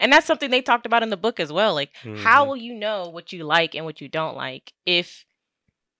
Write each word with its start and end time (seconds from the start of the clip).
and 0.00 0.12
that's 0.12 0.26
something 0.26 0.50
they 0.50 0.62
talked 0.62 0.86
about 0.86 1.02
in 1.02 1.10
the 1.10 1.16
book 1.16 1.38
as 1.38 1.52
well. 1.52 1.74
Like, 1.74 1.92
mm-hmm. 2.02 2.22
how 2.24 2.46
will 2.46 2.56
you 2.56 2.74
know 2.74 3.08
what 3.08 3.32
you 3.32 3.44
like 3.44 3.74
and 3.74 3.84
what 3.84 4.00
you 4.00 4.08
don't 4.08 4.34
like 4.34 4.72
if 4.86 5.26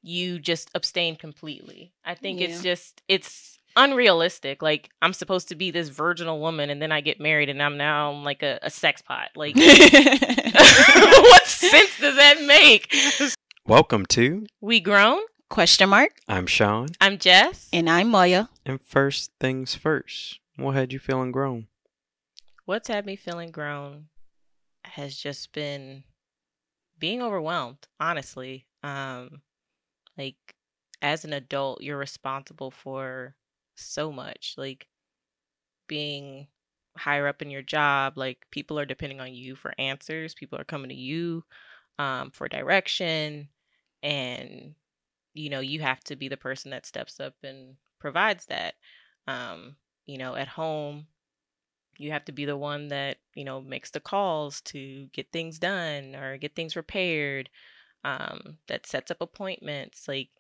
you 0.03 0.39
just 0.39 0.71
abstain 0.75 1.15
completely? 1.17 1.93
I 2.05 2.15
think 2.15 2.41
yeah. 2.41 2.49
it's 2.49 2.63
just 2.63 3.03
it's 3.07 3.59
unrealistic. 3.77 4.63
Like 4.63 4.89
I'm 5.03 5.13
supposed 5.13 5.49
to 5.49 5.55
be 5.55 5.71
this 5.71 5.91
virginal 5.91 6.41
woman, 6.41 6.71
and 6.71 6.81
then 6.81 6.91
I 6.91 7.03
get 7.03 7.21
married, 7.21 7.51
and 7.51 7.63
I'm 7.63 7.77
now 7.77 8.13
like 8.13 8.43
a, 8.43 8.59
a 8.63 8.71
sex 8.71 9.03
pot. 9.03 9.29
Like, 9.37 9.55
what 9.57 9.67
sense 11.47 12.01
does 12.01 12.17
that 12.17 12.43
make? 12.47 12.93
Welcome 13.67 14.07
to 14.07 14.47
We 14.63 14.81
Grown 14.81 15.21
Question 15.51 15.91
mark. 15.91 16.13
I'm 16.27 16.47
Shaun. 16.47 16.89
I'm 17.01 17.19
Jess. 17.19 17.69
And 17.73 17.91
I'm 17.91 18.11
Moyo. 18.11 18.49
And 18.65 18.81
first 18.81 19.31
things 19.39 19.75
first, 19.75 20.41
what 20.57 20.75
had 20.75 20.93
you 20.93 20.99
feeling 20.99 21.33
grown? 21.33 21.67
What's 22.71 22.87
had 22.87 23.05
me 23.05 23.17
feeling 23.17 23.51
grown 23.51 24.11
has 24.85 25.17
just 25.17 25.53
been 25.53 26.05
being 27.01 27.21
overwhelmed, 27.21 27.89
honestly. 27.99 28.69
Um 28.85 29.43
like 30.17 30.37
as 31.03 31.25
an 31.25 31.33
adult, 31.33 31.83
you're 31.83 31.99
responsible 31.99 32.71
for 32.71 33.35
so 33.75 34.13
much. 34.13 34.55
Like 34.57 34.87
being 35.89 36.47
higher 36.97 37.27
up 37.27 37.43
in 37.43 37.51
your 37.51 37.63
job, 37.63 38.17
like 38.17 38.47
people 38.53 38.79
are 38.79 38.87
depending 38.87 39.21
on 39.21 39.35
you 39.35 39.57
for 39.57 39.75
answers. 39.77 40.37
People 40.37 40.57
are 40.61 40.63
coming 40.63 40.91
to 40.91 40.95
you 40.95 41.43
um, 41.99 42.31
for 42.31 42.49
direction, 42.49 43.49
and 44.01 44.77
you 45.35 45.51
know 45.51 45.59
you 45.59 45.81
have 45.81 46.05
to 46.05 46.15
be 46.15 46.29
the 46.29 46.37
person 46.37 46.71
that 46.71 46.87
steps 46.87 47.19
up 47.19 47.35
and 47.43 47.75
provides 47.99 48.47
that. 48.47 48.75
Um, 49.27 49.75
you 50.07 50.19
know, 50.19 50.37
at 50.37 50.47
home, 50.47 51.09
you 51.99 52.13
have 52.13 52.25
to 52.27 52.33
be 52.33 52.45
the 52.45 52.57
one 52.57 52.89
that 52.89 53.19
you 53.35 53.45
know 53.45 53.61
makes 53.61 53.91
the 53.91 54.01
calls 54.01 54.61
to 54.63 55.07
get 55.13 55.33
things 55.33 55.59
done 55.59 56.15
or 56.15 56.37
get 56.37 56.55
things 56.55 56.77
repaired. 56.77 57.51
Um, 58.03 58.57
that 58.69 58.87
sets 58.87 59.11
up 59.11 59.21
appointments. 59.21 60.09
Like 60.09 60.31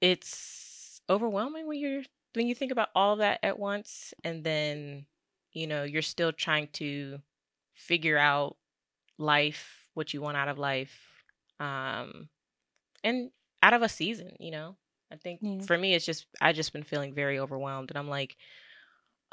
it's 0.00 1.00
overwhelming 1.08 1.66
when 1.66 1.78
you're 1.78 2.02
when 2.34 2.46
you 2.46 2.54
think 2.54 2.72
about 2.72 2.88
all 2.94 3.16
that 3.16 3.38
at 3.42 3.58
once 3.58 4.12
and 4.22 4.44
then 4.44 5.06
you 5.52 5.66
know 5.66 5.82
you're 5.82 6.02
still 6.02 6.32
trying 6.32 6.68
to 6.72 7.18
figure 7.72 8.18
out 8.18 8.56
life 9.18 9.88
what 9.94 10.12
you 10.12 10.20
want 10.20 10.36
out 10.36 10.48
of 10.48 10.58
life 10.58 11.22
um 11.60 12.28
and 13.02 13.30
out 13.62 13.72
of 13.72 13.82
a 13.82 13.88
season 13.88 14.32
you 14.40 14.50
know 14.50 14.76
i 15.12 15.16
think 15.16 15.40
yeah. 15.42 15.60
for 15.62 15.78
me 15.78 15.94
it's 15.94 16.04
just 16.06 16.26
i 16.40 16.52
just 16.52 16.72
been 16.72 16.82
feeling 16.82 17.14
very 17.14 17.38
overwhelmed 17.38 17.90
and 17.90 17.98
i'm 17.98 18.08
like 18.08 18.36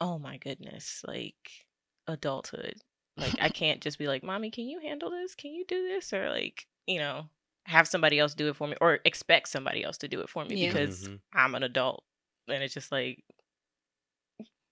oh 0.02 0.20
my 0.20 0.36
goodness 0.36 1.02
like 1.08 1.66
adulthood 2.08 2.76
like 3.16 3.36
i 3.40 3.48
can't 3.62 3.80
just 3.80 3.98
be 3.98 4.08
like 4.08 4.24
mommy 4.24 4.52
can 4.52 4.68
you 4.68 4.82
handle 4.82 5.10
this 5.10 5.36
can 5.36 5.52
you 5.54 5.64
do 5.66 5.88
this 5.88 6.12
or 6.12 6.30
like 6.30 6.68
you 6.86 7.00
know 7.00 7.30
have 7.66 7.88
somebody 7.88 8.20
else 8.20 8.34
do 8.34 8.48
it 8.50 8.56
for 8.56 8.68
me 8.68 8.76
or 8.82 9.00
expect 9.06 9.48
somebody 9.48 9.84
else 9.84 9.98
to 10.00 10.08
do 10.08 10.22
it 10.22 10.30
for 10.30 10.44
me 10.46 10.56
yeah. 10.56 10.68
because 10.68 11.04
mm-hmm. 11.04 11.16
I'm 11.34 11.56
an 11.56 11.64
adult. 11.64 12.04
And 12.48 12.64
it's 12.64 12.74
just 12.74 12.92
like, 12.92 13.24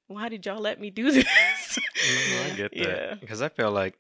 why 0.08 0.30
did 0.30 0.46
y'all 0.46 0.60
let 0.60 0.80
me 0.80 0.90
do 0.90 1.12
this? 1.12 1.26
I 1.26 2.50
get 2.56 2.72
that. 2.72 2.78
Yeah. 2.78 3.16
Because 3.16 3.42
I 3.42 3.50
feel 3.50 3.72
like 3.72 3.96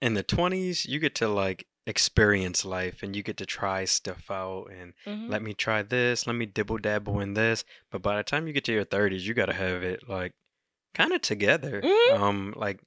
in 0.00 0.14
the 0.14 0.24
20s, 0.24 0.86
you 0.86 0.98
get 0.98 1.14
to 1.16 1.28
like 1.28 1.66
experience 1.88 2.66
life 2.66 3.02
and 3.02 3.16
you 3.16 3.22
get 3.22 3.38
to 3.38 3.46
try 3.46 3.86
stuff 3.86 4.30
out 4.30 4.66
and 4.70 4.92
mm-hmm. 5.06 5.30
let 5.30 5.42
me 5.42 5.54
try 5.54 5.82
this, 5.82 6.26
let 6.26 6.36
me 6.36 6.44
dibble 6.44 6.76
dabble 6.76 7.18
in 7.18 7.32
this. 7.32 7.64
But 7.90 8.02
by 8.02 8.16
the 8.16 8.22
time 8.22 8.46
you 8.46 8.52
get 8.52 8.64
to 8.64 8.72
your 8.72 8.84
30s, 8.84 9.22
you 9.22 9.32
got 9.32 9.46
to 9.46 9.54
have 9.54 9.82
it 9.82 10.06
like 10.06 10.34
kind 10.94 11.14
of 11.14 11.22
together. 11.22 11.80
Mm-hmm. 11.80 12.22
Um, 12.22 12.54
like, 12.56 12.80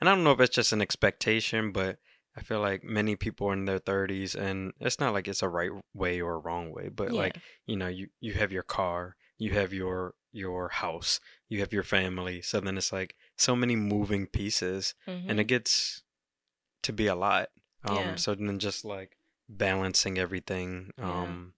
and 0.00 0.08
I 0.08 0.14
don't 0.14 0.24
know 0.24 0.32
if 0.32 0.40
it's 0.40 0.54
just 0.54 0.72
an 0.72 0.80
expectation, 0.80 1.70
but 1.70 1.98
I 2.34 2.40
feel 2.40 2.60
like 2.60 2.82
many 2.82 3.14
people 3.14 3.48
are 3.48 3.52
in 3.52 3.66
their 3.66 3.78
30s 3.78 4.34
and 4.34 4.72
it's 4.80 4.98
not 4.98 5.12
like 5.12 5.28
it's 5.28 5.42
a 5.42 5.48
right 5.48 5.70
way 5.94 6.22
or 6.22 6.34
a 6.34 6.38
wrong 6.38 6.72
way, 6.72 6.88
but 6.88 7.12
yeah. 7.12 7.18
like, 7.18 7.36
you 7.66 7.76
know, 7.76 7.88
you 7.88 8.08
you 8.20 8.32
have 8.34 8.52
your 8.52 8.62
car, 8.62 9.16
you 9.38 9.52
have 9.52 9.74
your 9.74 10.14
your 10.32 10.70
house, 10.70 11.20
you 11.50 11.60
have 11.60 11.74
your 11.74 11.82
family. 11.82 12.40
So 12.40 12.60
then 12.60 12.78
it's 12.78 12.92
like 12.92 13.16
so 13.36 13.54
many 13.54 13.76
moving 13.76 14.26
pieces 14.26 14.94
mm-hmm. 15.06 15.28
and 15.28 15.40
it 15.40 15.44
gets 15.44 16.02
to 16.84 16.92
be 16.92 17.06
a 17.06 17.14
lot. 17.14 17.48
Um 17.86 17.96
yeah. 17.96 18.14
so 18.16 18.34
then 18.34 18.58
just 18.58 18.84
like 18.84 19.16
balancing 19.48 20.18
everything 20.18 20.90
um 21.00 21.54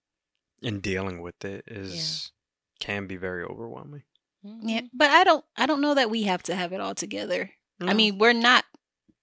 yeah. 0.61 0.69
and 0.69 0.81
dealing 0.81 1.21
with 1.21 1.43
it 1.43 1.63
is 1.67 2.31
can 2.79 3.07
be 3.07 3.15
very 3.15 3.43
overwhelming. 3.43 4.03
Mm-hmm. 4.45 4.69
Yeah, 4.69 4.81
but 4.93 5.09
I 5.09 5.23
don't 5.23 5.43
I 5.57 5.65
don't 5.65 5.81
know 5.81 5.95
that 5.95 6.09
we 6.09 6.23
have 6.23 6.43
to 6.43 6.55
have 6.55 6.73
it 6.73 6.81
all 6.81 6.95
together. 6.95 7.51
I 7.81 7.93
mean, 7.93 8.17
we're 8.17 8.33
not 8.33 8.65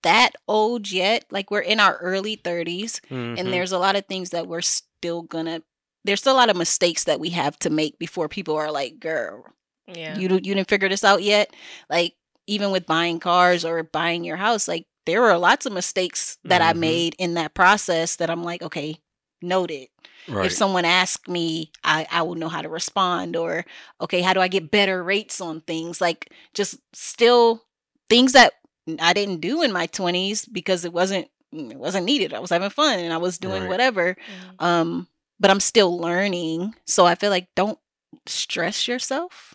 that 0.02 0.30
old 0.48 0.90
yet. 0.90 1.26
Like 1.30 1.50
we're 1.50 1.60
in 1.60 1.78
our 1.78 1.96
early 1.98 2.36
30s 2.38 3.00
mm-hmm. 3.10 3.34
and 3.38 3.52
there's 3.52 3.72
a 3.72 3.78
lot 3.78 3.96
of 3.96 4.06
things 4.06 4.30
that 4.30 4.46
we're 4.46 4.62
still 4.62 5.22
gonna 5.22 5.62
there's 6.04 6.20
still 6.20 6.34
a 6.34 6.38
lot 6.38 6.50
of 6.50 6.56
mistakes 6.56 7.04
that 7.04 7.20
we 7.20 7.30
have 7.30 7.58
to 7.58 7.70
make 7.70 7.98
before 7.98 8.28
people 8.28 8.54
are 8.54 8.70
like, 8.70 9.00
"Girl, 9.00 9.44
yeah. 9.88 10.16
You 10.16 10.28
you 10.28 10.54
didn't 10.54 10.68
figure 10.68 10.88
this 10.88 11.04
out 11.04 11.22
yet?" 11.22 11.50
Like 11.90 12.14
even 12.46 12.70
with 12.70 12.86
buying 12.86 13.18
cars 13.18 13.64
or 13.64 13.82
buying 13.82 14.22
your 14.22 14.36
house, 14.36 14.68
like 14.68 14.86
there 15.06 15.22
were 15.22 15.36
lots 15.38 15.66
of 15.66 15.72
mistakes 15.72 16.38
that 16.44 16.60
mm-hmm. 16.60 16.70
I 16.70 16.80
made 16.80 17.14
in 17.18 17.34
that 17.34 17.54
process 17.54 18.16
that 18.16 18.30
I'm 18.30 18.44
like, 18.44 18.62
"Okay, 18.62 18.96
noted." 19.40 19.88
Right. 20.28 20.46
If 20.46 20.52
someone 20.52 20.84
asks 20.84 21.28
me, 21.28 21.70
I, 21.84 22.06
I 22.10 22.22
will 22.22 22.34
know 22.34 22.48
how 22.48 22.60
to 22.60 22.68
respond 22.68 23.36
or 23.36 23.64
okay, 24.00 24.22
how 24.22 24.32
do 24.32 24.40
I 24.40 24.48
get 24.48 24.70
better 24.70 25.02
rates 25.02 25.40
on 25.40 25.60
things? 25.60 26.00
Like 26.00 26.32
just 26.52 26.78
still 26.92 27.62
things 28.10 28.32
that 28.32 28.54
I 29.00 29.12
didn't 29.12 29.40
do 29.40 29.62
in 29.62 29.72
my 29.72 29.86
20s 29.86 30.48
because 30.52 30.84
it 30.84 30.92
wasn't 30.92 31.28
mm, 31.54 31.70
it 31.70 31.78
wasn't 31.78 32.06
needed. 32.06 32.34
I 32.34 32.40
was 32.40 32.50
having 32.50 32.70
fun 32.70 32.98
and 32.98 33.12
I 33.12 33.18
was 33.18 33.38
doing 33.38 33.62
right. 33.62 33.68
whatever. 33.68 34.14
Mm-hmm. 34.14 34.64
Um 34.64 35.08
but 35.38 35.50
I'm 35.50 35.60
still 35.60 35.96
learning. 35.96 36.74
So 36.86 37.06
I 37.06 37.14
feel 37.14 37.30
like 37.30 37.48
don't 37.54 37.78
stress 38.26 38.88
yourself. 38.88 39.54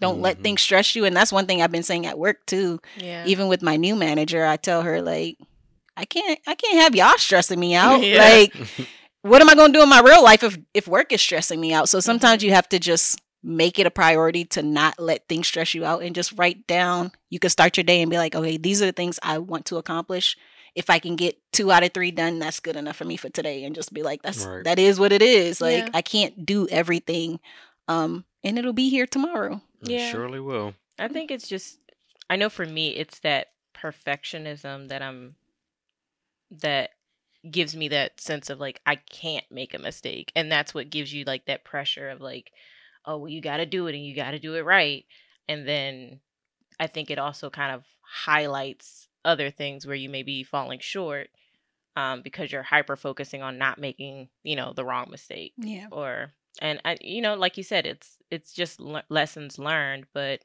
Don't 0.00 0.16
mm-hmm. 0.16 0.24
let 0.24 0.42
things 0.42 0.60
stress 0.60 0.94
you 0.94 1.04
and 1.04 1.16
that's 1.16 1.32
one 1.32 1.46
thing 1.46 1.62
I've 1.62 1.72
been 1.72 1.82
saying 1.82 2.06
at 2.06 2.18
work 2.18 2.44
too. 2.46 2.80
Yeah. 2.96 3.24
Even 3.26 3.48
with 3.48 3.62
my 3.62 3.76
new 3.76 3.96
manager, 3.96 4.44
I 4.44 4.56
tell 4.56 4.82
her 4.82 5.00
like 5.00 5.38
I 5.96 6.04
can't 6.04 6.38
I 6.46 6.54
can't 6.54 6.80
have 6.80 6.94
y'all 6.94 7.18
stressing 7.18 7.58
me 7.58 7.74
out. 7.74 8.02
yeah. 8.02 8.18
Like 8.18 8.54
what 9.22 9.40
am 9.40 9.50
I 9.50 9.54
going 9.54 9.72
to 9.72 9.78
do 9.78 9.82
in 9.82 9.88
my 9.88 10.00
real 10.00 10.22
life 10.22 10.42
if 10.42 10.58
if 10.74 10.86
work 10.86 11.12
is 11.12 11.20
stressing 11.20 11.60
me 11.60 11.72
out? 11.72 11.88
So 11.88 12.00
sometimes 12.00 12.42
mm-hmm. 12.42 12.48
you 12.48 12.54
have 12.54 12.68
to 12.70 12.78
just 12.78 13.20
make 13.42 13.78
it 13.78 13.86
a 13.86 13.90
priority 13.90 14.44
to 14.44 14.62
not 14.62 14.98
let 14.98 15.28
things 15.28 15.46
stress 15.46 15.72
you 15.72 15.84
out 15.84 16.02
and 16.02 16.14
just 16.14 16.36
write 16.36 16.66
down. 16.66 17.12
You 17.30 17.38
can 17.38 17.50
start 17.50 17.76
your 17.76 17.84
day 17.84 18.02
and 18.02 18.10
be 18.10 18.18
like, 18.18 18.34
okay, 18.34 18.56
these 18.56 18.82
are 18.82 18.86
the 18.86 18.92
things 18.92 19.20
I 19.22 19.38
want 19.38 19.66
to 19.66 19.76
accomplish. 19.76 20.36
If 20.74 20.90
I 20.90 20.98
can 20.98 21.16
get 21.16 21.38
two 21.52 21.70
out 21.70 21.84
of 21.84 21.92
three 21.94 22.10
done, 22.10 22.38
that's 22.38 22.60
good 22.60 22.76
enough 22.76 22.96
for 22.96 23.04
me 23.04 23.16
for 23.16 23.30
today. 23.30 23.64
And 23.64 23.74
just 23.74 23.94
be 23.94 24.02
like, 24.02 24.22
that's 24.22 24.44
right. 24.44 24.64
that 24.64 24.78
is 24.78 24.98
what 24.98 25.12
it 25.12 25.22
is. 25.22 25.60
Like 25.60 25.84
yeah. 25.84 25.90
I 25.94 26.02
can't 26.02 26.44
do 26.44 26.66
everything. 26.68 27.40
Um, 27.88 28.24
and 28.42 28.58
it'll 28.58 28.72
be 28.72 28.90
here 28.90 29.06
tomorrow. 29.06 29.62
It 29.82 29.90
yeah. 29.90 30.10
surely 30.10 30.40
will. 30.40 30.74
I 30.98 31.08
think 31.08 31.30
it's 31.30 31.48
just 31.48 31.78
I 32.28 32.36
know 32.36 32.48
for 32.48 32.66
me 32.66 32.90
it's 32.90 33.20
that 33.20 33.48
perfectionism 33.74 34.88
that 34.88 35.02
I'm 35.02 35.36
that 36.50 36.90
gives 37.50 37.76
me 37.76 37.88
that 37.88 38.20
sense 38.20 38.50
of 38.50 38.58
like 38.58 38.80
I 38.86 38.96
can't 38.96 39.44
make 39.50 39.74
a 39.74 39.78
mistake. 39.78 40.32
And 40.34 40.50
that's 40.50 40.74
what 40.74 40.90
gives 40.90 41.12
you 41.12 41.24
like 41.24 41.46
that 41.46 41.64
pressure 41.64 42.08
of 42.08 42.20
like 42.20 42.52
oh 43.06 43.16
well 43.18 43.28
you 43.28 43.40
got 43.40 43.58
to 43.58 43.66
do 43.66 43.86
it 43.86 43.94
and 43.94 44.04
you 44.04 44.14
got 44.14 44.32
to 44.32 44.38
do 44.38 44.54
it 44.54 44.64
right 44.64 45.04
and 45.48 45.66
then 45.66 46.20
i 46.78 46.86
think 46.86 47.10
it 47.10 47.18
also 47.18 47.48
kind 47.48 47.74
of 47.74 47.84
highlights 48.02 49.08
other 49.24 49.50
things 49.50 49.86
where 49.86 49.96
you 49.96 50.08
may 50.08 50.22
be 50.22 50.42
falling 50.42 50.78
short 50.78 51.28
um, 51.96 52.20
because 52.20 52.52
you're 52.52 52.62
hyper 52.62 52.94
focusing 52.94 53.42
on 53.42 53.58
not 53.58 53.78
making 53.78 54.28
you 54.42 54.54
know 54.54 54.72
the 54.74 54.84
wrong 54.84 55.08
mistake 55.10 55.54
yeah 55.56 55.86
or 55.90 56.32
and 56.60 56.80
I, 56.84 56.96
you 57.00 57.20
know 57.20 57.34
like 57.34 57.56
you 57.56 57.62
said 57.62 57.86
it's 57.86 58.16
it's 58.30 58.52
just 58.52 58.80
le- 58.80 59.04
lessons 59.08 59.58
learned 59.58 60.06
but 60.12 60.40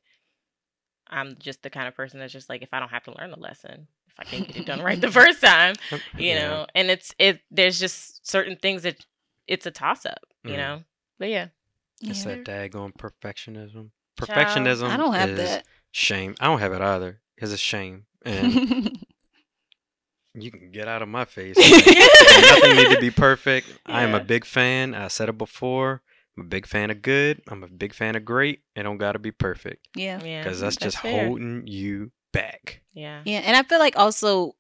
i'm 1.09 1.35
just 1.39 1.63
the 1.63 1.69
kind 1.69 1.87
of 1.87 1.95
person 1.95 2.19
that's 2.19 2.33
just 2.33 2.49
like 2.49 2.61
if 2.61 2.69
i 2.73 2.79
don't 2.79 2.89
have 2.89 3.03
to 3.03 3.15
learn 3.17 3.31
the 3.31 3.39
lesson 3.39 3.87
if 4.07 4.19
i 4.19 4.23
can 4.23 4.43
get 4.43 4.57
it 4.57 4.65
done 4.65 4.81
right 4.81 5.01
the 5.01 5.11
first 5.11 5.41
time 5.41 5.75
you 6.17 6.29
yeah. 6.29 6.47
know 6.47 6.67
and 6.75 6.89
it's 6.89 7.13
it 7.19 7.41
there's 7.49 7.79
just 7.79 8.27
certain 8.27 8.55
things 8.55 8.83
that 8.83 9.05
it's 9.47 9.65
a 9.65 9.71
toss 9.71 10.05
up 10.05 10.25
you 10.43 10.53
mm. 10.53 10.57
know 10.57 10.83
but 11.19 11.29
yeah 11.29 11.47
it's 12.01 12.23
that 12.23 12.43
daggone 12.43 12.93
perfectionism. 12.95 13.91
Perfectionism. 14.19 14.89
I 14.89 14.97
don't 14.97 15.13
have 15.13 15.35
that. 15.37 15.65
Shame. 15.91 16.35
I 16.39 16.45
don't 16.45 16.59
have 16.59 16.73
it 16.73 16.81
either 16.81 17.21
because 17.35 17.53
it's 17.53 17.61
shame. 17.61 18.05
And 18.25 18.97
you 20.33 20.51
can 20.51 20.71
get 20.71 20.87
out 20.87 21.01
of 21.01 21.09
my 21.09 21.25
face. 21.25 21.57
Nothing 21.57 22.75
need 22.75 22.95
to 22.95 23.01
be 23.01 23.11
perfect. 23.15 23.67
Yeah. 23.67 23.97
I 23.97 24.03
am 24.03 24.13
a 24.13 24.19
big 24.19 24.45
fan. 24.45 24.93
I 24.95 25.07
said 25.07 25.29
it 25.29 25.37
before. 25.37 26.01
I'm 26.37 26.45
a 26.45 26.47
big 26.47 26.65
fan 26.65 26.89
of 26.89 27.01
good. 27.01 27.41
I'm 27.47 27.63
a 27.63 27.67
big 27.67 27.93
fan 27.93 28.15
of 28.15 28.23
great. 28.23 28.61
It 28.75 28.83
don't 28.83 28.97
got 28.97 29.13
to 29.13 29.19
be 29.19 29.31
perfect. 29.31 29.87
Yeah. 29.95 30.23
Yeah. 30.23 30.43
Because 30.43 30.61
that's, 30.61 30.77
that's, 30.77 30.95
just 30.95 31.03
fair. 31.03 31.25
holding 31.25 31.67
you 31.67 32.11
back. 32.31 32.81
Yeah. 32.93 33.21
Yeah. 33.25 33.39
And 33.39 33.57
I 33.57 33.63
feel 33.63 33.79
like 33.79 33.97
also 33.97 34.55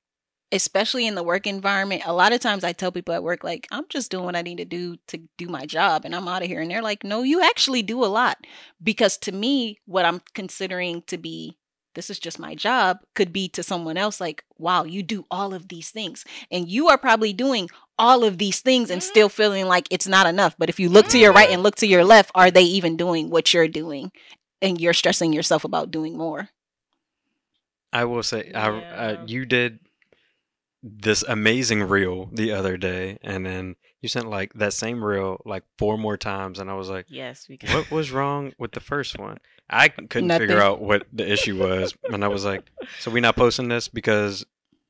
especially 0.51 1.07
in 1.07 1.15
the 1.15 1.23
work 1.23 1.47
environment, 1.47 2.03
a 2.05 2.13
lot 2.13 2.33
of 2.33 2.41
times 2.41 2.63
I 2.63 2.73
tell 2.73 2.91
people 2.91 3.13
at 3.13 3.23
work, 3.23 3.43
like, 3.43 3.67
I'm 3.71 3.85
just 3.89 4.11
doing 4.11 4.25
what 4.25 4.35
I 4.35 4.41
need 4.41 4.57
to 4.57 4.65
do 4.65 4.97
to 5.07 5.19
do 5.37 5.47
my 5.47 5.65
job 5.65 6.03
and 6.03 6.15
I'm 6.15 6.27
out 6.27 6.41
of 6.41 6.49
here. 6.49 6.61
And 6.61 6.69
they're 6.69 6.81
like, 6.81 7.03
no, 7.03 7.23
you 7.23 7.41
actually 7.41 7.81
do 7.81 8.03
a 8.03 8.07
lot. 8.07 8.37
Because 8.83 9.17
to 9.19 9.31
me, 9.31 9.79
what 9.85 10.05
I'm 10.05 10.21
considering 10.33 11.03
to 11.07 11.17
be 11.17 11.57
this 11.93 12.09
is 12.09 12.19
just 12.19 12.39
my 12.39 12.55
job 12.55 12.99
could 13.15 13.33
be 13.33 13.47
to 13.49 13.63
someone 13.63 13.97
else 13.97 14.19
like 14.19 14.43
wow 14.57 14.83
you 14.83 15.03
do 15.03 15.25
all 15.31 15.53
of 15.53 15.67
these 15.67 15.89
things 15.89 16.25
and 16.49 16.69
you 16.69 16.87
are 16.87 16.97
probably 16.97 17.33
doing 17.33 17.69
all 17.97 18.23
of 18.23 18.37
these 18.37 18.59
things 18.59 18.89
and 18.89 19.01
mm-hmm. 19.01 19.09
still 19.09 19.29
feeling 19.29 19.65
like 19.65 19.87
it's 19.89 20.07
not 20.07 20.27
enough 20.27 20.55
but 20.57 20.69
if 20.69 20.79
you 20.79 20.89
look 20.89 21.05
mm-hmm. 21.05 21.11
to 21.11 21.19
your 21.19 21.33
right 21.33 21.45
mm-hmm. 21.45 21.55
and 21.55 21.63
look 21.63 21.75
to 21.75 21.87
your 21.87 22.03
left 22.03 22.31
are 22.35 22.51
they 22.51 22.63
even 22.63 22.97
doing 22.97 23.29
what 23.29 23.53
you're 23.53 23.67
doing 23.67 24.11
and 24.61 24.79
you're 24.79 24.93
stressing 24.93 25.33
yourself 25.33 25.63
about 25.63 25.91
doing 25.91 26.17
more 26.17 26.49
i 27.91 28.03
will 28.05 28.23
say 28.23 28.49
yeah. 28.51 28.67
I, 28.67 29.13
uh, 29.13 29.25
you 29.27 29.45
did 29.45 29.79
this 30.83 31.23
amazing 31.23 31.83
reel 31.83 32.29
the 32.31 32.51
other 32.51 32.77
day 32.77 33.19
and 33.21 33.45
then 33.45 33.75
you 34.01 34.09
sent 34.09 34.29
like 34.29 34.53
that 34.53 34.73
same 34.73 35.03
reel 35.03 35.41
like 35.45 35.63
four 35.77 35.97
more 35.97 36.17
times 36.17 36.59
and 36.59 36.69
i 36.69 36.73
was 36.73 36.89
like 36.89 37.05
yes 37.07 37.47
we 37.47 37.57
can. 37.57 37.73
what 37.73 37.89
was 37.91 38.11
wrong 38.11 38.53
with 38.57 38.71
the 38.71 38.79
first 38.79 39.17
one 39.17 39.37
i 39.69 39.87
couldn't 39.87 40.27
Nothing. 40.27 40.47
figure 40.47 40.61
out 40.61 40.81
what 40.81 41.07
the 41.13 41.29
issue 41.31 41.57
was 41.57 41.95
and 42.11 42.23
i 42.23 42.27
was 42.27 42.45
like 42.45 42.69
so 42.99 43.11
we 43.11 43.21
not 43.21 43.35
posting 43.35 43.69
this 43.69 43.87
because 43.87 44.45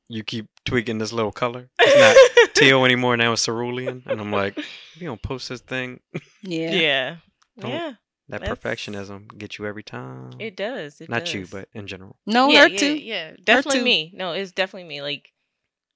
you 0.08 0.24
keep 0.24 0.48
tweaking 0.66 0.98
this 0.98 1.14
little 1.14 1.32
color 1.32 1.70
it's 1.80 2.36
not 2.38 2.54
teal 2.56 2.84
anymore 2.86 3.16
now 3.18 3.34
it's 3.34 3.46
cerulean 3.46 4.04
and 4.06 4.20
i'm 4.20 4.32
like 4.32 4.58
you 4.96 5.08
don't 5.08 5.22
post 5.22 5.50
this 5.50 5.62
thing 5.62 6.00
yeah 6.42 6.72
yeah 6.72 7.16
yeah 7.58 7.94
that 8.32 8.46
That's... 8.46 8.64
perfectionism 8.64 9.38
gets 9.38 9.60
you 9.60 9.66
every 9.66 9.84
time. 9.84 10.32
It 10.40 10.56
does. 10.56 11.02
It 11.02 11.10
Not 11.10 11.26
does. 11.26 11.34
you, 11.34 11.48
but 11.52 11.68
in 11.74 11.86
general. 11.86 12.16
No, 12.26 12.48
yeah, 12.48 12.62
her 12.62 12.68
yeah, 12.70 12.80
too. 12.80 12.96
Yeah, 12.98 13.32
definitely 13.44 13.84
me. 13.84 14.14
No, 14.16 14.32
it's 14.32 14.54
definitely 14.54 14.88
me. 14.88 15.02
Like 15.02 15.34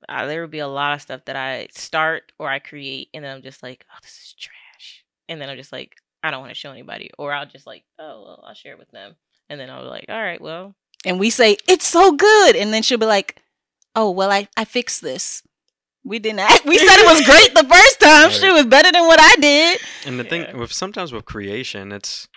uh, 0.08 0.26
there 0.26 0.42
would 0.42 0.52
be 0.52 0.60
a 0.60 0.68
lot 0.68 0.94
of 0.94 1.02
stuff 1.02 1.26
that 1.26 1.36
I 1.36 1.68
start 1.72 2.32
or 2.40 2.50
I 2.50 2.60
create, 2.60 3.10
and 3.14 3.24
then 3.24 3.36
I'm 3.36 3.42
just 3.42 3.64
like, 3.64 3.86
oh, 3.92 3.98
this 4.02 4.12
is 4.12 4.34
trash, 4.34 5.04
and 5.28 5.42
then 5.42 5.50
I'm 5.50 5.58
just 5.58 5.72
like, 5.72 5.96
I 6.24 6.32
don't 6.32 6.42
want 6.42 6.52
to 6.52 6.60
show 6.60 6.72
anybody, 6.72 7.12
or 7.18 7.34
I'll 7.34 7.46
just 7.46 7.68
like, 7.68 7.84
oh, 8.00 8.24
well, 8.24 8.44
I'll 8.48 8.54
share 8.54 8.74
it 8.74 8.80
with 8.80 8.92
them, 8.92 9.16
and 9.50 9.60
then 9.60 9.70
I'll 9.70 9.84
be 9.84 9.90
like, 9.90 10.06
all 10.10 10.22
right, 10.22 10.42
well, 10.42 10.76
and 11.06 11.20
we 11.20 11.30
say 11.30 11.58
it's 11.68 11.88
so 11.88 12.12
good, 12.12 12.56
and 12.56 12.74
then 12.74 12.84
she'll 12.84 12.98
be 12.98 13.06
like, 13.06 13.42
oh, 13.96 14.12
well, 14.12 14.32
I 14.32 14.48
I 14.58 14.66
fixed 14.66 15.02
this. 15.02 15.44
We 16.04 16.20
didn't. 16.20 16.40
Act, 16.40 16.66
we 16.66 16.78
said 16.78 17.00
it 17.00 17.08
was 17.08 17.26
great 17.26 17.56
the 17.56 17.68
first 17.68 18.00
time. 18.00 18.28
Right. 18.28 18.32
She 18.32 18.52
was 18.52 18.68
better 18.68 18.92
than 18.92 19.08
what 19.08 19.20
I 19.20 19.36
did. 19.38 19.80
And 20.06 20.20
the 20.20 20.24
yeah. 20.24 20.30
thing 20.30 20.58
with 20.60 20.72
sometimes 20.72 21.12
with 21.12 21.26
creation, 21.26 21.92
it's 21.92 22.28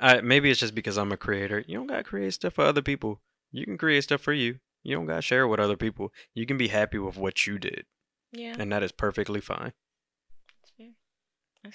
I, 0.00 0.20
maybe 0.20 0.50
it's 0.50 0.58
just 0.58 0.74
because 0.74 0.98
I'm 0.98 1.12
a 1.12 1.16
creator. 1.16 1.64
You 1.68 1.78
don't 1.78 1.86
gotta 1.86 2.02
create 2.02 2.34
stuff 2.34 2.54
for 2.54 2.64
other 2.64 2.82
people. 2.82 3.20
You 3.52 3.64
can 3.64 3.78
create 3.78 4.02
stuff 4.02 4.22
for 4.22 4.32
you. 4.32 4.58
You 4.82 4.96
don't 4.96 5.06
gotta 5.06 5.22
share 5.22 5.46
with 5.46 5.60
other 5.60 5.76
people. 5.76 6.12
You 6.34 6.46
can 6.46 6.56
be 6.58 6.68
happy 6.68 6.98
with 6.98 7.16
what 7.16 7.46
you 7.46 7.58
did. 7.58 7.86
Yeah. 8.32 8.54
And 8.58 8.72
that 8.72 8.82
is 8.82 8.92
perfectly 8.92 9.40
fine. 9.40 9.72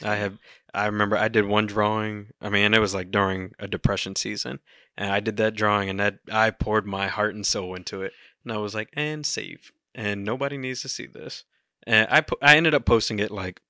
I 0.03 0.15
have 0.15 0.37
I 0.73 0.85
remember 0.85 1.17
I 1.17 1.27
did 1.27 1.45
one 1.45 1.65
drawing. 1.65 2.27
I 2.41 2.49
mean, 2.49 2.73
it 2.73 2.81
was 2.81 2.93
like 2.93 3.11
during 3.11 3.53
a 3.57 3.67
depression 3.67 4.15
season, 4.15 4.59
and 4.97 5.11
I 5.11 5.19
did 5.19 5.37
that 5.37 5.55
drawing, 5.55 5.89
and 5.89 5.99
that 5.99 6.19
I 6.31 6.51
poured 6.51 6.85
my 6.85 7.07
heart 7.07 7.35
and 7.35 7.45
soul 7.45 7.73
into 7.73 8.01
it, 8.01 8.13
and 8.43 8.51
I 8.51 8.57
was 8.57 8.75
like, 8.75 8.89
and 8.93 9.25
save, 9.25 9.71
and 9.95 10.23
nobody 10.23 10.57
needs 10.57 10.81
to 10.81 10.89
see 10.89 11.07
this, 11.07 11.45
and 11.85 12.07
I 12.11 12.23
I 12.41 12.57
ended 12.57 12.73
up 12.73 12.85
posting 12.85 13.19
it 13.19 13.31
like 13.31 13.61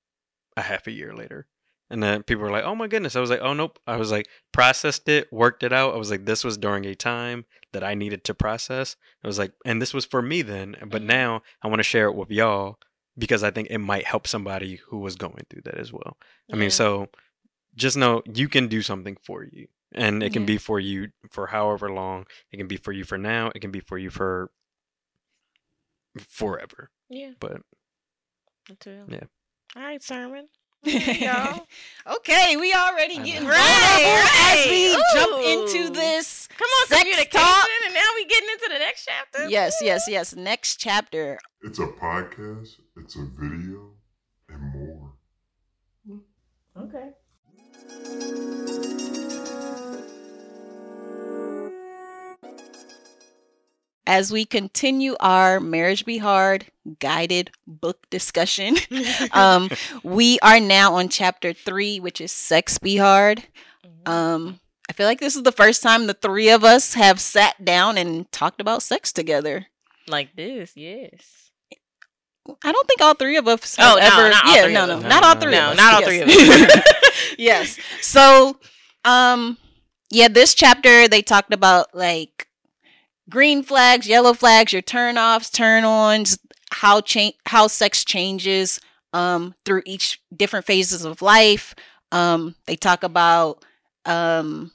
a 0.56 0.64
half 0.64 0.88
a 0.88 0.92
year 0.92 1.14
later, 1.14 1.48
and 1.90 2.04
then 2.04 2.24
people 2.24 2.44
were 2.44 2.52
like, 2.52 2.64
"Oh 2.64 2.76
my 2.76 2.88
goodness!" 2.88 3.16
I 3.16 3.20
was 3.20 3.30
like, 3.30 3.42
"Oh 3.42 3.54
nope." 3.54 3.80
I 3.88 3.98
was 3.98 4.12
like, 4.12 4.28
processed 4.52 5.08
it, 5.10 5.32
worked 5.32 5.64
it 5.64 5.74
out. 5.74 5.94
I 5.94 5.98
was 5.98 6.12
like, 6.12 6.26
"This 6.26 6.44
was 6.44 6.58
during 6.58 6.86
a 6.86 6.96
time 6.96 7.46
that 7.74 7.84
I 7.84 7.94
needed 7.94 8.24
to 8.26 8.34
process." 8.34 8.96
I 9.24 9.28
was 9.28 9.40
like, 9.40 9.54
and 9.66 9.82
this 9.82 9.94
was 9.94 10.06
for 10.06 10.22
me 10.22 10.42
then, 10.42 10.76
but 10.82 11.02
mm-hmm. 11.02 11.08
now 11.08 11.42
I 11.62 11.68
want 11.68 11.80
to 11.80 11.84
share 11.84 12.08
it 12.08 12.16
with 12.16 12.32
y'all 12.32 12.78
because 13.18 13.44
I 13.44 13.52
think 13.52 13.70
it 13.70 13.80
might 13.80 14.06
help 14.06 14.28
somebody 14.28 14.80
who 14.88 15.00
was 15.00 15.16
going 15.16 15.46
through 15.50 15.64
that 15.64 15.78
as 15.78 15.92
well. 15.92 16.18
Yeah. 16.48 16.56
I 16.56 16.60
mean, 16.60 16.70
so 16.70 17.08
just 17.76 17.98
know 17.98 18.22
you 18.34 18.50
can 18.50 18.68
do 18.68 18.82
something 18.82 19.18
for 19.24 19.44
you, 19.44 19.68
and 19.94 20.22
it 20.22 20.34
can 20.34 20.44
yeah. 20.44 20.48
be 20.48 20.58
for 20.58 20.80
you 20.80 21.10
for 21.30 21.48
however 21.48 21.92
long. 21.92 22.26
It 22.52 22.58
can 22.58 22.68
be 22.68 22.78
for 22.78 22.92
you 22.92 23.04
for 23.04 23.18
now. 23.18 23.52
It 23.56 23.60
can 23.60 23.72
be 23.72 23.80
for 23.80 23.98
you 23.98 24.10
for 24.10 24.52
forever. 26.28 26.90
Yeah. 27.10 27.32
But 27.40 27.62
that's 28.68 28.86
real. 28.86 29.06
Yeah. 29.08 29.24
All 29.76 29.84
right, 29.84 30.04
Sermon. 30.04 30.48
okay, 30.88 32.56
we 32.58 32.74
already 32.74 33.18
getting 33.18 33.48
right, 33.48 33.56
right. 33.56 34.58
as 34.58 34.66
we 34.70 34.94
Ooh. 34.94 35.04
jump 35.14 35.44
into 35.46 35.90
this. 35.94 36.48
Come 36.58 36.68
on, 36.68 36.88
sex 36.88 37.02
communication, 37.02 37.40
talk. 37.40 37.68
and 37.86 37.94
now 37.94 38.08
we 38.16 38.26
getting 38.26 38.50
into 38.50 38.70
the 38.72 38.80
next 38.80 39.06
chapter. 39.06 39.50
Yes, 39.50 39.78
yes, 39.82 40.06
yes. 40.08 40.36
Next 40.36 40.78
chapter. 40.78 41.40
It's 41.64 41.80
a 41.80 41.88
podcast. 41.88 42.76
It's 42.96 43.16
a 43.16 43.26
video, 43.38 43.92
and 44.50 44.74
more. 44.74 45.14
Okay. 46.78 47.14
As 54.08 54.32
we 54.32 54.46
continue 54.46 55.16
our 55.20 55.60
Marriage 55.60 56.06
Be 56.06 56.18
Hard 56.18 56.66
guided 57.00 57.52
book 57.68 58.10
discussion, 58.10 58.78
um, 59.34 59.70
we 60.02 60.40
are 60.40 60.60
now 60.60 60.96
on 60.96 61.10
chapter 61.10 61.54
three, 61.54 62.00
which 62.00 62.22
is 62.22 62.32
Sex 62.32 62.78
Be 62.80 62.98
Hard. 62.98 63.44
Mm-hmm. 63.86 64.12
Um, 64.12 64.60
I 64.90 64.94
feel 64.94 65.06
like 65.06 65.20
this 65.20 65.36
is 65.36 65.44
the 65.44 65.52
first 65.52 65.84
time 65.84 66.08
the 66.08 66.14
three 66.14 66.50
of 66.50 66.64
us 66.64 66.94
have 66.94 67.20
sat 67.20 67.64
down 67.64 67.98
and 67.98 68.32
talked 68.32 68.62
about 68.62 68.82
sex 68.82 69.12
together. 69.12 69.68
Like 70.08 70.36
this, 70.38 70.72
yes. 70.76 71.52
I 72.64 72.72
don't 72.72 72.88
think 72.88 73.02
all 73.02 73.14
three 73.14 73.36
of 73.36 73.46
us 73.46 73.76
oh, 73.78 73.98
ever. 73.98 74.30
No, 74.30 74.40
yeah, 74.46 74.68
no, 74.68 74.86
no, 74.86 75.00
no, 75.02 75.08
not 75.10 75.24
all 75.26 75.36
three. 75.36 75.52
No, 75.52 75.72
of 75.72 75.72
us. 75.72 75.78
not 75.78 75.94
all 75.96 76.02
three 76.04 76.22
of 76.22 76.30
us. 76.30 76.82
yes. 77.38 77.78
So, 78.02 78.58
um, 79.04 79.58
yeah, 80.10 80.30
this 80.30 80.54
chapter 80.54 81.10
they 81.10 81.22
talked 81.22 81.54
about 81.54 81.94
like 81.94 82.47
green 83.30 83.64
flags, 83.64 84.08
yellow 84.08 84.34
flags, 84.34 84.74
your 84.74 84.82
turn 84.82 85.18
offs, 85.18 85.50
turn 85.50 85.84
ons, 85.84 86.38
how 86.72 87.02
change 87.02 87.36
how 87.46 87.68
sex 87.68 88.04
changes 88.04 88.80
um 89.14 89.54
through 89.66 89.82
each 89.86 90.22
different 90.36 90.66
phases 90.66 91.06
of 91.06 91.22
life. 91.22 91.74
Um 92.12 92.56
they 92.66 92.76
talk 92.76 93.04
about 93.04 93.64
um 94.06 94.72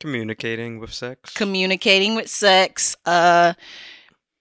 communicating 0.00 0.78
with 0.78 0.92
sex. 0.92 1.32
Communicating 1.34 2.14
with 2.14 2.28
sex, 2.28 2.96
uh 3.06 3.54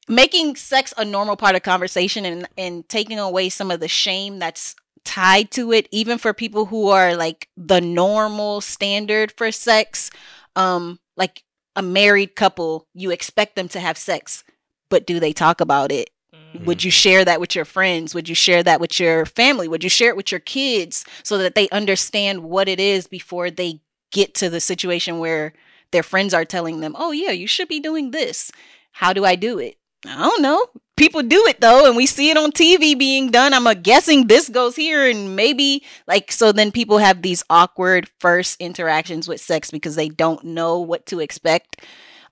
making 0.07 0.55
sex 0.55 0.93
a 0.97 1.05
normal 1.05 1.35
part 1.35 1.55
of 1.55 1.63
conversation 1.63 2.25
and 2.25 2.47
and 2.57 2.87
taking 2.89 3.19
away 3.19 3.49
some 3.49 3.71
of 3.71 3.79
the 3.79 3.87
shame 3.87 4.39
that's 4.39 4.75
tied 5.03 5.51
to 5.51 5.71
it 5.71 5.87
even 5.91 6.17
for 6.17 6.33
people 6.33 6.67
who 6.67 6.89
are 6.89 7.15
like 7.15 7.47
the 7.57 7.81
normal 7.81 8.61
standard 8.61 9.31
for 9.31 9.51
sex 9.51 10.09
um 10.55 10.99
like 11.17 11.43
a 11.75 11.81
married 11.81 12.35
couple 12.35 12.87
you 12.93 13.11
expect 13.11 13.55
them 13.55 13.67
to 13.67 13.79
have 13.79 13.97
sex 13.97 14.43
but 14.89 15.07
do 15.07 15.19
they 15.19 15.33
talk 15.33 15.61
about 15.61 15.91
it? 15.91 16.11
Mm-hmm. 16.33 16.65
would 16.65 16.83
you 16.83 16.91
share 16.91 17.25
that 17.25 17.39
with 17.39 17.55
your 17.55 17.65
friends? 17.65 18.13
Would 18.13 18.29
you 18.29 18.35
share 18.35 18.63
that 18.63 18.79
with 18.79 18.99
your 18.99 19.25
family? 19.25 19.67
Would 19.67 19.83
you 19.83 19.89
share 19.89 20.09
it 20.09 20.15
with 20.15 20.31
your 20.31 20.39
kids 20.39 21.05
so 21.23 21.37
that 21.37 21.55
they 21.55 21.67
understand 21.69 22.43
what 22.43 22.67
it 22.67 22.79
is 22.79 23.07
before 23.07 23.49
they 23.49 23.81
get 24.11 24.33
to 24.35 24.49
the 24.49 24.59
situation 24.59 25.19
where 25.19 25.53
their 25.91 26.03
friends 26.03 26.33
are 26.33 26.45
telling 26.45 26.79
them 26.81 26.95
oh 26.97 27.11
yeah 27.11 27.31
you 27.31 27.47
should 27.47 27.67
be 27.67 27.79
doing 27.79 28.11
this. 28.11 28.51
How 28.91 29.13
do 29.13 29.25
i 29.25 29.35
do 29.35 29.59
it? 29.59 29.77
I 30.05 30.17
don't 30.17 30.41
know 30.41 30.67
people 31.01 31.23
do 31.23 31.43
it 31.47 31.59
though 31.59 31.87
and 31.87 31.95
we 31.95 32.05
see 32.05 32.29
it 32.29 32.37
on 32.37 32.51
tv 32.51 32.97
being 32.97 33.31
done. 33.31 33.55
I'm 33.55 33.65
a 33.65 33.73
guessing 33.73 34.27
this 34.27 34.49
goes 34.49 34.75
here 34.75 35.09
and 35.09 35.35
maybe 35.35 35.83
like 36.07 36.31
so 36.31 36.51
then 36.51 36.71
people 36.71 36.99
have 36.99 37.23
these 37.23 37.43
awkward 37.49 38.07
first 38.19 38.61
interactions 38.61 39.27
with 39.27 39.41
sex 39.41 39.71
because 39.71 39.95
they 39.95 40.09
don't 40.09 40.43
know 40.43 40.79
what 40.79 41.07
to 41.07 41.19
expect. 41.19 41.83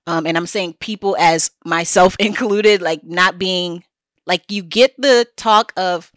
Um, 0.06 0.24
and 0.24 0.36
i'm 0.36 0.46
saying 0.46 0.74
people 0.80 1.16
as 1.18 1.50
myself 1.64 2.16
included 2.20 2.80
like 2.80 3.02
not 3.04 3.38
being 3.38 3.84
like 4.24 4.50
you 4.50 4.62
get 4.62 4.94
the 4.96 5.26
talk 5.36 5.72
of 5.76 6.12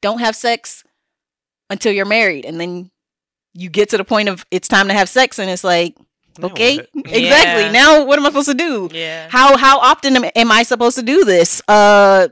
don't 0.00 0.20
have 0.20 0.34
sex 0.34 0.84
until 1.70 1.92
you're 1.92 2.06
married 2.06 2.44
and 2.46 2.58
then 2.58 2.90
you 3.54 3.68
get 3.68 3.90
to 3.90 3.98
the 3.98 4.04
point 4.04 4.28
of 4.28 4.46
it's 4.50 4.68
time 4.68 4.88
to 4.88 4.94
have 4.94 5.08
sex 5.08 5.38
and 5.38 5.50
it's 5.50 5.64
like 5.64 5.94
okay? 6.42 6.78
Exactly. 6.94 7.64
Yeah. 7.64 7.70
now 7.72 8.04
what 8.04 8.18
am 8.18 8.26
i 8.26 8.28
supposed 8.28 8.48
to 8.48 8.54
do? 8.54 8.88
Yeah. 8.92 9.28
How 9.30 9.56
how 9.56 9.78
often 9.80 10.16
am, 10.16 10.24
am 10.34 10.50
i 10.52 10.62
supposed 10.62 10.96
to 10.96 11.02
do 11.02 11.24
this? 11.24 11.62
Uh 11.68 12.28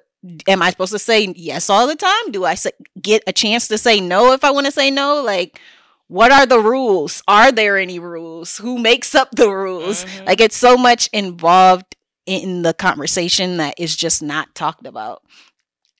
am 0.49 0.63
i 0.63 0.71
supposed 0.71 0.93
to 0.93 0.99
say 0.99 1.33
yes 1.37 1.71
all 1.71 1.87
the 1.87 1.97
time? 1.97 2.31
Do 2.31 2.45
i 2.45 2.55
say, 2.55 2.71
get 3.01 3.23
a 3.27 3.33
chance 3.33 3.69
to 3.69 3.79
say 3.79 4.01
no 4.01 4.33
if 4.33 4.45
i 4.45 4.51
want 4.51 4.67
to 4.67 4.73
say 4.73 4.91
no? 4.91 5.23
Like 5.23 5.61
what 6.09 6.31
are 6.31 6.47
the 6.47 6.61
rules? 6.61 7.23
Are 7.27 7.51
there 7.51 7.77
any 7.79 7.99
rules? 7.99 8.59
Who 8.59 8.79
makes 8.79 9.15
up 9.15 9.31
the 9.35 9.51
rules? 9.51 10.05
Mm-hmm. 10.05 10.25
like 10.27 10.41
it's 10.41 10.57
so 10.57 10.77
much 10.77 11.09
involved 11.13 11.97
in 12.27 12.63
the 12.63 12.75
conversation 12.75 13.57
that 13.59 13.75
is 13.79 13.97
just 13.97 14.23
not 14.23 14.55
talked 14.55 14.87
about. 14.87 15.23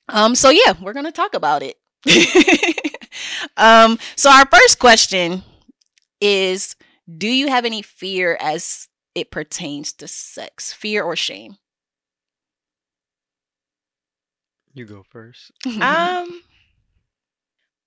Um 0.09 0.35
so 0.35 0.49
yeah 0.49 0.73
we're 0.81 0.93
gonna 0.93 1.11
talk 1.11 1.33
about 1.33 1.63
it. 1.63 1.77
Um 3.57 3.97
so 4.15 4.29
our 4.29 4.45
first 4.45 4.79
question 4.79 5.43
is 6.21 6.75
do 7.15 7.27
you 7.27 7.47
have 7.47 7.65
any 7.65 7.81
fear 7.81 8.37
as 8.39 8.87
it 9.15 9.31
pertains 9.31 9.93
to 9.93 10.07
sex? 10.07 10.73
Fear 10.73 11.03
or 11.03 11.15
shame? 11.15 11.57
You 14.73 14.85
go 14.85 15.03
first. 15.09 15.51
um 15.81 16.41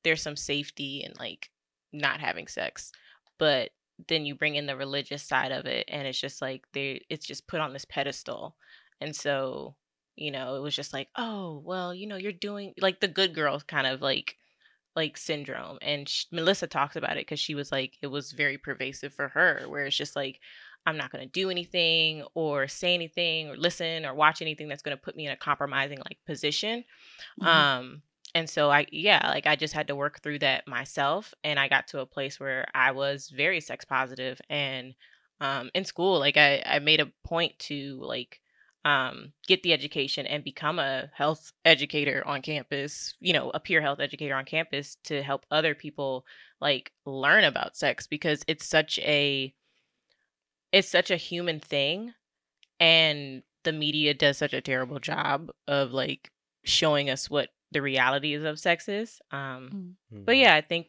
there's 0.03 0.23
some 0.23 0.37
safety 0.37 1.05
in 1.05 1.13
like 1.19 1.51
not 1.93 2.21
having 2.21 2.47
sex, 2.47 2.93
but 3.39 3.71
then 4.09 4.25
you 4.25 4.35
bring 4.35 4.55
in 4.55 4.67
the 4.67 4.77
religious 4.77 5.23
side 5.23 5.53
of 5.53 5.67
it 5.67 5.85
and 5.89 6.07
it's 6.07 6.21
just 6.21 6.41
like 6.41 6.65
they 6.73 7.05
it's 7.11 7.27
just 7.27 7.47
put 7.47 7.61
on 7.61 7.73
this 7.73 7.85
pedestal 7.85 8.57
and 9.01 9.15
so 9.15 9.75
you 10.17 10.31
know 10.31 10.57
it 10.57 10.61
was 10.61 10.75
just 10.75 10.93
like 10.95 11.09
oh 11.17 11.61
well 11.65 11.95
you 11.95 12.07
know 12.07 12.17
you're 12.17 12.33
doing 12.33 12.73
like 12.81 13.01
the 13.01 13.09
good 13.09 13.35
girl 13.35 13.61
kind 13.67 13.87
of 13.87 14.01
like 14.01 14.37
like 14.97 15.17
syndrome 15.17 15.79
and 15.83 16.09
she, 16.09 16.27
melissa 16.33 16.67
talks 16.67 16.97
about 16.97 17.13
it 17.13 17.27
because 17.27 17.41
she 17.41 17.55
was 17.55 17.71
like 17.71 17.97
it 18.03 18.09
was 18.09 18.33
very 18.33 18.59
pervasive 18.59 19.15
for 19.15 19.29
her 19.29 19.65
where 19.69 19.87
it's 19.87 19.97
just 19.97 20.17
like 20.17 20.41
i'm 20.87 20.97
not 20.97 21.13
going 21.13 21.25
to 21.25 21.31
do 21.31 21.51
anything 21.51 22.25
or 22.35 22.67
say 22.67 22.95
anything 22.95 23.49
or 23.49 23.57
listen 23.57 24.05
or 24.05 24.15
watch 24.15 24.43
anything 24.43 24.69
that's 24.69 24.83
going 24.83 24.97
to 24.97 25.03
put 25.03 25.17
me 25.17 25.27
in 25.27 25.33
a 25.33 25.37
compromising 25.37 25.99
like 25.99 26.19
position 26.27 26.85
mm-hmm. 27.41 27.47
um 27.47 28.03
and 28.35 28.49
so 28.49 28.71
i 28.71 28.87
yeah 28.91 29.29
like 29.29 29.47
i 29.47 29.55
just 29.55 29.75
had 29.75 29.89
to 29.89 29.97
work 29.97 30.21
through 30.23 30.39
that 30.39 30.67
myself 30.67 31.35
and 31.45 31.59
i 31.59 31.69
got 31.69 31.87
to 31.87 32.01
a 32.01 32.07
place 32.07 32.41
where 32.41 32.67
i 32.75 32.91
was 32.91 33.29
very 33.29 33.61
sex 33.61 33.85
positive 33.85 34.41
and 34.51 34.95
um 35.41 35.71
in 35.75 35.85
school 35.85 36.19
like 36.19 36.37
i 36.37 36.63
i 36.67 36.79
made 36.79 37.01
a 37.01 37.13
point 37.25 37.57
to 37.59 37.99
like 38.03 38.40
um 38.85 39.33
get 39.47 39.63
the 39.63 39.73
education 39.73 40.27
and 40.27 40.43
become 40.43 40.79
a 40.79 41.11
health 41.15 41.53
educator 41.65 42.23
on 42.27 42.41
campus 42.41 43.15
you 43.21 43.33
know 43.33 43.51
a 43.53 43.61
peer 43.61 43.83
health 43.83 44.01
educator 44.01 44.35
on 44.35 44.45
campus 44.45 44.97
to 45.05 45.23
help 45.23 45.45
other 45.51 45.75
people 45.75 46.25
like 46.61 46.93
learn 47.05 47.45
about 47.45 47.77
sex 47.77 48.07
because 48.07 48.43
it's 48.47 48.67
such 48.67 48.99
a 49.01 49.53
it's 50.73 50.89
such 50.89 51.11
a 51.11 51.17
human 51.17 51.61
thing 51.61 52.15
and 52.79 53.43
the 53.65 53.73
media 53.73 54.15
does 54.15 54.39
such 54.39 54.55
a 54.55 54.61
terrible 54.61 54.99
job 54.99 55.51
of 55.69 55.93
like 55.93 56.31
showing 56.65 57.11
us 57.11 57.29
what 57.29 57.49
the 57.73 57.83
realities 57.83 58.43
of 58.43 58.59
sex 58.59 58.89
is. 58.89 59.21
Um, 59.31 59.97
mm-hmm. 60.13 60.25
But 60.25 60.37
yeah, 60.37 60.55
I 60.55 60.61
think 60.61 60.89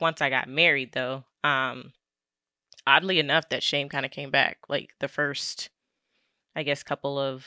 once 0.00 0.20
I 0.20 0.30
got 0.30 0.48
married, 0.48 0.92
though, 0.92 1.24
um, 1.44 1.92
oddly 2.86 3.18
enough, 3.18 3.48
that 3.50 3.62
shame 3.62 3.88
kind 3.88 4.06
of 4.06 4.12
came 4.12 4.30
back. 4.30 4.58
Like 4.68 4.90
the 5.00 5.08
first, 5.08 5.70
I 6.56 6.62
guess, 6.62 6.82
couple 6.82 7.18
of 7.18 7.46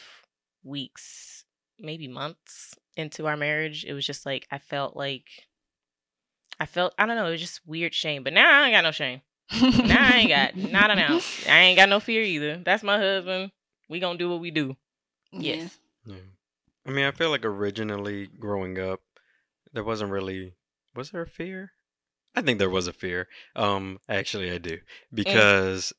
weeks, 0.64 1.44
maybe 1.80 2.08
months 2.08 2.76
into 2.96 3.26
our 3.26 3.36
marriage, 3.36 3.84
it 3.84 3.94
was 3.94 4.06
just 4.06 4.26
like 4.26 4.48
I 4.52 4.60
felt 4.60 4.96
like 4.96 5.26
I 6.60 6.68
felt 6.68 6.94
I 6.98 7.06
don't 7.06 7.16
know, 7.16 7.26
it 7.26 7.32
was 7.32 7.42
just 7.42 7.66
weird 7.66 7.94
shame. 7.94 8.24
But 8.24 8.34
now 8.34 8.62
I 8.62 8.68
ain't 8.68 8.76
got 8.76 8.84
no 8.84 8.92
shame. 8.92 9.22
now 9.52 10.08
I 10.08 10.18
ain't 10.18 10.30
got 10.30 10.56
not 10.56 10.92
an 10.92 11.00
ounce. 11.00 11.48
I 11.50 11.58
ain't 11.58 11.78
got 11.78 11.90
no 11.90 12.00
fear 12.00 12.22
either. 12.22 12.58
That's 12.64 12.84
my 12.84 13.00
husband. 13.00 13.52
We 13.90 14.00
gonna 14.00 14.20
do 14.20 14.30
what 14.30 14.42
we 14.42 14.52
do. 14.52 14.78
Yes. 15.32 15.80
Yeah. 16.06 16.16
I 16.86 16.92
mean, 16.92 17.06
I 17.06 17.12
feel 17.12 17.32
like 17.32 17.46
originally 17.46 18.28
growing 18.28 18.80
up, 18.80 19.02
there 19.74 19.84
wasn't 19.84 20.12
really 20.12 20.54
was 20.96 21.12
there 21.12 21.24
a 21.24 21.28
fear? 21.28 21.72
I 22.36 22.42
think 22.42 22.60
there 22.60 22.70
was 22.70 22.88
a 22.88 22.94
fear. 22.94 23.28
Um, 23.56 24.00
actually, 24.08 24.52
I 24.52 24.60
do 24.60 24.78
mm. 24.78 24.82
because 25.14 25.94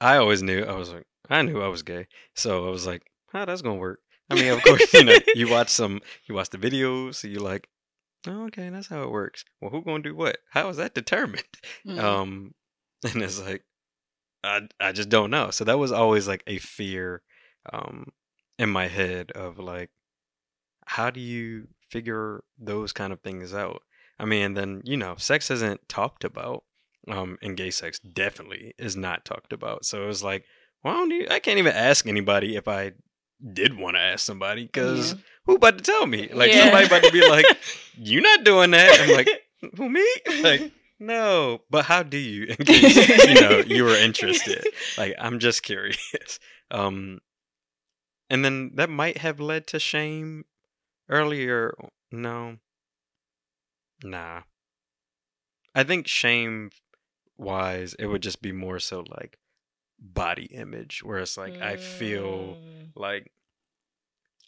I 0.00 0.16
always 0.16 0.42
knew 0.42 0.62
I 0.62 0.74
was 0.74 0.90
like 0.90 1.06
I 1.30 1.42
knew 1.42 1.62
I 1.62 1.68
was 1.68 1.82
gay, 1.82 2.06
so 2.34 2.66
I 2.66 2.70
was 2.70 2.86
like, 2.86 3.02
how 3.32 3.44
that's 3.44 3.62
gonna 3.62 3.76
work? 3.76 4.00
I 4.30 4.34
mean, 4.34 4.52
of 4.52 4.62
course, 4.62 4.92
you 4.94 5.04
know, 5.04 5.18
you 5.34 5.48
watch 5.48 5.68
some, 5.80 6.00
you 6.26 6.34
watch 6.34 6.50
the 6.50 6.58
videos, 6.58 7.16
so 7.16 7.28
you 7.28 7.40
like, 7.40 7.68
oh, 8.26 8.46
okay, 8.46 8.68
that's 8.70 8.88
how 8.88 9.02
it 9.02 9.10
works. 9.10 9.44
Well, 9.60 9.70
who 9.70 9.82
gonna 9.82 10.02
do 10.02 10.14
what? 10.14 10.38
How 10.50 10.68
is 10.68 10.76
that 10.78 10.94
determined? 10.94 11.44
Mm. 11.86 11.98
Um, 11.98 12.54
and 13.04 13.22
it's 13.22 13.38
like, 13.38 13.62
I 14.42 14.60
I 14.80 14.92
just 14.92 15.10
don't 15.10 15.30
know. 15.30 15.50
So 15.50 15.64
that 15.64 15.78
was 15.78 15.92
always 15.92 16.26
like 16.26 16.42
a 16.46 16.56
fear, 16.58 17.20
um, 17.70 18.06
in 18.58 18.70
my 18.70 18.86
head 18.86 19.30
of 19.32 19.58
like 19.58 19.90
how 20.86 21.10
do 21.10 21.20
you 21.20 21.68
figure 21.90 22.42
those 22.58 22.92
kind 22.92 23.12
of 23.12 23.20
things 23.20 23.54
out 23.54 23.82
i 24.18 24.24
mean 24.24 24.54
then 24.54 24.80
you 24.84 24.96
know 24.96 25.14
sex 25.16 25.50
isn't 25.50 25.88
talked 25.88 26.24
about 26.24 26.64
um 27.08 27.38
and 27.42 27.56
gay 27.56 27.70
sex 27.70 27.98
definitely 27.98 28.74
is 28.78 28.96
not 28.96 29.24
talked 29.24 29.52
about 29.52 29.84
so 29.84 30.02
it 30.02 30.06
was 30.06 30.22
like 30.22 30.44
well, 30.84 30.94
don't 30.94 31.10
you, 31.10 31.26
i 31.30 31.38
can't 31.38 31.58
even 31.58 31.74
ask 31.74 32.06
anybody 32.06 32.56
if 32.56 32.68
i 32.68 32.92
did 33.52 33.76
want 33.76 33.96
to 33.96 34.00
ask 34.00 34.24
somebody 34.24 34.64
because 34.64 35.12
yeah. 35.12 35.18
who 35.46 35.56
about 35.56 35.78
to 35.78 35.84
tell 35.84 36.06
me 36.06 36.28
like 36.32 36.52
yeah. 36.52 36.62
somebody 36.62 36.86
about 36.86 37.02
to 37.02 37.12
be 37.12 37.28
like 37.28 37.46
you're 37.98 38.22
not 38.22 38.44
doing 38.44 38.70
that 38.70 39.00
i'm 39.00 39.10
like 39.14 39.28
who 39.76 39.88
me 39.88 40.06
like 40.42 40.72
no 41.00 41.60
but 41.70 41.84
how 41.84 42.02
do 42.02 42.16
you 42.16 42.44
in 42.44 42.56
case 42.64 43.26
you 43.26 43.34
know 43.34 43.58
you 43.66 43.82
were 43.84 43.96
interested 43.96 44.64
like 44.96 45.14
i'm 45.18 45.38
just 45.38 45.62
curious 45.62 46.38
um 46.70 47.20
and 48.30 48.44
then 48.44 48.72
that 48.74 48.90
might 48.90 49.18
have 49.18 49.40
led 49.40 49.66
to 49.68 49.78
shame 49.78 50.44
earlier. 51.08 51.74
No, 52.10 52.56
nah. 54.02 54.42
I 55.74 55.84
think 55.84 56.06
shame 56.06 56.70
wise, 57.36 57.94
it 57.94 58.06
would 58.06 58.22
just 58.22 58.40
be 58.40 58.52
more 58.52 58.78
so 58.78 59.04
like 59.08 59.38
body 60.04 60.46
image, 60.46 61.02
where 61.02 61.18
it's 61.18 61.36
like 61.36 61.60
I 61.60 61.76
feel 61.76 62.58
mm. 62.58 62.90
like 62.94 63.32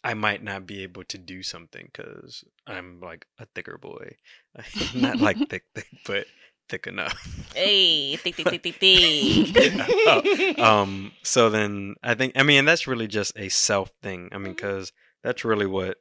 I 0.03 0.13
might 0.13 0.43
not 0.43 0.65
be 0.65 0.83
able 0.83 1.03
to 1.05 1.17
do 1.17 1.43
something 1.43 1.89
because 1.91 2.43
I'm 2.65 2.99
like 3.01 3.25
a 3.39 3.45
thicker 3.45 3.77
boy, 3.77 4.15
not 4.95 5.19
like 5.19 5.37
thick, 5.49 5.63
thick, 5.73 5.87
but 6.05 6.27
thick 6.69 6.87
enough. 6.87 7.17
hey, 7.55 8.15
thick, 8.15 8.35
thick, 8.35 8.47
thick, 8.49 8.75
thick, 8.75 8.75
thick. 9.53 10.59
um. 10.59 11.11
So 11.23 11.49
then 11.49 11.95
I 12.03 12.13
think 12.13 12.33
I 12.35 12.43
mean 12.43 12.65
that's 12.65 12.87
really 12.87 13.07
just 13.07 13.37
a 13.37 13.49
self 13.49 13.91
thing. 14.01 14.29
I 14.31 14.37
mean, 14.37 14.53
because 14.53 14.91
mm-hmm. 14.91 15.27
that's 15.27 15.43
really 15.43 15.67
what 15.67 15.97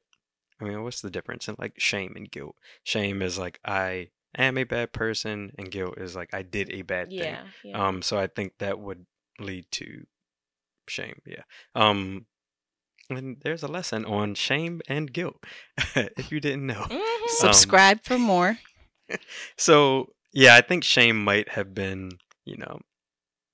I 0.60 0.64
mean. 0.64 0.82
What's 0.82 1.00
the 1.00 1.10
difference 1.10 1.48
in 1.48 1.56
like 1.58 1.74
shame 1.78 2.12
and 2.16 2.30
guilt? 2.30 2.56
Shame 2.84 3.22
is 3.22 3.38
like 3.38 3.58
I 3.64 4.10
am 4.36 4.58
a 4.58 4.64
bad 4.64 4.92
person, 4.92 5.52
and 5.58 5.70
guilt 5.70 5.98
is 5.98 6.14
like 6.14 6.32
I 6.32 6.42
did 6.42 6.70
a 6.70 6.82
bad 6.82 7.10
yeah, 7.10 7.22
thing. 7.22 7.70
Yeah. 7.72 7.86
Um. 7.86 8.02
So 8.02 8.18
I 8.18 8.26
think 8.26 8.54
that 8.58 8.78
would 8.78 9.06
lead 9.38 9.66
to 9.72 10.06
shame. 10.88 11.20
Yeah. 11.26 11.42
Um. 11.74 12.26
And 13.08 13.36
there's 13.42 13.62
a 13.62 13.68
lesson 13.68 14.04
on 14.04 14.34
shame 14.34 14.80
and 14.88 15.12
guilt 15.12 15.44
if 15.94 16.32
you 16.32 16.40
didn't 16.40 16.66
know. 16.66 16.82
Mm-hmm. 16.82 17.24
Subscribe 17.28 17.98
um, 17.98 18.02
for 18.02 18.18
more. 18.18 18.58
so 19.56 20.08
yeah, 20.32 20.56
I 20.56 20.60
think 20.60 20.82
shame 20.82 21.22
might 21.22 21.50
have 21.50 21.72
been, 21.72 22.18
you 22.44 22.56
know, 22.56 22.80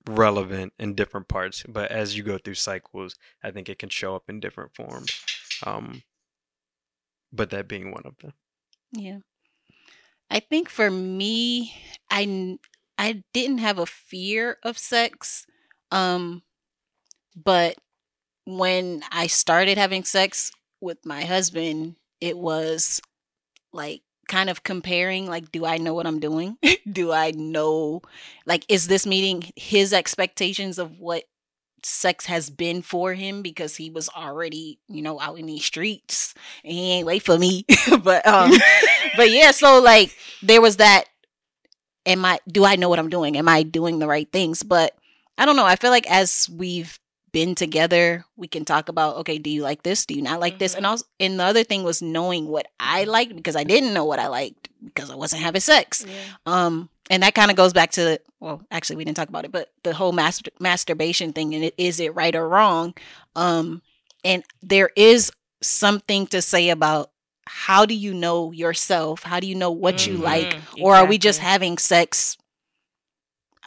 relevant 0.07 0.73
in 0.79 0.95
different 0.95 1.27
parts, 1.27 1.63
but 1.67 1.91
as 1.91 2.17
you 2.17 2.23
go 2.23 2.37
through 2.37 2.55
cycles, 2.55 3.15
I 3.43 3.51
think 3.51 3.69
it 3.69 3.79
can 3.79 3.89
show 3.89 4.15
up 4.15 4.23
in 4.27 4.39
different 4.39 4.75
forms. 4.75 5.21
Um, 5.65 6.03
but 7.31 7.49
that 7.51 7.67
being 7.67 7.91
one 7.91 8.03
of 8.05 8.17
them. 8.19 8.33
Yeah. 8.91 9.19
I 10.29 10.39
think 10.39 10.69
for 10.69 10.89
me, 10.89 11.75
I 12.09 12.57
I 12.97 13.23
didn't 13.33 13.59
have 13.59 13.79
a 13.79 13.85
fear 13.85 14.57
of 14.63 14.77
sex. 14.77 15.45
Um 15.93 16.43
but 17.35 17.77
when 18.45 19.03
I 19.11 19.27
started 19.27 19.77
having 19.77 20.03
sex 20.03 20.51
with 20.81 21.05
my 21.05 21.23
husband, 21.25 21.95
it 22.21 22.37
was 22.37 23.01
like 23.71 24.01
kind 24.27 24.49
of 24.49 24.63
comparing 24.63 25.27
like 25.27 25.51
do 25.51 25.65
i 25.65 25.77
know 25.77 25.93
what 25.93 26.07
i'm 26.07 26.19
doing? 26.19 26.57
Do 26.91 27.11
i 27.11 27.31
know 27.31 28.01
like 28.45 28.65
is 28.69 28.87
this 28.87 29.05
meeting 29.05 29.51
his 29.55 29.93
expectations 29.93 30.79
of 30.79 30.99
what 30.99 31.23
sex 31.83 32.25
has 32.27 32.49
been 32.49 32.81
for 32.81 33.13
him 33.13 33.41
because 33.41 33.75
he 33.75 33.89
was 33.89 34.09
already 34.09 34.79
you 34.87 35.01
know 35.01 35.19
out 35.19 35.37
in 35.37 35.45
these 35.45 35.65
streets 35.65 36.33
and 36.63 36.73
he 36.73 36.91
ain't 36.93 37.07
wait 37.07 37.23
for 37.23 37.37
me. 37.37 37.65
But 38.03 38.25
um 38.27 38.51
but 39.17 39.31
yeah 39.31 39.51
so 39.51 39.81
like 39.81 40.15
there 40.41 40.61
was 40.61 40.77
that 40.77 41.05
am 42.05 42.25
i 42.25 42.39
do 42.47 42.65
i 42.65 42.75
know 42.75 42.89
what 42.89 42.99
i'm 42.99 43.09
doing? 43.09 43.37
Am 43.37 43.47
i 43.47 43.63
doing 43.63 43.99
the 43.99 44.07
right 44.07 44.31
things? 44.31 44.63
But 44.63 44.95
i 45.37 45.45
don't 45.45 45.55
know 45.55 45.65
i 45.65 45.75
feel 45.75 45.91
like 45.91 46.09
as 46.09 46.49
we've 46.51 46.99
been 47.33 47.55
together, 47.55 48.23
we 48.37 48.47
can 48.47 48.63
talk 48.63 48.87
about 48.87 49.17
okay, 49.17 49.37
do 49.39 49.49
you 49.49 49.63
like 49.63 49.83
this? 49.83 50.05
Do 50.05 50.13
you 50.13 50.21
not 50.21 50.39
like 50.39 50.53
mm-hmm. 50.53 50.59
this? 50.59 50.75
And 50.75 50.83
mm-hmm. 50.85 50.91
also, 50.91 51.05
and 51.19 51.39
the 51.39 51.43
other 51.43 51.63
thing 51.65 51.83
was 51.83 52.01
knowing 52.01 52.47
what 52.47 52.67
I 52.79 53.03
liked 53.03 53.35
because 53.35 53.57
I 53.57 53.65
didn't 53.65 53.93
know 53.93 54.05
what 54.05 54.19
I 54.19 54.27
liked 54.27 54.69
because 54.85 55.09
I 55.09 55.15
wasn't 55.15 55.41
having 55.41 55.59
sex. 55.59 56.05
Yeah. 56.07 56.13
Um, 56.45 56.89
and 57.09 57.23
that 57.23 57.35
kind 57.35 57.51
of 57.51 57.57
goes 57.57 57.73
back 57.73 57.91
to 57.91 58.21
well, 58.39 58.61
actually, 58.71 58.97
we 58.97 59.03
didn't 59.03 59.17
talk 59.17 59.29
about 59.29 59.45
it, 59.45 59.51
but 59.51 59.71
the 59.83 59.93
whole 59.93 60.13
master- 60.13 60.51
masturbation 60.59 61.33
thing 61.33 61.53
and 61.55 61.65
it, 61.65 61.73
is 61.77 61.99
it 61.99 62.15
right 62.15 62.35
or 62.35 62.47
wrong? 62.47 62.93
Um, 63.35 63.81
and 64.23 64.43
there 64.61 64.91
is 64.95 65.31
something 65.61 66.27
to 66.27 66.41
say 66.41 66.69
about 66.69 67.09
how 67.45 67.85
do 67.85 67.95
you 67.95 68.13
know 68.13 68.51
yourself? 68.51 69.23
How 69.23 69.39
do 69.39 69.47
you 69.47 69.55
know 69.55 69.71
what 69.71 69.95
mm-hmm. 69.95 70.13
you 70.13 70.17
like? 70.19 70.53
Exactly. 70.53 70.83
Or 70.83 70.95
are 70.95 71.05
we 71.05 71.17
just 71.17 71.39
having 71.39 71.77
sex 71.77 72.37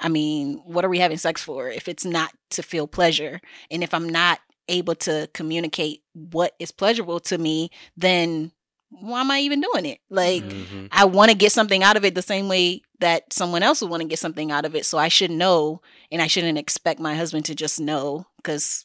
I 0.00 0.08
mean, 0.08 0.62
what 0.64 0.84
are 0.84 0.88
we 0.88 0.98
having 0.98 1.18
sex 1.18 1.42
for 1.42 1.68
if 1.68 1.88
it's 1.88 2.04
not 2.04 2.32
to 2.50 2.62
feel 2.62 2.86
pleasure? 2.86 3.40
And 3.70 3.82
if 3.82 3.94
I'm 3.94 4.08
not 4.08 4.40
able 4.68 4.94
to 4.96 5.28
communicate 5.32 6.02
what 6.12 6.54
is 6.58 6.72
pleasurable 6.72 7.20
to 7.20 7.38
me, 7.38 7.70
then 7.96 8.52
why 8.90 9.20
am 9.20 9.30
I 9.30 9.40
even 9.40 9.60
doing 9.60 9.86
it? 9.86 9.98
Like, 10.10 10.44
mm-hmm. 10.44 10.86
I 10.92 11.04
want 11.04 11.30
to 11.30 11.36
get 11.36 11.52
something 11.52 11.82
out 11.82 11.96
of 11.96 12.04
it 12.04 12.14
the 12.14 12.22
same 12.22 12.48
way 12.48 12.82
that 13.00 13.32
someone 13.32 13.62
else 13.62 13.80
would 13.80 13.90
want 13.90 14.02
to 14.02 14.08
get 14.08 14.18
something 14.18 14.50
out 14.50 14.64
of 14.64 14.74
it. 14.74 14.86
So 14.86 14.98
I 14.98 15.08
should 15.08 15.30
know, 15.30 15.82
and 16.10 16.22
I 16.22 16.26
shouldn't 16.26 16.58
expect 16.58 17.00
my 17.00 17.14
husband 17.14 17.44
to 17.46 17.54
just 17.54 17.80
know 17.80 18.26
because 18.36 18.84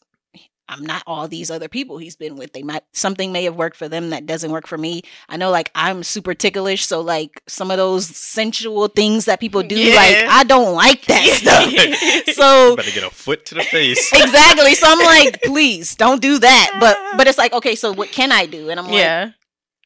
I'm 0.71 0.85
not 0.85 1.03
all 1.05 1.27
these 1.27 1.51
other 1.51 1.67
people 1.67 1.97
he's 1.97 2.15
been 2.15 2.37
with. 2.37 2.53
They 2.53 2.63
might 2.63 2.83
something 2.93 3.33
may 3.33 3.43
have 3.43 3.55
worked 3.55 3.75
for 3.75 3.89
them 3.89 4.11
that 4.11 4.25
doesn't 4.25 4.51
work 4.51 4.67
for 4.67 4.77
me. 4.77 5.01
I 5.27 5.35
know 5.35 5.51
like 5.51 5.69
I'm 5.75 6.01
super 6.01 6.33
ticklish, 6.33 6.85
so 6.85 7.01
like 7.01 7.43
some 7.45 7.69
of 7.71 7.77
those 7.77 8.07
sensual 8.07 8.87
things 8.87 9.25
that 9.25 9.41
people 9.41 9.63
do, 9.63 9.77
yeah. 9.77 9.95
like 9.95 10.15
I 10.29 10.43
don't 10.45 10.73
like 10.73 11.05
that 11.05 11.27
stuff. 11.27 12.35
so 12.35 12.77
better 12.77 12.91
get 12.91 13.03
a 13.03 13.09
foot 13.09 13.45
to 13.47 13.55
the 13.55 13.63
face. 13.63 14.11
exactly. 14.13 14.73
So 14.75 14.87
I'm 14.89 14.99
like, 14.99 15.41
please 15.43 15.95
don't 15.95 16.21
do 16.21 16.39
that. 16.39 16.77
But 16.79 16.97
ah. 16.97 17.13
but 17.17 17.27
it's 17.27 17.37
like, 17.37 17.51
okay, 17.53 17.75
so 17.75 17.91
what 17.91 18.11
can 18.11 18.31
I 18.31 18.45
do? 18.45 18.69
And 18.69 18.79
I'm 18.79 18.85
like, 18.85 18.95
yeah. 18.95 19.31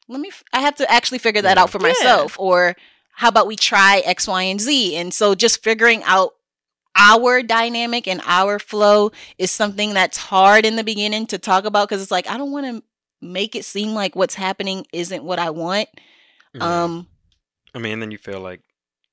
let 0.06 0.20
me 0.20 0.30
I 0.52 0.60
have 0.60 0.76
to 0.76 0.90
actually 0.90 1.18
figure 1.18 1.42
that 1.42 1.56
yeah. 1.56 1.62
out 1.64 1.70
for 1.70 1.80
myself. 1.80 2.38
Or 2.38 2.76
how 3.16 3.28
about 3.28 3.48
we 3.48 3.56
try 3.56 4.02
X, 4.04 4.28
Y, 4.28 4.42
and 4.44 4.60
Z? 4.60 4.96
And 4.96 5.12
so 5.12 5.34
just 5.34 5.64
figuring 5.64 6.04
out 6.04 6.35
our 6.96 7.42
dynamic 7.42 8.08
and 8.08 8.20
our 8.24 8.58
flow 8.58 9.12
is 9.38 9.50
something 9.50 9.94
that's 9.94 10.16
hard 10.16 10.64
in 10.64 10.76
the 10.76 10.84
beginning 10.84 11.26
to 11.28 11.38
talk 11.38 11.64
about 11.64 11.88
because 11.88 12.02
it's 12.02 12.10
like 12.10 12.28
I 12.28 12.36
don't 12.36 12.52
want 12.52 12.66
to 12.66 12.82
make 13.20 13.54
it 13.54 13.64
seem 13.64 13.94
like 13.94 14.16
what's 14.16 14.34
happening 14.34 14.86
isn't 14.92 15.24
what 15.24 15.38
I 15.38 15.50
want. 15.50 15.88
Mm-hmm. 16.54 16.62
Um 16.62 17.06
I 17.74 17.78
mean, 17.78 18.00
then 18.00 18.10
you 18.10 18.18
feel 18.18 18.40
like 18.40 18.62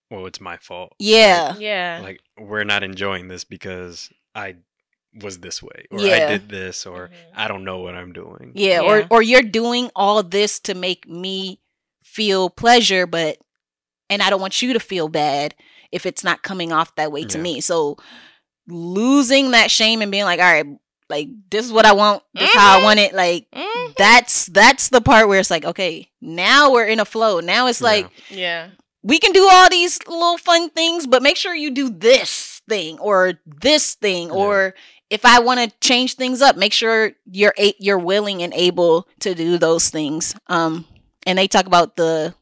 well, 0.09 0.25
it's 0.27 0.39
my 0.39 0.57
fault. 0.57 0.93
Yeah. 0.99 1.49
Like, 1.51 1.59
yeah. 1.59 1.99
Like 2.03 2.21
we're 2.39 2.63
not 2.63 2.83
enjoying 2.83 3.27
this 3.27 3.43
because 3.43 4.09
I 4.35 4.57
was 5.21 5.39
this 5.39 5.61
way 5.61 5.85
or 5.91 5.99
yeah. 5.99 6.13
I 6.15 6.19
did 6.31 6.49
this 6.49 6.85
or 6.85 7.07
mm-hmm. 7.07 7.31
I 7.35 7.47
don't 7.47 7.63
know 7.63 7.79
what 7.79 7.95
I'm 7.95 8.13
doing. 8.13 8.51
Yeah, 8.55 8.81
yeah, 8.81 8.87
or 8.87 9.07
or 9.09 9.21
you're 9.21 9.41
doing 9.41 9.91
all 9.95 10.23
this 10.23 10.59
to 10.61 10.73
make 10.73 11.07
me 11.07 11.59
feel 12.03 12.49
pleasure 12.49 13.07
but 13.07 13.37
and 14.09 14.21
I 14.21 14.29
don't 14.29 14.41
want 14.41 14.61
you 14.61 14.73
to 14.73 14.79
feel 14.79 15.07
bad 15.07 15.55
if 15.93 16.05
it's 16.05 16.23
not 16.23 16.41
coming 16.41 16.73
off 16.73 16.95
that 16.95 17.11
way 17.11 17.23
to 17.23 17.37
yeah. 17.37 17.43
me. 17.43 17.61
So 17.61 17.97
losing 18.67 19.51
that 19.51 19.71
shame 19.71 20.01
and 20.01 20.11
being 20.11 20.23
like, 20.23 20.39
all 20.39 20.51
right, 20.51 20.65
like 21.09 21.29
this 21.49 21.65
is 21.65 21.71
what 21.71 21.85
I 21.85 21.93
want, 21.93 22.23
this 22.33 22.49
mm-hmm. 22.49 22.59
how 22.59 22.79
I 22.79 22.83
want 22.83 22.99
it. 22.99 23.13
Like 23.13 23.47
mm-hmm. 23.51 23.93
that's 23.97 24.47
that's 24.47 24.89
the 24.89 25.01
part 25.01 25.27
where 25.27 25.39
it's 25.39 25.51
like, 25.51 25.65
okay, 25.65 26.09
now 26.21 26.71
we're 26.71 26.87
in 26.87 26.99
a 26.99 27.05
flow. 27.05 27.39
Now 27.39 27.67
it's 27.67 27.81
like, 27.81 28.09
yeah, 28.29 28.69
we 29.03 29.19
can 29.19 29.31
do 29.31 29.47
all 29.49 29.69
these 29.69 29.99
little 30.07 30.37
fun 30.37 30.69
things, 30.71 31.05
but 31.05 31.21
make 31.21 31.37
sure 31.37 31.53
you 31.53 31.71
do 31.71 31.89
this 31.89 32.61
thing 32.67 32.97
or 32.99 33.33
this 33.45 33.95
thing 33.95 34.29
yeah. 34.29 34.33
or 34.33 34.75
if 35.09 35.25
I 35.25 35.41
want 35.41 35.59
to 35.59 35.77
change 35.79 36.15
things 36.15 36.41
up, 36.41 36.57
make 36.57 36.73
sure 36.73 37.11
you're 37.29 37.53
a- 37.59 37.75
you're 37.77 37.99
willing 37.99 38.41
and 38.41 38.53
able 38.53 39.07
to 39.19 39.35
do 39.35 39.59
those 39.59 39.89
things. 39.89 40.35
Um, 40.47 40.87
and 41.27 41.37
they 41.37 41.47
talk 41.47 41.67
about 41.67 41.97
the 41.97 42.33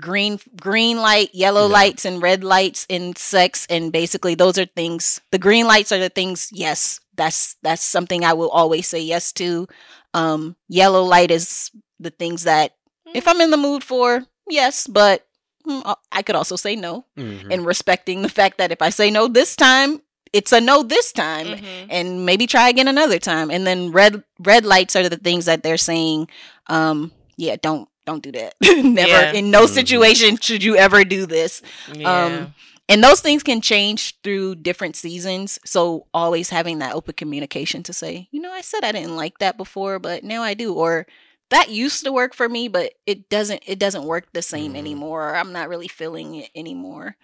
green 0.00 0.38
green 0.60 0.98
light, 0.98 1.34
yellow 1.34 1.66
yeah. 1.66 1.72
lights, 1.72 2.04
and 2.04 2.22
red 2.22 2.44
lights 2.44 2.86
in 2.88 3.16
sex. 3.16 3.66
And 3.70 3.92
basically, 3.92 4.34
those 4.34 4.58
are 4.58 4.66
things. 4.66 5.20
The 5.30 5.38
green 5.38 5.66
lights 5.66 5.92
are 5.92 5.98
the 5.98 6.08
things. 6.08 6.50
Yes, 6.52 7.00
that's 7.16 7.56
that's 7.62 7.82
something 7.82 8.24
I 8.24 8.34
will 8.34 8.50
always 8.50 8.86
say 8.88 9.00
yes 9.00 9.32
to. 9.34 9.68
Um, 10.12 10.56
yellow 10.68 11.02
light 11.02 11.30
is 11.30 11.70
the 11.98 12.10
things 12.10 12.44
that 12.44 12.76
if 13.14 13.26
I'm 13.28 13.40
in 13.40 13.50
the 13.50 13.56
mood 13.56 13.82
for, 13.82 14.24
yes, 14.48 14.86
but 14.86 15.26
mm, 15.66 15.82
uh, 15.84 15.94
I 16.12 16.22
could 16.22 16.36
also 16.36 16.56
say 16.56 16.76
no, 16.76 17.06
mm-hmm. 17.16 17.50
and 17.50 17.66
respecting 17.66 18.22
the 18.22 18.28
fact 18.28 18.58
that 18.58 18.72
if 18.72 18.82
I 18.82 18.90
say 18.90 19.10
no 19.10 19.28
this 19.28 19.56
time, 19.56 20.02
it's 20.34 20.52
a 20.52 20.60
no 20.60 20.82
this 20.82 21.12
time 21.12 21.46
mm-hmm. 21.46 21.86
and 21.90 22.26
maybe 22.26 22.46
try 22.46 22.68
again 22.68 22.88
another 22.88 23.18
time 23.18 23.50
and 23.50 23.66
then 23.66 23.92
red 23.92 24.22
red 24.40 24.66
lights 24.66 24.96
are 24.96 25.08
the 25.08 25.16
things 25.16 25.44
that 25.44 25.62
they're 25.62 25.78
saying 25.78 26.28
um 26.66 27.12
yeah 27.36 27.54
don't 27.62 27.88
don't 28.06 28.22
do 28.22 28.32
that. 28.32 28.54
Never 28.62 29.08
yeah. 29.08 29.32
in 29.32 29.50
no 29.50 29.64
mm-hmm. 29.64 29.74
situation 29.74 30.36
should 30.36 30.62
you 30.62 30.76
ever 30.76 31.04
do 31.04 31.26
this. 31.26 31.62
Yeah. 31.92 32.24
Um 32.24 32.54
and 32.88 33.02
those 33.02 33.20
things 33.20 33.42
can 33.42 33.60
change 33.60 34.20
through 34.22 34.56
different 34.56 34.94
seasons. 34.94 35.58
So 35.64 36.06
always 36.12 36.50
having 36.50 36.80
that 36.80 36.94
open 36.94 37.14
communication 37.14 37.82
to 37.84 37.92
say, 37.94 38.28
you 38.30 38.40
know, 38.40 38.52
I 38.52 38.60
said 38.60 38.84
I 38.84 38.92
didn't 38.92 39.16
like 39.16 39.38
that 39.38 39.56
before, 39.56 39.98
but 39.98 40.22
now 40.22 40.42
I 40.42 40.54
do 40.54 40.74
or 40.74 41.06
that 41.50 41.70
used 41.70 42.04
to 42.04 42.12
work 42.12 42.34
for 42.34 42.48
me, 42.48 42.68
but 42.68 42.94
it 43.06 43.28
doesn't 43.28 43.62
it 43.66 43.78
doesn't 43.78 44.04
work 44.04 44.28
the 44.32 44.42
same 44.42 44.74
mm. 44.74 44.78
anymore. 44.78 45.34
I'm 45.34 45.52
not 45.52 45.68
really 45.68 45.88
feeling 45.88 46.34
it 46.36 46.50
anymore. 46.54 47.16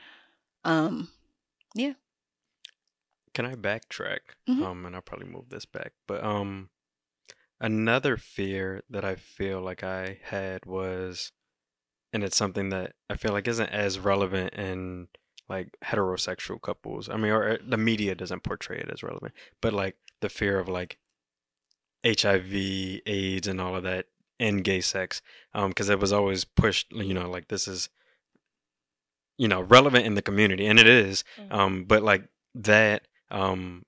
Um 0.64 1.08
yeah. 1.74 1.94
Can 3.34 3.44
I 3.44 3.54
backtrack? 3.54 4.20
Mm-hmm. 4.48 4.62
Um 4.62 4.86
and 4.86 4.96
I'll 4.96 5.02
probably 5.02 5.28
move 5.28 5.50
this 5.50 5.66
back. 5.66 5.92
But 6.06 6.24
um 6.24 6.70
Another 7.60 8.16
fear 8.16 8.82
that 8.88 9.04
I 9.04 9.16
feel 9.16 9.60
like 9.60 9.84
I 9.84 10.18
had 10.22 10.64
was, 10.64 11.32
and 12.12 12.24
it's 12.24 12.36
something 12.36 12.70
that 12.70 12.94
I 13.10 13.16
feel 13.16 13.32
like 13.32 13.46
isn't 13.46 13.68
as 13.68 13.98
relevant 13.98 14.54
in 14.54 15.08
like 15.48 15.76
heterosexual 15.84 16.62
couples. 16.62 17.10
I 17.10 17.16
mean, 17.16 17.32
or 17.32 17.50
uh, 17.50 17.56
the 17.66 17.76
media 17.76 18.14
doesn't 18.14 18.44
portray 18.44 18.78
it 18.78 18.88
as 18.90 19.02
relevant, 19.02 19.34
but 19.60 19.74
like 19.74 19.96
the 20.20 20.30
fear 20.30 20.58
of 20.58 20.68
like 20.68 20.98
HIV, 22.06 22.54
AIDS, 23.04 23.46
and 23.46 23.60
all 23.60 23.76
of 23.76 23.82
that 23.82 24.06
in 24.38 24.62
gay 24.62 24.80
sex, 24.80 25.20
because 25.52 25.90
um, 25.90 25.92
it 25.92 26.00
was 26.00 26.12
always 26.12 26.44
pushed. 26.44 26.92
You 26.92 27.12
know, 27.12 27.28
like 27.28 27.48
this 27.48 27.68
is, 27.68 27.90
you 29.36 29.48
know, 29.48 29.60
relevant 29.60 30.06
in 30.06 30.14
the 30.14 30.22
community, 30.22 30.66
and 30.66 30.78
it 30.78 30.86
is. 30.86 31.24
Mm-hmm. 31.38 31.52
Um, 31.52 31.84
but 31.84 32.02
like 32.02 32.24
that, 32.54 33.06
um, 33.30 33.84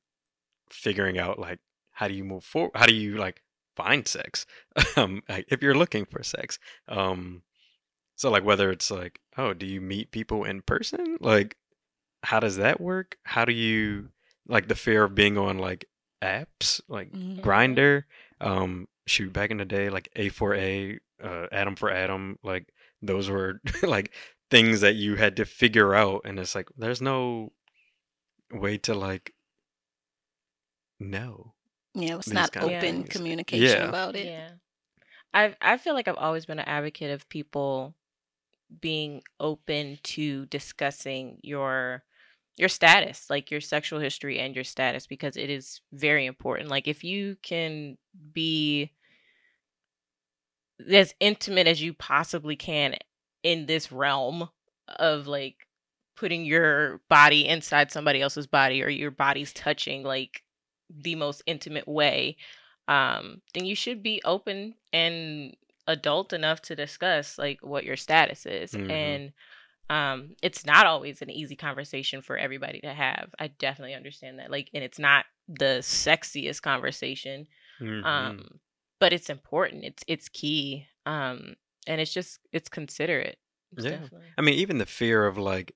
figuring 0.68 1.18
out 1.18 1.38
like 1.38 1.60
how 1.92 2.08
do 2.08 2.14
you 2.14 2.24
move 2.24 2.44
forward? 2.44 2.72
How 2.74 2.86
do 2.86 2.94
you 2.94 3.16
like 3.16 3.41
find 3.76 4.06
sex 4.06 4.44
um 4.96 5.22
if 5.28 5.62
you're 5.62 5.74
looking 5.74 6.04
for 6.04 6.22
sex 6.22 6.58
um 6.88 7.42
so 8.16 8.30
like 8.30 8.44
whether 8.44 8.70
it's 8.70 8.90
like 8.90 9.20
oh 9.36 9.52
do 9.52 9.66
you 9.66 9.80
meet 9.80 10.10
people 10.10 10.44
in 10.44 10.62
person? 10.62 11.16
Like 11.20 11.56
how 12.22 12.40
does 12.40 12.56
that 12.56 12.80
work? 12.80 13.16
How 13.24 13.44
do 13.44 13.52
you 13.52 14.10
like 14.46 14.68
the 14.68 14.74
fear 14.74 15.04
of 15.04 15.14
being 15.14 15.38
on 15.38 15.58
like 15.58 15.86
apps 16.22 16.80
like 16.88 17.10
mm-hmm. 17.10 17.40
Grindr 17.40 18.04
um 18.40 18.86
shoot 19.06 19.32
back 19.32 19.50
in 19.50 19.56
the 19.56 19.64
day 19.64 19.90
like 19.90 20.08
a4a 20.16 20.98
uh 21.22 21.46
Adam 21.50 21.74
for 21.74 21.90
Adam 21.90 22.38
like 22.44 22.72
those 23.00 23.28
were 23.28 23.60
like 23.82 24.12
things 24.50 24.82
that 24.82 24.94
you 24.94 25.16
had 25.16 25.36
to 25.36 25.44
figure 25.44 25.94
out 25.94 26.22
and 26.24 26.38
it's 26.38 26.54
like 26.54 26.68
there's 26.76 27.02
no 27.02 27.50
way 28.52 28.78
to 28.78 28.94
like 28.94 29.34
know 31.00 31.51
yeah, 31.94 32.16
it's 32.16 32.32
not 32.32 32.56
open 32.56 33.04
communication 33.04 33.82
yeah. 33.82 33.88
about 33.88 34.16
it. 34.16 34.26
Yeah. 34.26 34.50
I 35.34 35.54
I 35.60 35.76
feel 35.78 35.94
like 35.94 36.08
I've 36.08 36.16
always 36.16 36.46
been 36.46 36.58
an 36.58 36.68
advocate 36.68 37.10
of 37.10 37.28
people 37.28 37.94
being 38.80 39.22
open 39.38 39.98
to 40.02 40.46
discussing 40.46 41.38
your 41.42 42.04
your 42.56 42.68
status, 42.68 43.30
like 43.30 43.50
your 43.50 43.60
sexual 43.60 43.98
history 43.98 44.38
and 44.38 44.54
your 44.54 44.64
status 44.64 45.06
because 45.06 45.36
it 45.36 45.50
is 45.50 45.80
very 45.92 46.26
important. 46.26 46.68
Like 46.68 46.86
if 46.86 47.02
you 47.02 47.36
can 47.42 47.96
be 48.32 48.92
as 50.90 51.14
intimate 51.20 51.66
as 51.66 51.80
you 51.82 51.94
possibly 51.94 52.56
can 52.56 52.96
in 53.42 53.66
this 53.66 53.90
realm 53.90 54.48
of 54.88 55.26
like 55.26 55.66
putting 56.16 56.44
your 56.44 57.00
body 57.08 57.46
inside 57.46 57.90
somebody 57.90 58.20
else's 58.20 58.46
body 58.46 58.82
or 58.82 58.88
your 58.88 59.10
body's 59.10 59.52
touching 59.52 60.02
like 60.02 60.42
the 61.00 61.14
most 61.14 61.42
intimate 61.46 61.88
way, 61.88 62.36
um, 62.88 63.40
then 63.54 63.64
you 63.64 63.74
should 63.74 64.02
be 64.02 64.20
open 64.24 64.74
and 64.92 65.56
adult 65.86 66.32
enough 66.32 66.60
to 66.62 66.76
discuss 66.76 67.38
like 67.38 67.58
what 67.62 67.84
your 67.84 67.96
status 67.96 68.46
is. 68.46 68.72
Mm-hmm. 68.72 68.90
And 68.90 69.32
um, 69.90 70.36
it's 70.42 70.64
not 70.64 70.86
always 70.86 71.22
an 71.22 71.30
easy 71.30 71.56
conversation 71.56 72.22
for 72.22 72.36
everybody 72.36 72.80
to 72.80 72.92
have. 72.92 73.30
I 73.38 73.48
definitely 73.48 73.94
understand 73.94 74.38
that. 74.38 74.50
Like, 74.50 74.70
and 74.74 74.82
it's 74.82 74.98
not 74.98 75.24
the 75.48 75.78
sexiest 75.80 76.62
conversation. 76.62 77.46
Mm-hmm. 77.80 78.04
Um, 78.04 78.60
but 79.00 79.12
it's 79.12 79.28
important. 79.28 79.84
It's 79.84 80.04
it's 80.06 80.28
key. 80.28 80.86
Um, 81.04 81.56
and 81.86 82.00
it's 82.00 82.12
just 82.12 82.38
it's 82.52 82.68
considerate. 82.68 83.38
It's 83.76 83.84
yeah. 83.84 83.90
Definitely. 83.92 84.28
I 84.38 84.42
mean, 84.42 84.54
even 84.54 84.78
the 84.78 84.86
fear 84.86 85.26
of 85.26 85.36
like 85.36 85.74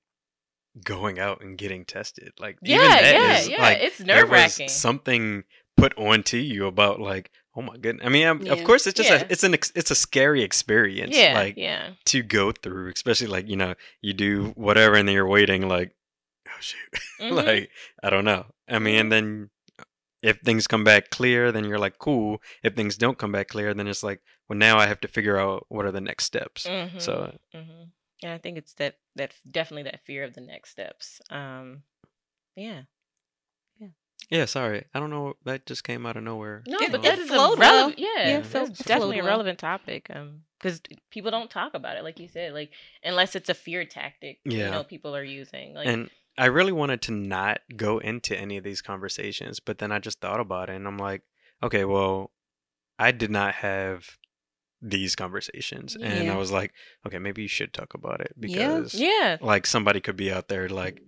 going 0.83 1.19
out 1.19 1.41
and 1.41 1.57
getting 1.57 1.85
tested. 1.85 2.33
Like 2.39 2.57
yeah, 2.61 2.99
yeah, 2.99 3.37
is, 3.37 3.49
yeah. 3.49 3.61
Like, 3.61 3.77
it's 3.79 3.99
nerve 3.99 4.29
wracking. 4.29 4.69
Something 4.69 5.43
put 5.75 5.97
onto 5.97 6.37
you 6.37 6.67
about 6.67 6.99
like, 6.99 7.31
oh 7.55 7.61
my 7.61 7.77
goodness. 7.77 8.05
I 8.05 8.09
mean, 8.09 8.41
yeah. 8.41 8.53
of 8.53 8.63
course, 8.63 8.87
it's 8.87 8.97
just 8.97 9.09
yeah. 9.09 9.23
a, 9.23 9.25
it's 9.29 9.43
an 9.43 9.53
it's 9.53 9.91
a 9.91 9.95
scary 9.95 10.43
experience. 10.43 11.15
Yeah, 11.15 11.33
like 11.33 11.55
yeah. 11.57 11.91
to 12.05 12.23
go 12.23 12.51
through, 12.51 12.91
especially 12.93 13.27
like 13.27 13.47
you 13.47 13.55
know 13.55 13.75
you 14.01 14.13
do 14.13 14.53
whatever 14.55 14.95
and 14.95 15.07
then 15.07 15.15
you're 15.15 15.27
waiting 15.27 15.67
like, 15.67 15.95
oh 16.47 16.51
shoot, 16.59 17.01
mm-hmm. 17.21 17.35
like 17.35 17.69
I 18.03 18.09
don't 18.09 18.25
know. 18.25 18.45
I 18.67 18.79
mean, 18.79 18.95
and 18.95 19.03
mm-hmm. 19.05 19.09
then 19.09 19.49
if 20.23 20.39
things 20.41 20.67
come 20.67 20.83
back 20.83 21.09
clear, 21.09 21.51
then 21.51 21.65
you're 21.65 21.79
like, 21.79 21.99
cool. 21.99 22.41
If 22.63 22.75
things 22.75 22.97
don't 22.97 23.17
come 23.17 23.31
back 23.31 23.49
clear, 23.49 23.73
then 23.73 23.87
it's 23.87 24.03
like, 24.03 24.21
well, 24.49 24.57
now 24.57 24.77
I 24.77 24.87
have 24.87 24.99
to 25.01 25.07
figure 25.07 25.39
out 25.39 25.65
what 25.69 25.85
are 25.85 25.91
the 25.91 26.01
next 26.01 26.25
steps. 26.25 26.65
Mm-hmm. 26.65 26.99
So. 26.99 27.37
Mm-hmm. 27.55 27.83
And 28.23 28.31
I 28.31 28.37
think 28.37 28.57
it's 28.57 28.73
that 28.75 28.97
that 29.15 29.33
definitely 29.49 29.83
that 29.83 30.05
fear 30.05 30.23
of 30.23 30.33
the 30.33 30.41
next 30.41 30.71
steps. 30.71 31.21
Um, 31.29 31.83
yeah. 32.55 32.81
Yeah. 33.79 33.87
Yeah, 34.29 34.45
sorry. 34.45 34.85
I 34.93 34.99
don't 34.99 35.11
know. 35.11 35.35
That 35.45 35.65
just 35.65 35.83
came 35.83 36.05
out 36.05 36.17
of 36.17 36.23
nowhere. 36.23 36.63
No, 36.67 36.79
but 36.89 37.03
that 37.03 37.19
is 37.19 37.29
a 37.29 37.33
relevant. 37.33 37.99
Yeah, 37.99 38.07
yeah 38.15 38.37
it's 38.39 38.79
definitely 38.79 39.19
a 39.19 39.23
relevant 39.23 39.59
topic. 39.59 40.07
Um, 40.13 40.41
because 40.57 40.81
people 41.11 41.29
don't 41.29 41.51
talk 41.51 41.75
about 41.75 41.97
it, 41.97 42.03
like 42.03 42.19
you 42.19 42.27
said, 42.27 42.53
like 42.53 42.71
unless 43.03 43.35
it's 43.35 43.49
a 43.49 43.53
fear 43.53 43.85
tactic. 43.85 44.39
Yeah. 44.43 44.65
You 44.65 44.71
know, 44.71 44.83
people 44.83 45.15
are 45.15 45.23
using. 45.23 45.75
Like, 45.75 45.87
and 45.87 46.09
I 46.37 46.45
really 46.47 46.71
wanted 46.71 47.01
to 47.03 47.11
not 47.11 47.59
go 47.75 47.99
into 47.99 48.37
any 48.37 48.57
of 48.57 48.63
these 48.63 48.81
conversations, 48.81 49.59
but 49.59 49.77
then 49.77 49.91
I 49.91 49.99
just 49.99 50.19
thought 50.19 50.39
about 50.39 50.69
it, 50.69 50.75
and 50.75 50.87
I'm 50.87 50.97
like, 50.97 51.21
okay, 51.61 51.85
well, 51.85 52.31
I 52.99 53.11
did 53.11 53.31
not 53.31 53.55
have 53.55 54.17
these 54.81 55.15
conversations, 55.15 55.95
and 55.95 56.27
Yeah. 56.27 56.33
I 56.33 56.37
was 56.37 56.51
like, 56.51 56.73
okay, 57.05 57.17
maybe 57.19 57.41
you 57.41 57.47
should 57.47 57.73
talk 57.73 57.93
about 57.93 58.21
it 58.21 58.33
because 58.39 58.93
Yeah. 58.93 59.37
like 59.41 59.65
somebody 59.65 59.99
could 60.01 60.15
be 60.17 60.31
out 60.31 60.47
there 60.49 60.69
like, 60.69 61.01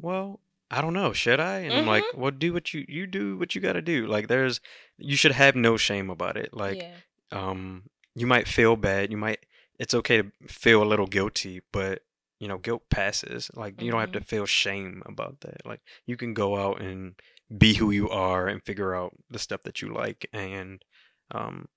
well, 0.00 0.40
I 0.70 0.80
don't 0.80 0.92
know, 0.94 1.12
should 1.12 1.40
I? 1.40 1.60
And 1.60 1.74
I'm 1.74 1.86
like, 1.86 2.04
Mhm. 2.04 2.18
well, 2.18 2.30
do 2.30 2.52
what 2.52 2.74
you 2.74 2.84
you 2.88 3.06
do 3.06 3.36
what 3.38 3.54
you 3.54 3.60
got 3.60 3.74
to 3.74 3.82
do. 3.82 4.06
Like, 4.06 4.28
there's 4.28 4.60
you 4.98 5.16
should 5.16 5.32
have 5.32 5.54
no 5.56 5.76
shame 5.76 6.10
about 6.10 6.36
it. 6.36 6.52
Like, 6.52 6.78
yeah. 6.78 6.96
um, 7.32 7.84
you 8.14 8.26
might 8.26 8.48
feel 8.48 8.76
bad, 8.76 9.10
you 9.10 9.16
might. 9.16 9.46
It's 9.78 9.94
okay 9.94 10.22
to 10.22 10.30
feel 10.46 10.82
a 10.82 10.84
little 10.92 11.06
guilty, 11.06 11.60
but 11.72 12.02
you 12.40 12.48
know, 12.48 12.58
guilt 12.58 12.90
passes. 12.90 13.50
Like, 13.54 13.80
you 13.80 13.90
don't 13.90 14.00
have 14.00 14.12
to 14.12 14.18
Mm-hmm. 14.20 14.26
feel 14.26 14.46
shame 14.46 15.02
about 15.06 15.40
that. 15.40 15.64
Like, 15.64 15.80
you 16.04 16.16
can 16.16 16.34
go 16.34 16.56
out 16.58 16.80
and 16.82 17.14
be 17.56 17.74
who 17.74 17.90
you 17.90 18.10
are 18.10 18.48
and 18.48 18.62
figure 18.62 18.94
out 18.94 19.12
the 19.30 19.38
stuff 19.38 19.62
that 19.62 19.80
you 19.80 19.88
like 19.92 20.28
and 20.32 20.84
um 21.30 21.68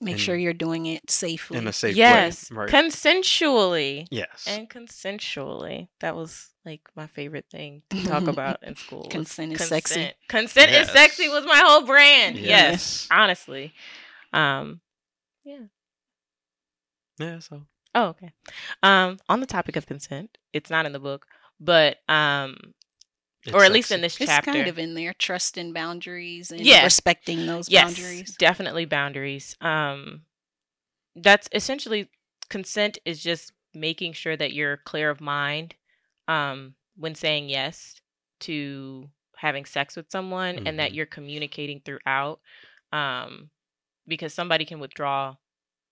Make 0.00 0.12
in- 0.12 0.18
sure 0.18 0.36
you're 0.36 0.52
doing 0.52 0.86
it 0.86 1.10
safely. 1.10 1.58
in 1.58 1.66
a 1.66 1.72
safe 1.72 1.96
yes. 1.96 2.50
way. 2.50 2.56
Right. 2.56 2.70
Consensually. 2.70 4.06
yes. 4.10 4.44
And 4.46 4.70
consensually. 4.70 5.88
That 6.00 6.14
was 6.14 6.50
like 6.64 6.82
my 6.94 7.06
favorite 7.06 7.46
thing 7.50 7.82
to 7.90 8.04
talk 8.06 8.26
about 8.28 8.62
in 8.62 8.76
school. 8.76 9.04
Consent 9.10 9.52
is 9.54 9.66
sexy. 9.66 9.94
consent. 9.94 10.14
Consent 10.28 10.70
is 10.70 10.90
sexy 10.90 11.28
was 11.28 11.44
my 11.44 11.62
whole 11.64 11.82
brand. 11.82 12.36
Yes. 12.36 12.46
Yes. 12.46 13.08
Honestly. 13.10 13.72
Um 14.32 14.80
yeah, 17.18 17.38
so 17.40 17.62
oh 17.94 18.08
okay. 18.08 18.30
Um 18.82 19.18
on 19.28 19.40
the 19.40 19.46
topic 19.46 19.76
of 19.76 19.86
consent, 19.86 20.38
it's 20.52 20.70
not 20.70 20.86
in 20.86 20.92
the 20.92 21.00
book, 21.00 21.26
but 21.58 21.98
um 22.08 22.74
or 23.46 23.60
it's 23.60 23.64
at 23.64 23.72
least 23.72 23.90
in 23.90 24.00
sexy. 24.00 24.02
this 24.02 24.20
It's 24.20 24.26
chapter. 24.30 24.52
kind 24.52 24.68
of 24.68 24.78
in 24.78 24.94
there, 24.94 25.14
trust 25.14 25.56
and 25.56 25.72
boundaries 25.72 26.50
and 26.50 26.60
Yes. 26.60 26.84
respecting 26.84 27.46
those 27.46 27.68
yes, 27.70 27.84
boundaries. 27.84 28.36
definitely 28.38 28.84
boundaries. 28.84 29.56
Um, 29.60 30.22
that's 31.16 31.48
essentially 31.52 32.08
consent 32.48 32.98
is 33.04 33.22
just 33.22 33.52
making 33.74 34.12
sure 34.14 34.36
that 34.36 34.52
you're 34.52 34.78
clear 34.78 35.10
of 35.10 35.20
mind 35.20 35.74
um, 36.26 36.74
when 36.96 37.14
saying 37.14 37.48
yes 37.48 38.00
to 38.40 39.08
having 39.36 39.64
sex 39.64 39.96
with 39.96 40.10
someone, 40.10 40.66
and 40.66 40.78
that 40.80 40.90
Mhm. 40.90 40.94
you're 40.96 41.06
communicating 41.06 41.80
throughout. 41.80 42.40
Um, 42.92 43.50
because 44.06 44.32
somebody 44.34 44.64
can 44.64 44.80
withdraw, 44.80 45.36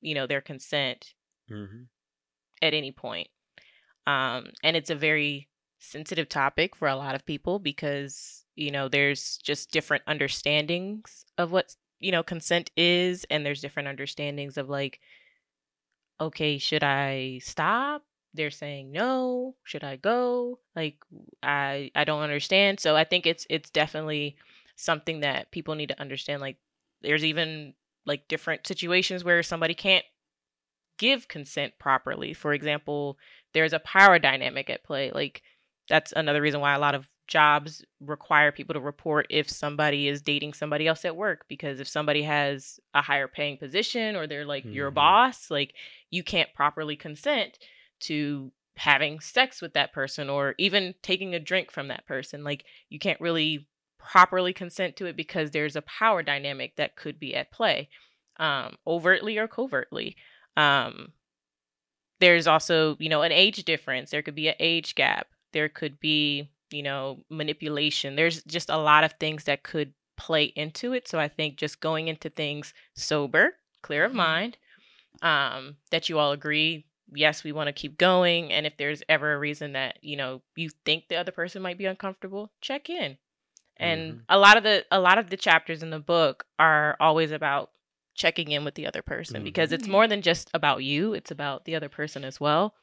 you 0.01 0.15
know, 0.15 0.27
their 0.27 0.41
consent 0.41 1.15
Mhm. 1.51 1.87
at 2.63 2.75
any 2.75 2.91
point. 2.93 3.29
Um, 4.07 4.51
and 4.63 4.77
it's 4.77 4.91
a 4.91 4.95
very 4.97 5.49
sensitive 5.79 6.29
topic 6.29 6.75
for 6.75 6.89
a 6.89 6.97
lot 6.97 7.15
of 7.15 7.27
people 7.27 7.59
because, 7.59 8.45
you 8.55 8.71
know, 8.71 8.89
there's 8.89 9.39
just 9.39 9.71
different 9.71 10.05
understandings 10.07 11.25
of 11.39 11.53
what, 11.53 11.75
you 12.01 12.13
know, 12.13 12.23
consent 12.23 12.71
is. 12.77 13.25
And 13.31 13.45
there's 13.45 13.61
different 13.61 13.89
understandings 13.89 14.57
of 14.57 14.69
like, 14.69 15.01
okay, 16.21 16.59
should 16.59 16.83
I 16.85 17.41
stop? 17.43 18.05
They're 18.35 18.51
saying 18.51 18.93
no. 18.93 19.57
Should 19.65 19.85
I 19.85 19.97
go? 19.97 20.59
Like, 20.75 20.97
I 21.43 21.91
I 21.95 22.05
don't 22.05 22.23
understand. 22.23 22.81
So 22.81 22.95
I 22.95 23.05
think 23.05 23.27
it's 23.27 23.47
it's 23.49 23.71
definitely 23.71 24.37
something 24.77 25.21
that 25.21 25.51
people 25.51 25.75
need 25.75 25.89
to 25.89 26.01
understand. 26.01 26.43
Like, 26.43 26.59
there's 27.03 27.25
even 27.25 27.75
like 28.05 28.29
different 28.29 28.67
situations 28.67 29.25
where 29.25 29.43
somebody 29.43 29.75
can't 29.75 30.05
give 30.99 31.29
consent 31.29 31.75
properly. 31.79 32.33
For 32.33 32.53
example, 32.53 33.19
there's 33.53 33.73
a 33.73 33.79
power 33.81 34.19
dynamic 34.19 34.71
at 34.71 34.85
play. 34.85 35.11
Like 35.11 35.43
that's 35.89 36.13
another 36.13 36.41
reason 36.41 36.61
why 36.61 36.75
a 36.75 36.79
lot 36.79 36.95
of 36.95 37.09
jobs 37.27 37.85
require 38.01 38.53
people 38.53 38.75
to 38.75 38.81
report 38.81 39.27
if 39.31 39.51
somebody 39.51 40.07
is 40.07 40.23
dating 40.23 40.53
somebody 40.53 40.87
else 40.87 41.05
at 41.05 41.17
work 41.17 41.45
because 41.49 41.81
if 41.81 41.89
somebody 41.89 42.23
has 42.23 42.79
a 42.95 43.03
higher 43.03 43.27
paying 43.27 43.57
position 43.57 44.15
or 44.15 44.27
they're 44.27 44.45
like 44.47 44.65
your 44.65 44.91
Mhm. 44.91 44.95
boss, 44.95 45.51
like 45.51 45.75
you 46.11 46.23
can't 46.23 46.55
properly 46.55 46.97
consent 46.97 47.59
to 48.01 48.53
having 48.77 49.19
sex 49.21 49.61
with 49.61 49.73
that 49.73 49.93
person 49.93 50.29
or 50.31 50.55
even 50.59 50.95
taking 51.03 51.35
a 51.35 51.41
drink 51.41 51.73
from 51.73 51.89
that 51.89 52.07
person. 52.07 52.45
Like 52.45 52.65
you 52.89 52.99
can't 52.99 53.21
really 53.21 53.67
properly 53.99 54.53
consent 54.53 54.95
to 54.97 55.07
it 55.07 55.17
because 55.17 55.51
there's 55.51 55.75
a 55.75 55.83
power 55.83 56.23
dynamic 56.23 56.77
that 56.77 56.95
could 56.95 57.19
be 57.19 57.35
at 57.35 57.51
play 57.51 57.89
um 58.39 58.77
overtly 58.87 59.39
or 59.39 59.49
covertly 59.49 60.15
um 60.57 61.13
there's 62.21 62.47
also 62.47 62.97
you 62.99 63.09
know 63.09 63.23
an 63.23 63.33
age 63.33 63.65
difference 63.65 64.11
there 64.11 64.23
could 64.23 64.35
be 64.35 64.49
an 64.49 64.55
age 64.61 64.95
gap 64.95 65.27
there 65.53 65.69
could 65.69 65.99
be 66.01 66.51
you 66.71 66.83
know 66.83 67.21
manipulation. 67.31 68.17
There's 68.17 68.43
just 68.45 68.71
a 68.71 68.77
lot 68.79 69.05
of 69.05 69.13
things 69.21 69.45
that 69.45 69.63
could 69.63 69.93
play 70.17 70.45
into 70.45 70.93
it. 70.95 71.07
So 71.07 71.19
i 71.19 71.29
think 71.29 71.57
just 71.57 71.81
going 71.81 72.09
into 72.09 72.31
things 72.31 72.73
sober 72.95 73.55
clear 73.83 74.05
of 74.05 74.13
Mhm. 74.13 74.17
mind 74.17 74.59
um 75.23 75.77
that 75.91 76.09
you 76.09 76.19
all 76.19 76.33
agree 76.33 76.87
yes 77.15 77.45
we 77.45 77.53
want 77.53 77.69
to 77.69 77.73
keep 77.73 77.99
going. 77.99 78.53
And 78.53 78.67
if 78.67 78.77
there's 78.79 79.03
ever 79.09 79.33
a 79.35 79.39
reason 79.39 79.73
that 79.73 79.99
you 80.03 80.17
know 80.17 80.43
you 80.57 80.71
think 80.85 81.09
the 81.09 81.17
other 81.17 81.33
person 81.33 81.63
might 81.63 81.79
be 81.79 81.85
uncomfortable 81.87 82.51
check 82.61 82.89
in. 82.91 83.19
And 83.79 84.13
Mhm. 84.15 84.21
a 84.31 84.39
lot 84.39 84.57
of 84.57 84.63
the 84.65 84.85
a 84.91 84.99
lot 85.01 85.19
of 85.19 85.29
the 85.31 85.37
chapters 85.37 85.83
in 85.83 85.91
the 85.91 86.01
book 86.01 86.47
are 86.59 86.97
always 86.99 87.31
about 87.31 87.71
checking 88.15 88.51
in 88.51 88.65
with 88.65 88.75
the 88.75 88.87
other 88.87 89.03
person 89.03 89.45
because 89.45 89.73
it's 89.73 89.87
more 89.87 90.09
than 90.09 90.23
just 90.23 90.51
about 90.55 90.83
you 90.83 91.13
it's 91.13 91.31
about 91.31 91.67
the 91.67 91.75
other 91.77 91.91
person 91.91 92.25
as 92.25 92.41
well 92.41 92.75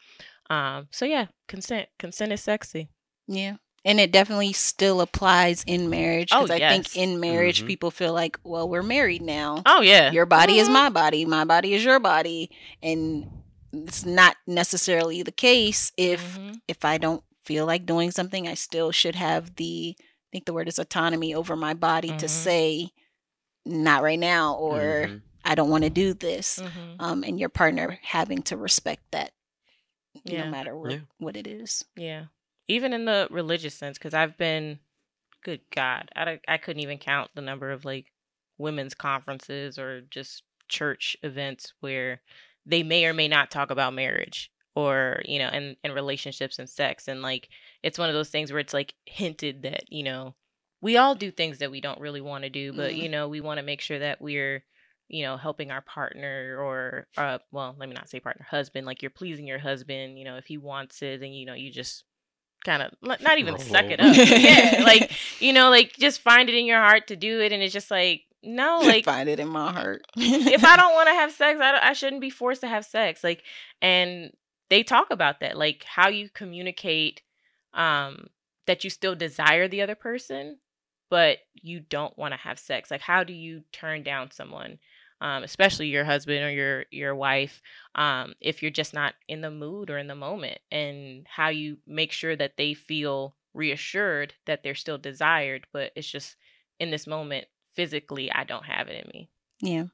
um 0.49 0.87
so 0.91 1.05
yeah 1.05 1.27
consent 1.47 1.87
consent 1.99 2.31
is 2.31 2.41
sexy 2.41 2.89
Yeah. 3.27 3.55
And 3.85 3.99
it 3.99 4.13
definitely 4.13 4.53
still 4.53 5.01
applies 5.01 5.63
in 5.67 5.89
marriage. 5.89 6.29
Oh, 6.31 6.43
Because 6.43 6.61
I 6.61 6.69
think 6.69 6.95
in 6.95 7.19
marriage, 7.19 7.63
Mhm. 7.63 7.67
people 7.67 7.91
feel 7.91 8.13
like, 8.13 8.39
well, 8.45 8.69
we're 8.69 8.81
married 8.81 9.21
now. 9.21 9.61
oh 9.65 9.81
yeah 9.81 10.09
Your 10.11 10.25
body 10.25 10.57
is 10.59 10.69
Mhm. 10.69 10.73
my 10.73 10.89
body. 10.89 11.25
My 11.25 11.43
body 11.43 11.73
is 11.73 11.83
your 11.83 11.99
body. 11.99 12.49
And 12.81 13.29
it's 13.73 14.05
not 14.05 14.37
necessarily 14.47 15.21
the 15.23 15.33
case 15.33 15.91
if 15.97 16.37
Mhm. 16.37 16.61
if 16.69 16.85
I 16.85 16.97
don't 16.97 17.23
feel 17.43 17.65
like 17.65 17.85
doing 17.85 18.11
something, 18.11 18.47
I 18.47 18.53
still 18.53 18.91
should 18.91 19.15
have 19.15 19.55
the 19.55 19.95
I 19.99 20.03
think 20.31 20.45
the 20.45 20.53
word 20.53 20.69
is 20.69 20.79
autonomy 20.79 21.35
over 21.35 21.55
my 21.57 21.73
body 21.73 22.09
to 22.17 22.25
Mhm. 22.27 22.29
say 22.29 22.89
not 23.65 24.01
right 24.01 24.19
now 24.19 24.55
or 24.55 24.79
Mhm. 25.07 25.21
I 25.43 25.55
don't 25.55 25.69
want 25.69 25.83
to 25.83 25.89
do 25.89 26.13
this. 26.13 26.59
Mhm. 26.59 26.95
Um 26.99 27.23
and 27.23 27.37
your 27.39 27.49
partner 27.49 27.99
having 28.03 28.41
to 28.43 28.55
respect 28.55 29.03
that 29.11 29.31
Yeah. 30.25 30.45
no 30.45 30.51
matter 30.51 30.75
what, 30.77 30.91
Yeah. 30.91 30.99
what 31.17 31.35
it 31.37 31.47
is. 31.47 31.83
Yeah. 31.95 32.25
Even 32.67 32.93
in 32.93 33.05
the 33.05 33.27
religious 33.29 33.75
sense, 33.75 33.97
because 33.97 34.13
I've 34.13 34.37
been, 34.37 34.79
good 35.43 35.61
God, 35.75 36.09
I, 36.15 36.39
I 36.47 36.57
couldn't 36.57 36.81
even 36.81 36.97
count 36.97 37.31
the 37.35 37.41
number 37.41 37.71
of 37.71 37.83
like 37.85 38.11
women's 38.57 38.93
conferences 38.93 39.77
or 39.77 40.01
just 40.01 40.43
church 40.69 41.17
events 41.23 41.73
where 41.81 42.21
they 42.65 42.83
may 42.83 43.05
or 43.05 43.13
may 43.13 43.27
not 43.27 43.51
talk 43.51 43.69
about 43.69 43.93
marriage 43.93 44.49
or, 44.75 45.21
you 45.25 45.39
know, 45.39 45.47
and, 45.49 45.75
and 45.83 45.93
relationships 45.93 46.57
and 46.57 46.69
sex. 46.69 47.07
And 47.07 47.21
like, 47.21 47.49
it's 47.83 47.99
one 47.99 48.09
of 48.09 48.15
those 48.15 48.29
things 48.29 48.51
where 48.51 48.59
it's 48.61 48.73
like 48.73 48.93
hinted 49.05 49.63
that, 49.63 49.91
you 49.91 50.03
know, 50.03 50.35
we 50.81 50.97
all 50.97 51.15
do 51.15 51.31
things 51.31 51.59
that 51.59 51.71
we 51.71 51.81
don't 51.81 51.99
really 51.99 52.21
want 52.21 52.43
to 52.45 52.49
do, 52.49 52.71
but, 52.73 52.91
Mhm. 52.91 52.97
you 52.97 53.09
know, 53.09 53.27
we 53.27 53.41
want 53.41 53.57
to 53.57 53.63
make 53.65 53.81
sure 53.81 53.99
that 53.99 54.21
we're, 54.21 54.63
you 55.09 55.23
know, 55.23 55.37
helping 55.37 55.69
our 55.71 55.81
partner 55.81 56.57
or, 56.59 57.07
uh, 57.17 57.37
well, 57.51 57.75
let 57.77 57.87
me 57.89 57.95
not 57.95 58.09
say 58.09 58.19
partner, 58.19 58.45
husband, 58.49 58.85
like 58.87 59.01
you're 59.01 59.11
pleasing 59.11 59.45
your 59.47 59.59
husband, 59.59 60.17
you 60.17 60.25
know, 60.25 60.37
if 60.37 60.45
he 60.45 60.57
wants 60.57 61.01
it, 61.01 61.19
then, 61.19 61.31
you 61.33 61.45
know, 61.45 61.53
you 61.53 61.71
just 61.71 62.03
kind 62.65 62.81
of 62.81 62.91
not 63.01 63.37
even 63.37 63.55
Roll 63.55 63.63
suck 63.63 63.85
it 63.85 63.99
up. 63.99 64.15
yeah. 64.15 64.83
Like, 64.85 65.11
you 65.41 65.53
know, 65.53 65.69
like 65.69 65.93
just 65.97 66.21
find 66.21 66.49
it 66.49 66.55
in 66.55 66.65
your 66.65 66.79
heart 66.79 67.07
to 67.07 67.15
do 67.15 67.41
it. 67.41 67.51
And 67.51 67.61
it's 67.61 67.73
just 67.73 67.91
like, 67.91 68.21
no, 68.41 68.79
like, 68.81 69.05
find 69.05 69.29
it 69.29 69.39
in 69.39 69.47
my 69.49 69.71
heart. 69.71 70.01
if 70.15 70.63
I 70.63 70.75
don't 70.77 70.93
want 70.93 71.07
to 71.09 71.13
have 71.13 71.31
sex, 71.33 71.59
I, 71.61 71.71
don't- 71.73 71.83
I 71.83 71.93
shouldn't 71.93 72.21
be 72.21 72.29
forced 72.29 72.61
to 72.61 72.67
have 72.67 72.85
sex. 72.85 73.23
Like, 73.23 73.43
and 73.81 74.31
they 74.69 74.83
talk 74.83 75.11
about 75.11 75.41
that, 75.41 75.57
like 75.57 75.83
how 75.83 76.07
you 76.09 76.29
communicate 76.29 77.21
um, 77.73 78.27
that 78.65 78.83
you 78.83 78.89
still 78.89 79.15
desire 79.15 79.67
the 79.67 79.81
other 79.81 79.95
person, 79.95 80.57
but 81.09 81.39
you 81.53 81.79
don't 81.79 82.17
want 82.17 82.33
to 82.33 82.37
have 82.39 82.57
sex. 82.59 82.89
Like, 82.89 83.01
how 83.01 83.23
do 83.23 83.33
you 83.33 83.63
turn 83.71 84.03
down 84.03 84.31
someone, 84.31 84.79
um, 85.23 85.43
especially 85.43 85.87
your 85.87 86.03
husband 86.03 86.43
or 86.43 86.51
your 86.51 86.85
your 86.91 87.15
wife, 87.15 87.61
um, 87.95 88.33
if 88.41 88.61
you're 88.61 88.69
just 88.69 88.93
not 88.93 89.13
in 89.29 89.39
the 89.39 89.49
mood 89.49 89.89
or 89.89 89.97
in 89.97 90.07
the 90.07 90.15
moment, 90.15 90.59
and 90.69 91.25
how 91.27 91.47
you 91.47 91.77
make 91.87 92.11
sure 92.11 92.35
that 92.35 92.57
they 92.57 92.73
feel 92.73 93.35
reassured 93.53 94.33
that 94.45 94.63
they're 94.63 94.75
still 94.75 94.97
desired, 94.97 95.65
but 95.71 95.91
it's 95.95 96.09
just 96.09 96.35
in 96.77 96.91
this 96.91 97.07
moment 97.07 97.45
physically, 97.73 98.29
I 98.31 98.43
don't 98.43 98.65
have 98.65 98.89
it 98.89 99.05
in 99.05 99.11
me. 99.13 99.29
Yeah. 99.61 99.85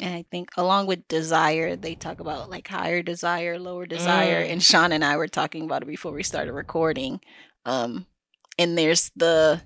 And 0.00 0.14
I 0.14 0.24
think 0.30 0.50
along 0.56 0.86
with 0.86 1.06
desire, 1.08 1.76
they 1.76 1.94
talk 1.94 2.18
about 2.20 2.50
like 2.50 2.66
higher 2.66 3.02
desire, 3.02 3.58
lower 3.58 3.86
desire. 3.86 4.44
Mm. 4.44 4.52
And 4.52 4.62
Shaun 4.62 4.92
and 4.92 5.04
I 5.04 5.16
were 5.16 5.28
talking 5.28 5.64
about 5.64 5.82
it 5.82 5.88
before 5.88 6.12
we 6.12 6.22
started 6.22 6.52
recording. 6.52 7.20
Um, 7.64 8.06
and 8.58 8.76
there's 8.76 9.10
the 9.14 9.60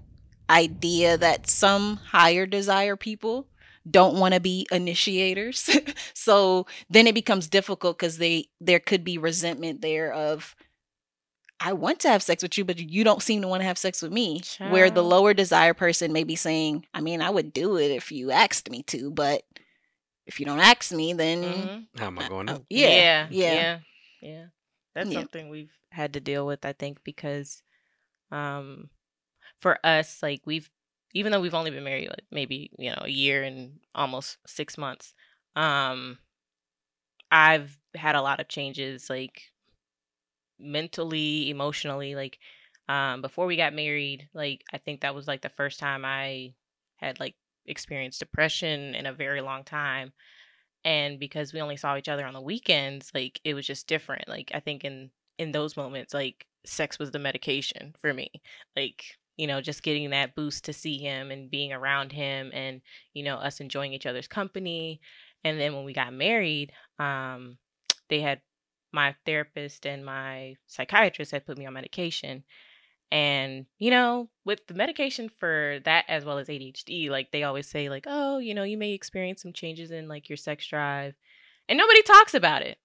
idea 0.53 1.17
that 1.17 1.49
some 1.49 1.97
higher 1.97 2.47
desire 2.47 2.97
people 2.97 3.49
don't 3.91 4.19
want 4.19 4.35
to 4.35 4.41
be 4.41 4.67
initiators. 4.71 5.69
so 6.15 6.67
then 6.88 7.07
it 7.07 7.15
becomes 7.15 7.49
difficult 7.49 7.99
because 7.99 8.19
they 8.19 8.47
there 8.61 8.81
could 8.81 9.05
be 9.05 9.19
resentment 9.19 9.81
there 9.81 10.12
of 10.12 10.55
I 11.65 11.73
want 11.75 12.01
to 12.01 12.09
have 12.09 12.23
sex 12.23 12.43
with 12.43 12.59
you, 12.59 12.65
but 12.65 12.79
you 12.79 13.05
don't 13.05 13.23
seem 13.23 13.41
to 13.43 13.49
want 13.49 13.61
to 13.61 13.67
have 13.67 13.79
sex 13.79 14.03
with 14.03 14.11
me. 14.11 14.41
Child. 14.41 14.73
Where 14.73 14.91
the 14.91 15.03
lower 15.03 15.33
desire 15.33 15.75
person 15.75 16.12
may 16.12 16.25
be 16.25 16.35
saying, 16.35 16.87
I 16.93 17.01
mean, 17.01 17.23
I 17.23 17.31
would 17.31 17.53
do 17.53 17.77
it 17.77 17.93
if 17.93 18.11
you 18.11 18.33
asked 18.33 18.69
me 18.69 18.83
to, 18.85 19.12
but 19.12 19.43
if 20.27 20.41
you 20.41 20.47
don't 20.47 20.59
ask 20.59 20.91
me, 20.91 21.12
then 21.12 21.43
mm-hmm. 21.43 22.01
how 22.01 22.07
am 22.07 22.19
I 22.19 22.29
going 22.29 22.49
to? 22.49 22.62
Yeah, 22.69 22.88
yeah, 22.88 23.27
yeah, 23.31 23.53
yeah. 23.53 23.79
yeah. 24.21 24.45
That's 24.95 25.11
yeah. 25.11 25.19
something 25.21 25.49
we've 25.49 25.73
had 25.91 26.15
to 26.15 26.21
deal 26.21 26.47
with, 26.47 26.65
I 26.65 26.73
think, 26.73 27.05
because 27.05 27.62
um, 28.33 28.91
for 29.62 29.79
us, 29.85 30.22
like 30.22 30.42
we've 30.44 30.68
even 31.14 31.33
though 31.33 31.40
we've 31.40 31.55
only 31.55 31.70
been 31.70 31.85
married 31.85 32.09
like 32.09 32.25
maybe 32.31 32.70
you 32.79 32.90
know 32.90 33.03
a 33.03 33.09
year 33.09 33.42
and 33.42 33.79
almost 33.94 34.38
six 34.46 34.77
months, 34.77 35.14
um, 35.57 36.18
I've 37.31 37.79
had 37.94 38.16
a 38.16 38.22
lot 38.22 38.40
of 38.40 38.48
changes, 38.48 39.09
like 39.09 39.53
mentally, 40.59 41.48
emotionally, 41.51 42.14
like 42.14 42.38
um, 42.88 43.22
before 43.22 43.46
we 43.46 43.57
got 43.57 43.75
married. 43.75 44.29
Like 44.35 44.64
I 44.72 44.79
think 44.79 45.01
that 45.01 45.14
was 45.14 45.27
like 45.29 45.42
the 45.42 45.48
first 45.48 45.79
time 45.79 46.05
I 46.05 46.55
had 46.96 47.20
like 47.20 47.37
experienced 47.66 48.18
depression 48.20 48.94
in 48.94 49.07
a 49.07 49.12
very 49.12 49.40
long 49.40 49.62
time 49.64 50.12
and 50.85 51.18
because 51.18 51.53
we 51.53 51.61
only 51.61 51.77
saw 51.77 51.96
each 51.96 52.09
other 52.09 52.27
on 52.27 52.35
the 52.35 52.40
weekends 52.40 53.12
like 53.14 53.40
it 53.44 53.55
was 53.55 53.66
just 53.66 53.87
different 53.87 54.29
like 54.29 54.51
i 54.55 54.61
think 54.61 54.85
in 54.85 55.11
in 55.38 55.53
those 55.53 55.77
moments 55.77 56.12
like 56.12 56.46
sex 56.64 56.98
was 56.98 57.11
the 57.11 57.18
medication 57.18 57.94
for 58.01 58.12
me 58.12 58.31
like 58.77 59.16
you 59.37 59.47
know 59.47 59.61
just 59.61 59.83
getting 59.83 60.11
that 60.11 60.35
boost 60.35 60.64
to 60.64 60.73
see 60.73 60.99
him 60.99 61.31
and 61.31 61.51
being 61.51 61.73
around 61.73 62.12
him 62.12 62.51
and 62.53 62.81
you 63.14 63.23
know 63.23 63.37
us 63.37 63.61
enjoying 63.61 63.92
each 63.92 64.07
other's 64.07 64.29
company 64.29 65.01
and 65.45 65.61
then 65.61 65.75
when 65.75 65.85
we 65.85 65.92
got 65.92 66.12
married 66.12 66.73
um 66.99 67.57
they 68.09 68.21
had 68.21 68.40
my 68.92 69.14
therapist 69.25 69.87
and 69.87 70.05
my 70.05 70.55
psychiatrist 70.66 71.33
had 71.33 71.47
put 71.47 71.57
me 71.57 71.66
on 71.66 71.73
medication 71.73 72.45
and, 73.12 73.66
you 73.79 73.90
know, 73.90 74.31
with 74.47 74.66
the 74.66 74.73
medication 74.73 75.29
for 75.29 75.81
that 75.85 76.07
as 76.09 76.25
well 76.25 76.38
as 76.38 76.49
ADHD, 76.49 77.11
like 77.11 77.31
they 77.31 77.42
always 77.42 77.68
say, 77.68 77.90
like, 77.90 78.07
oh, 78.09 78.38
you 78.38 78.55
know, 78.55 78.62
you 78.62 78.79
may 78.79 78.92
experience 78.92 79.42
some 79.42 79.53
changes 79.53 79.90
in 79.90 80.09
like 80.09 80.31
your 80.31 80.38
sex 80.38 80.66
drive. 80.66 81.14
And 81.68 81.77
nobody 81.77 82.01
talks 82.03 82.33
about 82.33 82.62
it. 82.62 82.79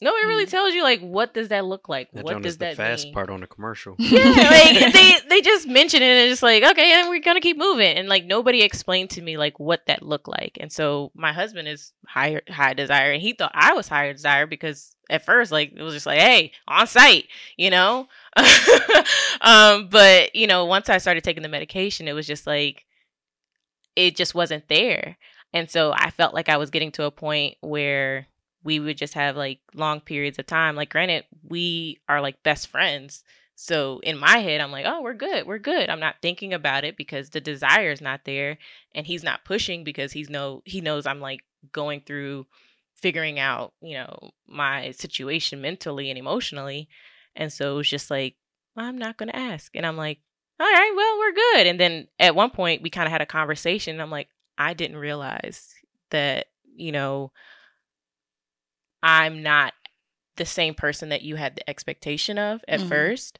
Nobody 0.00 0.26
really 0.26 0.46
mm. 0.46 0.50
tells 0.50 0.74
you 0.74 0.82
like 0.82 1.00
what 1.00 1.34
does 1.34 1.48
that 1.48 1.64
look 1.64 1.88
like? 1.88 2.10
That 2.12 2.24
what 2.24 2.40
does 2.42 2.58
the 2.58 2.66
that 2.66 2.76
fast 2.76 3.04
mean? 3.04 3.14
part 3.14 3.30
on 3.30 3.40
the 3.40 3.46
commercial? 3.46 3.96
Yeah, 4.08 4.20
like 4.22 4.92
they 4.92 5.14
they 5.28 5.40
just 5.40 5.66
mention 5.68 6.02
it 6.02 6.06
and 6.06 6.30
it's 6.30 6.42
like 6.42 6.62
okay, 6.62 6.92
and 6.92 7.08
we're 7.08 7.20
gonna 7.20 7.40
keep 7.40 7.58
moving, 7.58 7.96
and 7.96 8.08
like 8.08 8.24
nobody 8.24 8.62
explained 8.62 9.10
to 9.10 9.22
me 9.22 9.36
like 9.36 9.58
what 9.58 9.86
that 9.86 10.02
looked 10.02 10.28
like, 10.28 10.56
and 10.60 10.72
so 10.72 11.10
my 11.14 11.32
husband 11.32 11.68
is 11.68 11.92
higher 12.06 12.42
high 12.48 12.74
desire, 12.74 13.12
and 13.12 13.20
he 13.20 13.32
thought 13.32 13.52
I 13.54 13.74
was 13.74 13.88
higher 13.88 14.12
desire 14.12 14.46
because 14.46 14.94
at 15.10 15.24
first 15.24 15.52
like 15.52 15.72
it 15.76 15.82
was 15.82 15.94
just 15.94 16.06
like 16.06 16.20
hey 16.20 16.52
on 16.66 16.86
site, 16.86 17.26
you 17.56 17.70
know, 17.70 18.08
um, 19.40 19.88
but 19.88 20.34
you 20.34 20.46
know 20.46 20.64
once 20.64 20.88
I 20.88 20.98
started 20.98 21.24
taking 21.24 21.42
the 21.42 21.48
medication, 21.48 22.08
it 22.08 22.12
was 22.12 22.26
just 22.26 22.46
like 22.46 22.84
it 23.96 24.16
just 24.16 24.34
wasn't 24.34 24.68
there, 24.68 25.18
and 25.52 25.68
so 25.68 25.92
I 25.94 26.10
felt 26.10 26.34
like 26.34 26.48
I 26.48 26.56
was 26.56 26.70
getting 26.70 26.92
to 26.92 27.04
a 27.04 27.10
point 27.10 27.56
where 27.60 28.28
we 28.64 28.80
would 28.80 28.96
just 28.96 29.14
have 29.14 29.36
like 29.36 29.60
long 29.74 30.00
periods 30.00 30.38
of 30.38 30.46
time. 30.46 30.76
Like, 30.76 30.90
granted, 30.90 31.24
we 31.42 32.00
are 32.08 32.20
like 32.20 32.42
best 32.42 32.68
friends. 32.68 33.24
So 33.54 34.00
in 34.04 34.18
my 34.18 34.38
head, 34.38 34.60
I'm 34.60 34.70
like, 34.70 34.86
oh, 34.86 35.02
we're 35.02 35.14
good. 35.14 35.46
We're 35.46 35.58
good. 35.58 35.90
I'm 35.90 36.00
not 36.00 36.16
thinking 36.22 36.54
about 36.54 36.84
it 36.84 36.96
because 36.96 37.30
the 37.30 37.40
desire 37.40 37.90
is 37.90 38.00
not 38.00 38.20
there. 38.24 38.58
And 38.94 39.06
he's 39.06 39.24
not 39.24 39.44
pushing 39.44 39.84
because 39.84 40.12
he's 40.12 40.30
no, 40.30 40.62
he 40.64 40.80
knows 40.80 41.06
I'm 41.06 41.20
like 41.20 41.40
going 41.72 42.02
through 42.02 42.46
figuring 42.94 43.38
out, 43.38 43.72
you 43.80 43.94
know, 43.94 44.30
my 44.46 44.90
situation 44.92 45.60
mentally 45.60 46.10
and 46.10 46.18
emotionally. 46.18 46.88
And 47.34 47.52
so 47.52 47.74
it 47.74 47.76
was 47.76 47.90
just 47.90 48.10
like, 48.10 48.36
I'm 48.76 48.98
not 48.98 49.16
going 49.16 49.30
to 49.30 49.36
ask. 49.36 49.74
And 49.74 49.86
I'm 49.86 49.96
like, 49.96 50.18
all 50.60 50.66
right, 50.66 50.92
well, 50.96 51.18
we're 51.18 51.32
good. 51.32 51.66
And 51.68 51.80
then 51.80 52.08
at 52.18 52.34
one 52.34 52.50
point, 52.50 52.82
we 52.82 52.90
kind 52.90 53.06
of 53.06 53.12
had 53.12 53.22
a 53.22 53.26
conversation. 53.26 54.00
I'm 54.00 54.10
like, 54.10 54.28
I 54.56 54.74
didn't 54.74 54.96
realize 54.96 55.74
that, 56.10 56.46
you 56.76 56.90
know, 56.90 57.32
I'm 59.02 59.42
not 59.42 59.74
the 60.36 60.46
same 60.46 60.74
person 60.74 61.08
that 61.10 61.22
you 61.22 61.36
had 61.36 61.56
the 61.56 61.68
expectation 61.68 62.38
of 62.38 62.64
at 62.68 62.80
mm-hmm. 62.80 62.88
first. 62.88 63.38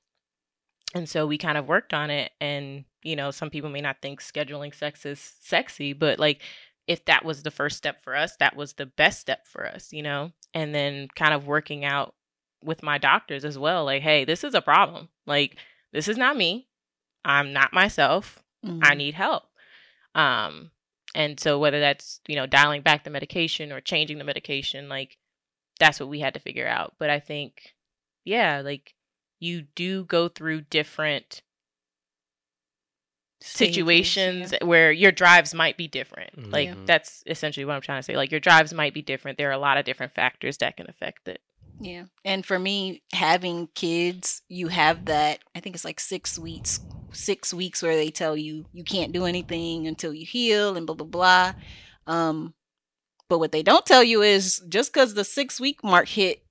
And 0.95 1.09
so 1.09 1.27
we 1.27 1.39
kind 1.39 1.59
of 1.59 1.67
worked 1.67 1.95
on 1.95 2.11
it. 2.11 2.33
And, 2.41 2.85
you 3.03 3.17
know, 3.17 3.31
some 3.31 3.51
people 3.51 3.71
may 3.71 3.81
not 3.81 4.03
think 4.03 4.21
scheduling 4.21 4.75
sex 4.75 5.07
is 5.07 5.21
sexy, 5.41 5.93
but 5.93 6.19
like 6.19 6.43
if 6.87 7.05
that 7.05 7.25
was 7.25 7.43
the 7.43 7.51
first 7.51 7.77
step 7.77 8.03
for 8.03 8.17
us, 8.17 8.37
that 8.37 8.57
was 8.57 8.75
the 8.75 8.87
best 8.87 9.21
step 9.21 9.47
for 9.47 9.67
us, 9.67 9.93
you 9.93 10.03
know? 10.03 10.33
And 10.55 10.75
then 10.75 11.09
kind 11.15 11.35
of 11.35 11.47
working 11.47 11.85
out 11.85 12.15
with 12.63 12.83
my 12.83 12.99
doctors 12.99 13.45
as 13.45 13.59
well 13.59 13.85
like, 13.85 14.03
hey, 14.03 14.25
this 14.25 14.43
is 14.43 14.55
a 14.55 14.63
problem. 14.63 15.09
Like, 15.27 15.57
this 15.93 16.09
is 16.09 16.17
not 16.17 16.37
me. 16.37 16.69
I'm 17.25 17.53
not 17.53 17.73
myself. 17.73 18.43
Mm-hmm. 18.65 18.81
I 18.83 18.95
need 18.95 19.15
help. 19.15 19.45
Um, 20.15 20.71
and 21.15 21.39
so 21.39 21.59
whether 21.59 21.81
that's, 21.81 22.21
you 22.27 22.37
know, 22.37 22.47
dialing 22.47 22.83
back 22.83 23.05
the 23.05 23.11
medication 23.11 23.73
or 23.73 23.81
changing 23.81 24.19
the 24.19 24.25
medication, 24.25 24.89
like 24.89 25.19
that's 25.79 26.01
what 26.01 26.09
we 26.09 26.21
had 26.21 26.35
to 26.35 26.41
figure 26.41 26.69
out. 26.69 26.95
But 26.99 27.11
I 27.11 27.21
think, 27.21 27.75
yeah, 28.25 28.61
like 28.65 28.95
you 29.41 29.63
do 29.75 30.05
go 30.05 30.29
through 30.29 30.63
different 30.63 31.43
situations 33.41 34.53
yeah. 34.53 34.65
where 34.65 34.91
your 34.91 35.13
drives 35.13 35.55
might 35.55 35.77
be 35.77 35.87
different. 35.87 36.37
Mm-hmm. 36.37 36.51
Like 36.51 36.87
that's 36.87 37.23
essentially 37.27 37.65
what 37.65 37.75
I'm 37.75 37.83
trying 37.83 38.01
to 38.01 38.03
say. 38.03 38.17
Like 38.17 38.31
your 38.31 38.41
drives 38.41 38.75
might 38.75 38.95
be 38.95 39.03
different. 39.03 39.39
There 39.39 39.49
are 39.49 39.53
a 39.53 39.59
lot 39.59 39.79
of 39.79 39.85
different 39.85 40.13
factors 40.13 40.59
that 40.59 40.77
can 40.77 40.89
affect 40.89 41.29
it. 41.29 41.41
Yeah. 41.81 42.05
And 42.25 42.45
for 42.45 42.59
me, 42.59 43.03
having 43.13 43.69
kids, 43.75 44.43
you 44.49 44.69
have 44.69 45.05
that, 45.05 45.39
I 45.55 45.61
think 45.61 45.77
it's 45.77 45.85
like 45.85 46.01
six 46.01 46.37
weeks, 46.37 46.81
six 47.13 47.55
weeks 47.55 47.83
where 47.83 47.95
they 47.95 48.11
tell 48.11 48.37
you 48.37 48.67
you 48.73 48.83
can't 48.83 49.13
do 49.13 49.25
anything 49.25 49.87
until 49.87 50.13
you 50.13 50.27
heal 50.27 50.77
and 50.77 50.87
blah, 50.87 50.97
blah, 50.97 51.07
blah. 51.07 51.53
Um, 52.09 52.55
but 53.29 53.39
what 53.39 53.53
they 53.53 53.63
don't 53.63 53.87
tell 53.87 54.03
you 54.03 54.23
is 54.23 54.63
just 54.69 54.93
because 54.93 55.15
the 55.15 55.25
six 55.25 55.61
week 55.61 55.83
mark 55.85 56.09
hit, 56.09 56.43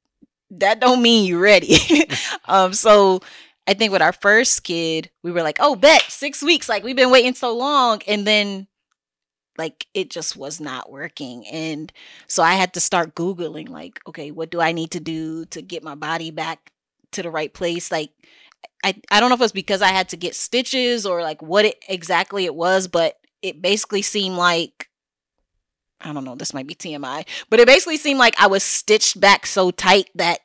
that 0.51 0.79
don't 0.79 1.01
mean 1.01 1.25
you're 1.25 1.39
ready. 1.41 1.77
um, 2.45 2.73
so 2.73 3.21
I 3.67 3.73
think 3.73 3.91
with 3.91 4.01
our 4.01 4.13
first 4.13 4.63
kid, 4.63 5.09
we 5.23 5.31
were 5.31 5.43
like, 5.43 5.57
oh, 5.59 5.75
bet 5.75 6.03
six 6.03 6.41
weeks. 6.41 6.69
Like 6.69 6.83
we've 6.83 6.95
been 6.95 7.11
waiting 7.11 7.33
so 7.33 7.55
long. 7.55 8.01
And 8.07 8.25
then 8.25 8.67
like 9.57 9.87
it 9.93 10.09
just 10.09 10.37
was 10.37 10.61
not 10.61 10.91
working. 10.91 11.45
And 11.47 11.91
so 12.27 12.43
I 12.43 12.53
had 12.53 12.73
to 12.75 12.79
start 12.79 13.15
Googling, 13.15 13.69
like, 13.69 13.99
okay, 14.07 14.31
what 14.31 14.51
do 14.51 14.61
I 14.61 14.71
need 14.71 14.91
to 14.91 14.99
do 14.99 15.45
to 15.45 15.61
get 15.61 15.83
my 15.83 15.95
body 15.95 16.31
back 16.31 16.71
to 17.11 17.23
the 17.23 17.31
right 17.31 17.53
place? 17.53 17.91
Like, 17.91 18.11
I, 18.83 18.95
I 19.11 19.19
don't 19.19 19.29
know 19.29 19.35
if 19.35 19.41
it 19.41 19.43
was 19.43 19.51
because 19.51 19.81
I 19.81 19.89
had 19.89 20.09
to 20.09 20.17
get 20.17 20.35
stitches 20.35 21.05
or 21.05 21.21
like 21.21 21.41
what 21.41 21.65
it 21.65 21.83
exactly 21.89 22.45
it 22.45 22.55
was, 22.55 22.87
but 22.87 23.17
it 23.41 23.61
basically 23.61 24.01
seemed 24.01 24.35
like 24.35 24.86
I 26.01 26.13
don't 26.13 26.23
know, 26.23 26.35
this 26.35 26.53
might 26.53 26.67
be 26.67 26.75
TMI, 26.75 27.25
but 27.49 27.59
it 27.59 27.67
basically 27.67 27.97
seemed 27.97 28.19
like 28.19 28.39
I 28.39 28.47
was 28.47 28.63
stitched 28.63 29.19
back 29.19 29.45
so 29.45 29.71
tight 29.71 30.09
that 30.15 30.39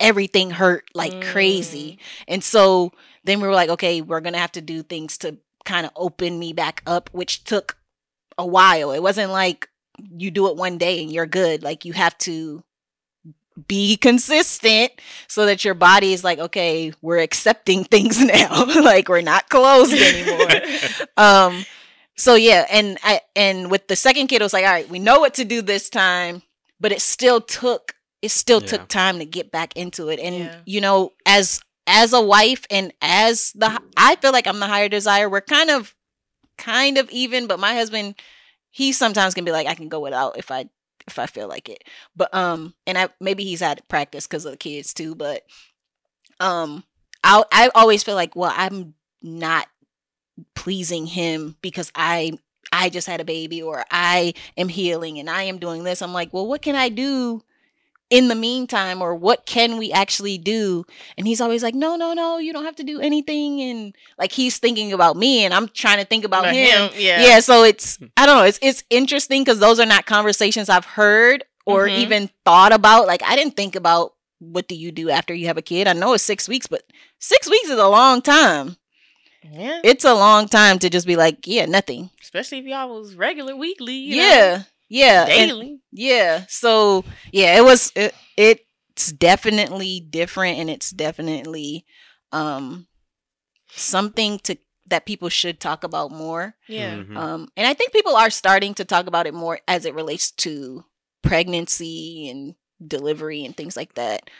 everything 0.00 0.50
hurt 0.50 0.84
like 0.94 1.12
mm. 1.12 1.22
crazy. 1.22 1.98
And 2.26 2.42
so 2.44 2.92
then 3.24 3.40
we 3.40 3.48
were 3.48 3.54
like, 3.54 3.70
okay, 3.70 4.00
we're 4.00 4.20
going 4.20 4.34
to 4.34 4.38
have 4.38 4.52
to 4.52 4.60
do 4.60 4.82
things 4.82 5.18
to 5.18 5.38
kind 5.64 5.84
of 5.84 5.92
open 5.96 6.38
me 6.38 6.52
back 6.52 6.82
up, 6.86 7.10
which 7.12 7.44
took 7.44 7.76
a 8.36 8.46
while. 8.46 8.92
It 8.92 9.02
wasn't 9.02 9.32
like 9.32 9.68
you 9.98 10.30
do 10.30 10.48
it 10.48 10.56
one 10.56 10.78
day 10.78 11.02
and 11.02 11.12
you're 11.12 11.26
good. 11.26 11.62
Like 11.62 11.84
you 11.84 11.92
have 11.92 12.16
to 12.18 12.62
be 13.66 13.96
consistent 13.96 14.92
so 15.26 15.46
that 15.46 15.64
your 15.64 15.74
body 15.74 16.12
is 16.12 16.22
like 16.22 16.38
okay 16.38 16.92
we're 17.02 17.18
accepting 17.18 17.82
things 17.90 18.22
now 18.22 18.64
like 18.82 19.08
we're 19.08 19.20
not 19.20 19.48
closed 19.48 19.92
anymore 19.92 20.60
um 21.16 21.64
so 22.18 22.34
yeah, 22.34 22.66
and 22.68 22.98
I 23.04 23.20
and 23.36 23.70
with 23.70 23.86
the 23.86 23.96
second 23.96 24.26
kid, 24.26 24.42
it 24.42 24.44
was 24.44 24.52
like, 24.52 24.64
all 24.64 24.72
right, 24.72 24.88
we 24.88 24.98
know 24.98 25.20
what 25.20 25.34
to 25.34 25.44
do 25.44 25.62
this 25.62 25.88
time, 25.88 26.42
but 26.80 26.90
it 26.90 27.00
still 27.00 27.40
took 27.40 27.94
it 28.20 28.32
still 28.32 28.60
yeah. 28.60 28.66
took 28.66 28.88
time 28.88 29.20
to 29.20 29.24
get 29.24 29.52
back 29.52 29.76
into 29.76 30.08
it. 30.08 30.18
And 30.18 30.36
yeah. 30.36 30.56
you 30.66 30.80
know, 30.80 31.12
as 31.24 31.60
as 31.86 32.12
a 32.12 32.20
wife 32.20 32.66
and 32.70 32.92
as 33.00 33.52
the 33.52 33.80
I 33.96 34.16
feel 34.16 34.32
like 34.32 34.48
I'm 34.48 34.58
the 34.58 34.66
higher 34.66 34.88
desire. 34.88 35.28
We're 35.28 35.40
kind 35.40 35.70
of 35.70 35.94
kind 36.56 36.98
of 36.98 37.08
even, 37.10 37.46
but 37.46 37.60
my 37.60 37.74
husband, 37.74 38.16
he 38.70 38.90
sometimes 38.90 39.34
can 39.34 39.44
be 39.44 39.52
like, 39.52 39.68
I 39.68 39.74
can 39.74 39.88
go 39.88 40.00
without 40.00 40.38
if 40.38 40.50
I 40.50 40.68
if 41.06 41.20
I 41.20 41.26
feel 41.26 41.46
like 41.46 41.68
it. 41.68 41.84
But 42.16 42.34
um, 42.34 42.74
and 42.84 42.98
I 42.98 43.10
maybe 43.20 43.44
he's 43.44 43.60
had 43.60 43.86
practice 43.88 44.26
because 44.26 44.44
of 44.44 44.50
the 44.50 44.58
kids 44.58 44.92
too. 44.92 45.14
But 45.14 45.44
um, 46.40 46.82
I 47.22 47.44
I 47.52 47.70
always 47.76 48.02
feel 48.02 48.16
like, 48.16 48.34
well, 48.34 48.52
I'm 48.56 48.94
not 49.22 49.68
pleasing 50.54 51.06
him 51.06 51.56
because 51.62 51.90
I 51.94 52.32
I 52.72 52.90
just 52.90 53.06
had 53.06 53.20
a 53.20 53.24
baby 53.24 53.62
or 53.62 53.84
I 53.90 54.34
am 54.56 54.68
healing 54.68 55.18
and 55.18 55.30
I 55.30 55.44
am 55.44 55.58
doing 55.58 55.84
this. 55.84 56.02
I'm 56.02 56.12
like, 56.12 56.32
well, 56.32 56.46
what 56.46 56.62
can 56.62 56.76
I 56.76 56.88
do 56.88 57.42
in 58.10 58.28
the 58.28 58.34
meantime 58.34 59.02
or 59.02 59.14
what 59.14 59.46
can 59.46 59.76
we 59.76 59.92
actually 59.92 60.38
do? 60.38 60.84
And 61.16 61.26
he's 61.26 61.40
always 61.40 61.62
like, 61.62 61.74
no, 61.74 61.96
no, 61.96 62.12
no, 62.12 62.38
you 62.38 62.52
don't 62.52 62.64
have 62.64 62.76
to 62.76 62.84
do 62.84 63.00
anything. 63.00 63.60
And 63.60 63.94
like 64.18 64.32
he's 64.32 64.58
thinking 64.58 64.92
about 64.92 65.16
me 65.16 65.44
and 65.44 65.52
I'm 65.52 65.68
trying 65.68 65.98
to 65.98 66.04
think 66.04 66.24
about, 66.24 66.46
him. 66.46 66.54
him. 66.54 66.90
Yeah. 66.96 67.22
Yeah. 67.22 67.40
So 67.40 67.64
it's 67.64 67.96
hmm. 67.96 68.06
I 68.16 68.26
don't 68.26 68.38
know, 68.38 68.44
it's 68.44 68.58
it's 68.62 68.84
interesting 68.90 69.42
because 69.42 69.58
those 69.58 69.80
are 69.80 69.86
not 69.86 70.06
conversations 70.06 70.68
I've 70.68 70.84
heard 70.84 71.44
or 71.66 71.86
mm-hmm. 71.86 72.00
even 72.00 72.30
thought 72.44 72.72
about. 72.72 73.06
Like 73.06 73.22
I 73.22 73.36
didn't 73.36 73.56
think 73.56 73.76
about 73.76 74.14
what 74.40 74.68
do 74.68 74.74
you 74.74 74.92
do 74.92 75.10
after 75.10 75.34
you 75.34 75.46
have 75.46 75.58
a 75.58 75.62
kid? 75.62 75.88
I 75.88 75.92
know 75.92 76.14
it's 76.14 76.22
six 76.22 76.48
weeks, 76.48 76.66
but 76.66 76.82
six 77.18 77.50
weeks 77.50 77.68
is 77.68 77.78
a 77.78 77.88
long 77.88 78.22
time. 78.22 78.76
Yeah. 79.42 79.80
It's 79.84 80.04
a 80.04 80.14
long 80.14 80.48
time 80.48 80.78
to 80.80 80.90
just 80.90 81.06
be 81.06 81.16
like, 81.16 81.46
yeah, 81.46 81.66
nothing. 81.66 82.10
Especially 82.20 82.58
if 82.58 82.64
y'all 82.64 82.88
was 82.88 83.14
regular 83.14 83.56
weekly. 83.56 83.94
yeah. 83.94 84.58
Know, 84.58 84.64
yeah. 84.88 85.26
Daily. 85.26 85.70
And, 85.70 85.80
yeah. 85.92 86.44
So 86.48 87.04
yeah, 87.32 87.56
it 87.58 87.62
was 87.64 87.92
it, 87.94 88.14
it's 88.36 89.12
definitely 89.12 90.00
different 90.00 90.58
and 90.58 90.70
it's 90.70 90.90
definitely 90.90 91.84
um 92.32 92.86
something 93.70 94.38
to 94.40 94.56
that 94.86 95.06
people 95.06 95.28
should 95.28 95.60
talk 95.60 95.84
about 95.84 96.10
more. 96.10 96.54
Yeah. 96.66 96.96
Mm-hmm. 96.96 97.16
Um 97.16 97.48
and 97.56 97.66
I 97.66 97.74
think 97.74 97.92
people 97.92 98.16
are 98.16 98.30
starting 98.30 98.74
to 98.74 98.84
talk 98.84 99.06
about 99.06 99.26
it 99.26 99.34
more 99.34 99.60
as 99.68 99.84
it 99.84 99.94
relates 99.94 100.30
to 100.32 100.84
pregnancy 101.22 102.28
and 102.30 102.54
delivery 102.86 103.44
and 103.44 103.56
things 103.56 103.76
like 103.76 103.94
that. 103.94 104.30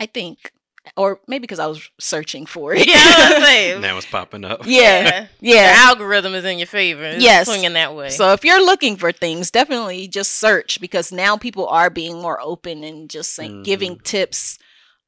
I 0.00 0.06
think 0.06 0.52
or 0.96 1.20
maybe 1.26 1.42
because 1.42 1.58
I 1.58 1.66
was 1.66 1.88
searching 1.98 2.46
for 2.46 2.74
it. 2.74 2.86
Yeah, 2.98 3.78
that 3.80 3.94
was 3.94 4.06
popping 4.06 4.44
up. 4.44 4.62
Yeah, 4.64 5.26
yeah. 5.40 5.72
The 5.72 5.78
algorithm 5.88 6.34
is 6.34 6.44
in 6.44 6.58
your 6.58 6.66
favor. 6.66 7.04
It's 7.04 7.22
yes, 7.22 7.46
swinging 7.46 7.74
that 7.74 7.94
way. 7.94 8.10
So 8.10 8.32
if 8.32 8.44
you're 8.44 8.64
looking 8.64 8.96
for 8.96 9.12
things, 9.12 9.50
definitely 9.50 10.08
just 10.08 10.32
search 10.32 10.80
because 10.80 11.12
now 11.12 11.36
people 11.36 11.66
are 11.68 11.90
being 11.90 12.20
more 12.20 12.40
open 12.40 12.84
and 12.84 13.08
just 13.08 13.38
like 13.38 13.50
mm-hmm. 13.50 13.62
giving 13.62 13.98
tips. 13.98 14.58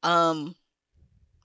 Um, 0.03 0.55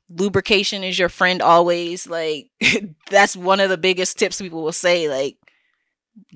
lubrication 0.08 0.84
is 0.84 0.98
your 0.98 1.08
friend 1.08 1.42
always. 1.42 2.06
Like 2.06 2.50
that's 3.10 3.36
one 3.36 3.60
of 3.60 3.70
the 3.70 3.78
biggest 3.78 4.18
tips 4.18 4.40
people 4.40 4.62
will 4.62 4.72
say. 4.72 5.08
Like, 5.08 5.36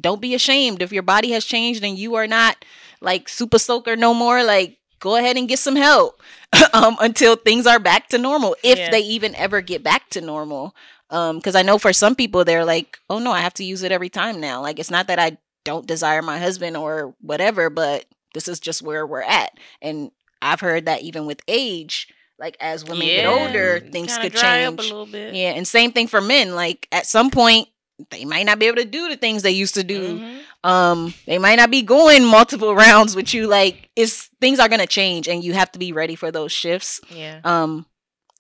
don't 0.00 0.20
be 0.20 0.34
ashamed 0.34 0.82
if 0.82 0.92
your 0.92 1.02
body 1.02 1.32
has 1.32 1.44
changed 1.44 1.84
and 1.84 1.98
you 1.98 2.14
are 2.14 2.26
not 2.26 2.64
like 3.00 3.28
super 3.28 3.58
soaker 3.58 3.96
no 3.96 4.14
more. 4.14 4.44
Like 4.44 4.78
go 5.00 5.16
ahead 5.16 5.36
and 5.36 5.48
get 5.48 5.58
some 5.58 5.76
help 5.76 6.20
um, 6.72 6.96
until 7.00 7.36
things 7.36 7.66
are 7.66 7.78
back 7.78 8.08
to 8.10 8.18
normal, 8.18 8.56
if 8.62 8.78
yeah. 8.78 8.90
they 8.90 9.00
even 9.00 9.34
ever 9.34 9.60
get 9.60 9.82
back 9.82 10.08
to 10.10 10.20
normal. 10.20 10.74
Because 11.08 11.56
um, 11.56 11.58
I 11.58 11.62
know 11.62 11.78
for 11.78 11.92
some 11.92 12.14
people, 12.14 12.44
they're 12.44 12.64
like, 12.64 12.98
oh 13.10 13.18
no, 13.18 13.32
I 13.32 13.40
have 13.40 13.54
to 13.54 13.64
use 13.64 13.82
it 13.82 13.90
every 13.90 14.08
time 14.08 14.40
now. 14.40 14.62
Like, 14.62 14.78
it's 14.78 14.90
not 14.90 15.08
that 15.08 15.18
I 15.18 15.38
don't 15.64 15.86
desire 15.86 16.22
my 16.22 16.38
husband 16.38 16.76
or 16.76 17.14
whatever, 17.20 17.68
but 17.68 18.04
this 18.32 18.46
is 18.46 18.60
just 18.60 18.82
where 18.82 19.06
we're 19.06 19.22
at. 19.22 19.58
And 19.82 20.12
I've 20.40 20.60
heard 20.60 20.86
that 20.86 21.02
even 21.02 21.26
with 21.26 21.40
age, 21.48 22.08
like 22.38 22.56
as 22.60 22.84
women 22.84 23.06
yeah. 23.06 23.16
get 23.16 23.26
older, 23.26 23.80
things 23.80 24.16
could 24.18 24.34
change. 24.34 24.90
Yeah, 25.12 25.50
and 25.50 25.66
same 25.66 25.92
thing 25.92 26.06
for 26.06 26.20
men. 26.20 26.54
Like 26.54 26.88
at 26.92 27.06
some 27.06 27.30
point, 27.30 27.68
they 28.10 28.24
might 28.24 28.46
not 28.46 28.58
be 28.58 28.66
able 28.66 28.78
to 28.78 28.84
do 28.84 29.08
the 29.08 29.16
things 29.16 29.42
they 29.42 29.50
used 29.50 29.74
to 29.74 29.84
do. 29.84 30.18
Mm-hmm. 30.18 30.38
Um, 30.68 31.14
they 31.26 31.38
might 31.38 31.56
not 31.56 31.70
be 31.70 31.82
going 31.82 32.24
multiple 32.24 32.74
rounds 32.86 33.16
with 33.16 33.32
you. 33.34 33.46
Like, 33.46 33.90
it's 33.96 34.28
things 34.40 34.58
are 34.58 34.68
gonna 34.68 34.86
change, 34.86 35.28
and 35.28 35.42
you 35.44 35.52
have 35.52 35.72
to 35.72 35.78
be 35.78 35.92
ready 35.92 36.14
for 36.14 36.30
those 36.30 36.52
shifts. 36.52 37.00
Yeah. 37.10 37.40
Um, 37.44 37.86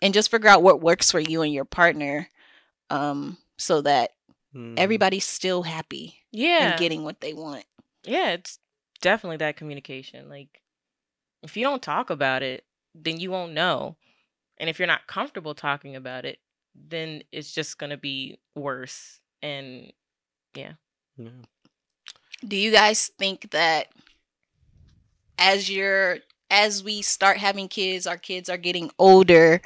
and 0.02 0.14
just 0.14 0.30
figure 0.30 0.48
out 0.48 0.62
what 0.62 0.80
works 0.80 1.10
for 1.10 1.20
you 1.20 1.42
and 1.42 1.52
your 1.52 1.64
partner, 1.64 2.28
um, 2.88 3.36
so 3.58 3.82
that 3.82 4.12
mm. 4.54 4.74
everybody's 4.78 5.26
still 5.26 5.62
happy. 5.62 6.16
Yeah, 6.32 6.70
and 6.70 6.78
getting 6.78 7.04
what 7.04 7.20
they 7.20 7.34
want. 7.34 7.64
Yeah, 8.04 8.30
it's 8.30 8.58
definitely 9.00 9.38
that 9.38 9.56
communication. 9.56 10.28
Like, 10.28 10.62
if 11.42 11.56
you 11.56 11.64
don't 11.64 11.82
talk 11.82 12.10
about 12.10 12.42
it, 12.42 12.64
then 12.94 13.20
you 13.20 13.30
won't 13.30 13.52
know, 13.52 13.96
and 14.58 14.68
if 14.68 14.78
you're 14.78 14.88
not 14.88 15.06
comfortable 15.06 15.54
talking 15.54 15.96
about 15.96 16.24
it, 16.24 16.38
then 16.74 17.22
it's 17.32 17.52
just 17.52 17.78
gonna 17.78 17.96
be 17.96 18.38
worse 18.54 19.20
and 19.42 19.92
yeah. 20.54 20.72
yeah. 21.16 21.28
Do 22.46 22.56
you 22.56 22.72
guys 22.72 23.10
think 23.18 23.50
that 23.50 23.88
as 25.38 25.70
you're 25.70 26.18
as 26.50 26.82
we 26.82 27.02
start 27.02 27.38
having 27.38 27.68
kids, 27.68 28.06
our 28.06 28.16
kids 28.16 28.48
are 28.48 28.56
getting 28.56 28.90
older, 28.98 29.62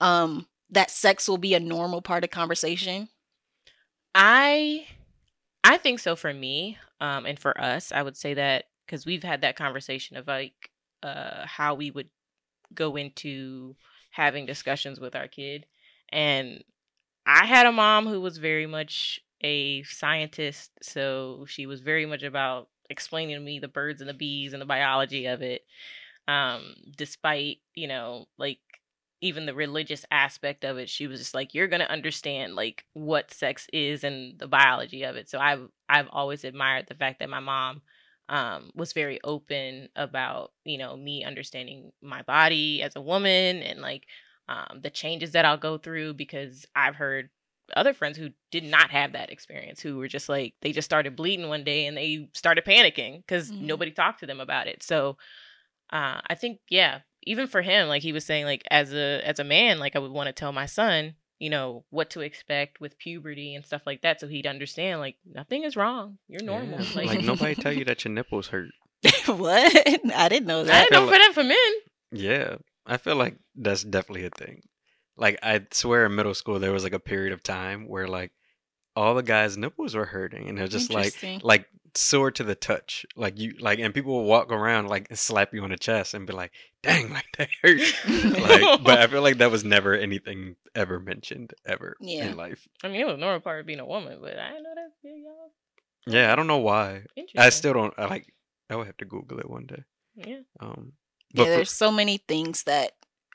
um, 0.00 0.46
that 0.70 0.90
sex 0.90 1.28
will 1.28 1.38
be 1.38 1.54
a 1.54 1.60
normal 1.60 2.02
part 2.02 2.24
of 2.24 2.30
conversation? 2.30 3.08
I 4.14 4.86
I 5.62 5.78
think 5.78 5.98
so 6.00 6.16
for 6.16 6.32
me, 6.32 6.78
um, 7.00 7.26
and 7.26 7.38
for 7.38 7.58
us, 7.60 7.92
I 7.92 8.02
would 8.02 8.16
say 8.16 8.34
that 8.34 8.64
because 8.86 9.06
we've 9.06 9.24
had 9.24 9.40
that 9.42 9.56
conversation 9.56 10.16
of 10.16 10.26
like 10.26 10.70
uh 11.02 11.46
how 11.46 11.74
we 11.74 11.90
would 11.90 12.08
go 12.74 12.96
into 12.96 13.76
having 14.10 14.46
discussions 14.46 15.00
with 15.00 15.16
our 15.16 15.28
kid. 15.28 15.66
And 16.10 16.62
I 17.26 17.46
had 17.46 17.66
a 17.66 17.72
mom 17.72 18.06
who 18.06 18.20
was 18.20 18.38
very 18.38 18.66
much 18.66 19.20
a 19.42 19.82
scientist, 19.84 20.70
so 20.82 21.46
she 21.48 21.66
was 21.66 21.80
very 21.80 22.06
much 22.06 22.22
about 22.22 22.68
explaining 22.90 23.36
to 23.36 23.40
me 23.40 23.58
the 23.58 23.68
birds 23.68 24.00
and 24.00 24.08
the 24.08 24.14
bees 24.14 24.52
and 24.52 24.60
the 24.60 24.66
biology 24.66 25.26
of 25.26 25.42
it. 25.42 25.62
Um, 26.28 26.74
despite, 26.96 27.58
you 27.74 27.88
know, 27.88 28.26
like 28.38 28.60
even 29.20 29.46
the 29.46 29.54
religious 29.54 30.04
aspect 30.10 30.64
of 30.64 30.78
it, 30.78 30.88
she 30.90 31.06
was 31.06 31.20
just 31.20 31.34
like, 31.34 31.54
You're 31.54 31.68
gonna 31.68 31.84
understand 31.84 32.54
like 32.56 32.84
what 32.94 33.32
sex 33.32 33.66
is 33.72 34.04
and 34.04 34.38
the 34.38 34.48
biology 34.48 35.04
of 35.04 35.16
it. 35.16 35.28
So 35.30 35.38
I've 35.38 35.68
I've 35.88 36.08
always 36.10 36.44
admired 36.44 36.86
the 36.88 36.94
fact 36.94 37.20
that 37.20 37.30
my 37.30 37.40
mom 37.40 37.82
um, 38.28 38.70
was 38.74 38.92
very 38.92 39.20
open 39.24 39.88
about 39.96 40.52
you 40.64 40.78
know 40.78 40.96
me 40.96 41.24
understanding 41.24 41.92
my 42.02 42.22
body 42.22 42.82
as 42.82 42.96
a 42.96 43.00
woman 43.02 43.62
and 43.62 43.80
like 43.80 44.06
um, 44.48 44.80
the 44.82 44.90
changes 44.90 45.32
that 45.32 45.44
I'll 45.44 45.56
go 45.56 45.78
through 45.78 46.14
because 46.14 46.66
I've 46.74 46.96
heard 46.96 47.30
other 47.74 47.94
friends 47.94 48.18
who 48.18 48.28
did 48.50 48.64
not 48.64 48.90
have 48.90 49.12
that 49.12 49.30
experience 49.30 49.80
who 49.80 49.96
were 49.96 50.08
just 50.08 50.28
like 50.28 50.54
they 50.60 50.70
just 50.70 50.84
started 50.84 51.16
bleeding 51.16 51.48
one 51.48 51.64
day 51.64 51.86
and 51.86 51.96
they 51.96 52.28
started 52.34 52.64
panicking 52.64 53.18
because 53.18 53.50
mm-hmm. 53.50 53.66
nobody 53.66 53.90
talked 53.90 54.20
to 54.20 54.26
them 54.26 54.40
about 54.40 54.66
it. 54.66 54.82
So 54.82 55.16
uh, 55.94 56.20
i 56.26 56.34
think 56.34 56.58
yeah 56.68 57.00
even 57.22 57.46
for 57.46 57.62
him 57.62 57.88
like 57.88 58.02
he 58.02 58.12
was 58.12 58.24
saying 58.24 58.44
like 58.44 58.62
as 58.70 58.92
a 58.92 59.20
as 59.24 59.38
a 59.38 59.44
man 59.44 59.78
like 59.78 59.96
i 59.96 59.98
would 59.98 60.10
want 60.10 60.26
to 60.26 60.32
tell 60.32 60.52
my 60.52 60.66
son 60.66 61.14
you 61.38 61.50
know 61.50 61.84
what 61.90 62.10
to 62.10 62.20
expect 62.20 62.80
with 62.80 62.98
puberty 62.98 63.54
and 63.54 63.64
stuff 63.64 63.82
like 63.86 64.02
that 64.02 64.20
so 64.20 64.26
he'd 64.26 64.46
understand 64.46 65.00
like 65.00 65.16
nothing 65.26 65.64
is 65.64 65.76
wrong. 65.76 66.16
You're 66.28 66.44
normal. 66.44 66.80
Yeah. 66.80 66.94
like, 66.94 67.06
like 67.06 67.22
nobody 67.22 67.54
tell 67.54 67.72
you 67.72 67.84
that 67.86 68.04
your 68.04 68.12
nipples 68.14 68.48
hurt. 68.48 68.70
What? 69.26 69.88
I 70.14 70.28
didn't 70.28 70.46
know 70.46 70.64
that. 70.64 70.74
i 70.74 70.84
didn't 70.84 70.92
know 70.92 71.12
for 71.12 71.18
them 71.18 71.32
for 71.32 71.44
men. 71.44 71.72
Yeah 72.12 72.56
i 72.86 72.96
feel 72.96 73.16
like 73.16 73.36
that's 73.54 73.82
definitely 73.82 74.26
a 74.26 74.30
thing 74.30 74.62
like 75.16 75.38
I 75.42 75.62
swear 75.70 76.06
in 76.06 76.14
middle 76.14 76.34
school 76.34 76.58
there 76.58 76.72
was 76.72 76.84
like 76.84 76.92
a 76.92 76.98
period 76.98 77.32
of 77.32 77.42
time 77.42 77.88
where 77.88 78.08
like 78.08 78.32
all 78.96 79.14
the 79.14 79.22
guys' 79.22 79.56
nipples 79.56 79.94
were 79.94 80.06
hurting 80.06 80.48
and 80.48 80.58
they're 80.58 80.68
just 80.68 80.92
like 80.92 81.14
like 81.42 81.66
sore 81.94 82.30
to 82.32 82.42
the 82.42 82.54
touch. 82.54 83.06
Like 83.16 83.38
you 83.38 83.54
like 83.60 83.78
and 83.78 83.94
people 83.94 84.12
will 84.12 84.24
walk 84.24 84.50
around 84.50 84.88
like 84.88 85.08
and 85.10 85.18
slap 85.18 85.54
you 85.54 85.62
on 85.62 85.70
the 85.70 85.76
chest 85.76 86.14
and 86.14 86.26
be 86.26 86.32
like, 86.32 86.52
dang, 86.82 87.12
like 87.12 87.26
that 87.38 87.48
hurt. 87.62 87.80
like 88.08 88.84
but 88.84 88.98
I 88.98 89.06
feel 89.06 89.22
like 89.22 89.38
that 89.38 89.50
was 89.50 89.64
never 89.64 89.94
anything 89.94 90.56
ever 90.74 90.98
mentioned 90.98 91.54
ever 91.64 91.96
yeah. 92.00 92.26
in 92.26 92.36
life. 92.36 92.66
I 92.82 92.88
mean 92.88 93.00
it 93.00 93.06
was 93.06 93.14
a 93.14 93.18
normal 93.18 93.40
part 93.40 93.60
of 93.60 93.66
being 93.66 93.80
a 93.80 93.86
woman, 93.86 94.18
but 94.20 94.38
I 94.38 94.50
know 94.58 94.74
that 94.74 94.90
y'all. 95.02 95.52
Yeah, 96.06 96.32
I 96.32 96.36
don't 96.36 96.46
know 96.46 96.58
why. 96.58 97.04
I 97.36 97.50
still 97.50 97.72
don't 97.72 97.94
I 97.96 98.06
like 98.06 98.32
I 98.68 98.76
would 98.76 98.86
have 98.86 98.96
to 98.98 99.04
Google 99.04 99.38
it 99.38 99.50
one 99.50 99.66
day. 99.66 99.84
Yeah. 100.16 100.40
Um 100.60 100.92
yeah, 101.42 101.56
there's 101.56 101.70
so 101.70 101.90
many 101.90 102.18
things 102.18 102.64
that 102.64 102.92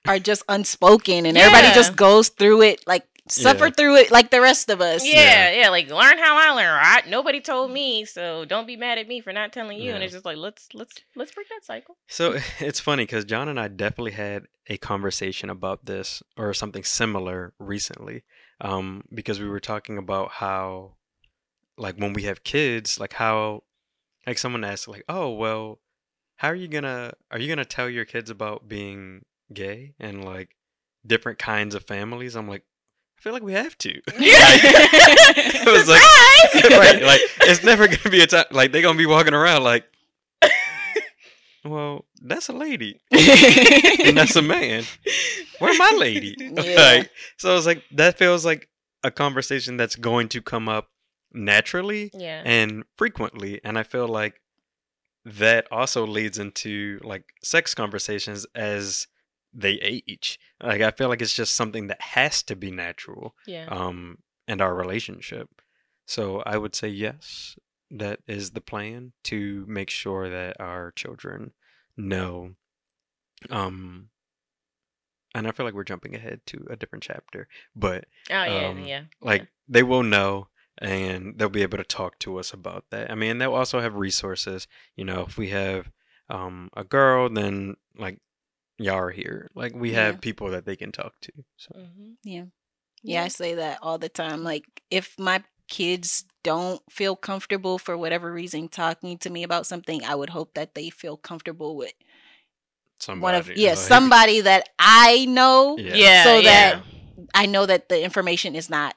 are 0.08 0.20
just 0.32 0.44
unspoken 0.50 1.26
and 1.26 1.38
yeah. 1.38 1.44
everybody 1.44 1.74
just 1.74 1.96
goes 1.96 2.30
through 2.30 2.62
it 2.62 2.86
like 2.88 3.06
suffer 3.32 3.66
yeah. 3.66 3.72
through 3.72 3.96
it 3.98 4.12
like 4.12 4.30
the 4.30 4.42
rest 4.42 4.70
of 4.70 4.82
us. 4.82 5.06
Yeah, 5.06 5.14
yeah, 5.14 5.62
yeah, 5.62 5.70
like 5.70 5.90
learn 5.90 6.18
how 6.18 6.38
I 6.38 6.52
learn. 6.52 6.74
Right? 6.74 7.08
Nobody 7.08 7.42
told 7.42 7.72
me, 7.72 8.06
so 8.06 8.46
don't 8.46 8.68
be 8.68 8.76
mad 8.76 8.98
at 8.98 9.08
me 9.08 9.22
for 9.22 9.32
not 9.32 9.54
telling 9.54 9.78
you. 9.78 9.90
Yeah. 9.90 9.96
And 9.96 10.04
it's 10.04 10.14
just 10.14 10.26
like 10.26 10.38
let's 10.38 10.70
let's 10.74 10.96
let's 11.16 11.32
break 11.32 11.48
that 11.50 11.64
cycle. 11.64 11.98
So 12.08 12.38
it's 12.60 12.80
funny 12.80 13.04
because 13.04 13.26
John 13.26 13.50
and 13.50 13.60
I 13.60 13.68
definitely 13.68 14.12
had 14.12 14.46
a 14.68 14.78
conversation 14.78 15.50
about 15.50 15.86
this 15.86 16.22
or 16.38 16.54
something 16.54 16.84
similar 16.84 17.54
recently, 17.60 18.24
um, 18.62 19.04
because 19.14 19.40
we 19.40 19.50
were 19.50 19.60
talking 19.60 19.98
about 19.98 20.34
how, 20.34 20.94
like, 21.78 21.96
when 21.96 22.14
we 22.14 22.24
have 22.24 22.44
kids, 22.44 23.00
like 23.00 23.14
how, 23.14 23.64
like 24.28 24.38
someone 24.38 24.64
asked, 24.64 24.88
like, 24.88 25.04
oh 25.10 25.32
well, 25.32 25.80
how 26.40 26.48
are 26.48 26.56
you 26.56 26.70
gonna 26.70 27.12
are 27.32 27.38
you 27.38 27.50
gonna 27.50 27.66
tell 27.66 27.90
your 27.90 28.06
kids 28.06 28.30
about 28.30 28.70
being 28.70 29.26
gay 29.52 29.94
and 30.00 30.24
like 30.24 30.56
different 31.06 31.38
kinds 31.38 31.76
of 31.76 31.84
families, 31.84 32.34
I'm 32.34 32.48
like, 32.48 32.64
I 33.18 33.22
feel 33.22 33.34
like 33.34 33.44
we 33.44 33.52
have 33.52 33.78
to. 33.80 33.90
it 34.08 35.66
was 35.68 35.90
like, 35.90 36.80
right, 36.80 37.04
like 37.04 37.20
it's 37.42 37.62
never 37.62 37.88
gonna 37.88 38.10
be 38.10 38.22
a 38.22 38.28
time 38.28 38.46
like 38.52 38.72
they're 38.72 38.82
gonna 38.82 38.98
be 38.98 39.06
walking 39.06 39.34
around 39.34 39.66
like, 39.66 39.84
well, 41.66 42.06
that's 42.22 42.48
a 42.48 42.54
lady 42.54 43.02
and 43.12 44.18
that's 44.18 44.38
a 44.38 44.42
man. 44.42 44.86
Where 45.60 45.78
my 45.78 45.94
lady? 46.00 46.38
Yeah. 46.40 46.76
Like, 46.76 47.12
so 47.36 47.58
it's 47.58 47.66
like 47.66 47.84
that 47.92 48.18
feels 48.18 48.46
like 48.46 48.70
a 49.04 49.12
conversation 49.12 49.76
that's 49.76 49.98
going 49.98 50.30
to 50.30 50.42
come 50.42 50.70
up 50.70 50.88
naturally 51.34 52.12
yeah. 52.14 52.44
and 52.46 52.86
frequently, 52.96 53.60
and 53.66 53.78
I 53.78 53.84
feel 53.84 54.08
like 54.08 54.40
that 55.38 55.68
also 55.72 56.06
leads 56.06 56.38
into 56.38 57.00
like 57.04 57.24
sex 57.44 57.76
conversations 57.76 58.46
as 58.56 59.08
they 59.54 59.74
age. 59.74 60.40
Like 60.62 60.82
I 60.82 60.92
feel 60.92 61.10
like 61.10 61.22
it's 61.22 61.34
just 61.34 61.56
something 61.56 61.88
that 61.88 62.02
has 62.02 62.44
to 62.44 62.56
be 62.56 62.72
natural. 62.72 63.36
Yeah. 63.46 63.68
Um, 63.70 64.20
and 64.48 64.62
our 64.62 64.74
relationship. 64.74 65.50
So 66.06 66.42
I 66.46 66.58
would 66.58 66.76
say 66.76 66.88
yes, 66.88 67.56
that 67.92 68.20
is 68.28 68.52
the 68.52 68.62
plan 68.62 69.14
to 69.26 69.66
make 69.68 69.90
sure 69.90 70.30
that 70.30 70.60
our 70.60 70.92
children 70.92 71.52
know 71.98 72.52
um 73.50 74.10
and 75.36 75.48
I 75.48 75.52
feel 75.52 75.66
like 75.66 75.76
we're 75.76 75.84
jumping 75.84 76.16
ahead 76.16 76.42
to 76.48 76.66
a 76.70 76.76
different 76.76 77.04
chapter, 77.04 77.48
but 77.76 78.06
oh 78.32 78.44
yeah, 78.44 78.68
um, 78.68 78.80
yeah, 78.80 79.02
like 79.22 79.42
yeah. 79.42 79.48
they 79.68 79.84
will 79.84 80.04
know 80.04 80.48
and 80.80 81.38
they'll 81.38 81.50
be 81.50 81.62
able 81.62 81.78
to 81.78 81.84
talk 81.84 82.18
to 82.20 82.40
us 82.40 82.54
about 82.54 82.86
that. 82.90 83.12
I 83.12 83.16
mean, 83.16 83.38
they'll 83.38 83.54
also 83.54 83.82
have 83.82 83.96
resources. 83.96 84.68
You 84.96 85.06
know, 85.06 85.22
if 85.22 85.38
we 85.38 85.50
have 85.50 85.92
um, 86.30 86.70
a 86.76 86.84
girl, 86.84 87.30
then 87.30 87.76
like 87.98 88.20
y'all 88.78 88.96
are 88.96 89.12
here. 89.12 89.50
Like 89.54 89.76
we 89.76 89.92
yeah. 89.92 90.06
have 90.06 90.22
people 90.22 90.50
that 90.52 90.66
they 90.66 90.76
can 90.76 90.92
talk 90.92 91.20
to. 91.22 91.32
So 91.58 91.72
mm-hmm. 91.78 92.12
yeah. 92.24 92.46
yeah, 93.04 93.24
I 93.24 93.28
say 93.28 93.56
that 93.56 93.80
all 93.82 93.98
the 93.98 94.10
time. 94.10 94.44
Like 94.44 94.66
if 94.90 95.20
my 95.20 95.44
kids 95.68 96.26
don't 96.44 96.82
feel 96.90 97.16
comfortable 97.16 97.78
for 97.78 97.96
whatever 97.98 98.32
reason 98.32 98.70
talking 98.70 99.18
to 99.20 99.30
me 99.30 99.44
about 99.44 99.68
something, 99.68 100.04
I 100.04 100.16
would 100.16 100.30
hope 100.30 100.54
that 100.54 100.76
they 100.76 100.90
feel 100.90 101.18
comfortable 101.18 101.76
with 101.76 101.94
somebody. 103.00 103.22
One 103.22 103.36
of 103.36 103.58
yeah, 103.58 103.72
like... 103.72 103.78
somebody 103.78 104.42
that 104.42 104.70
I 104.80 105.26
know. 105.26 105.78
Yeah, 105.78 105.94
yeah 105.96 106.24
so 106.24 106.42
that. 106.42 106.82
I 107.36 107.48
know 107.48 107.66
that 107.66 107.90
the 107.90 108.02
information 108.02 108.56
is 108.56 108.70
not 108.70 108.96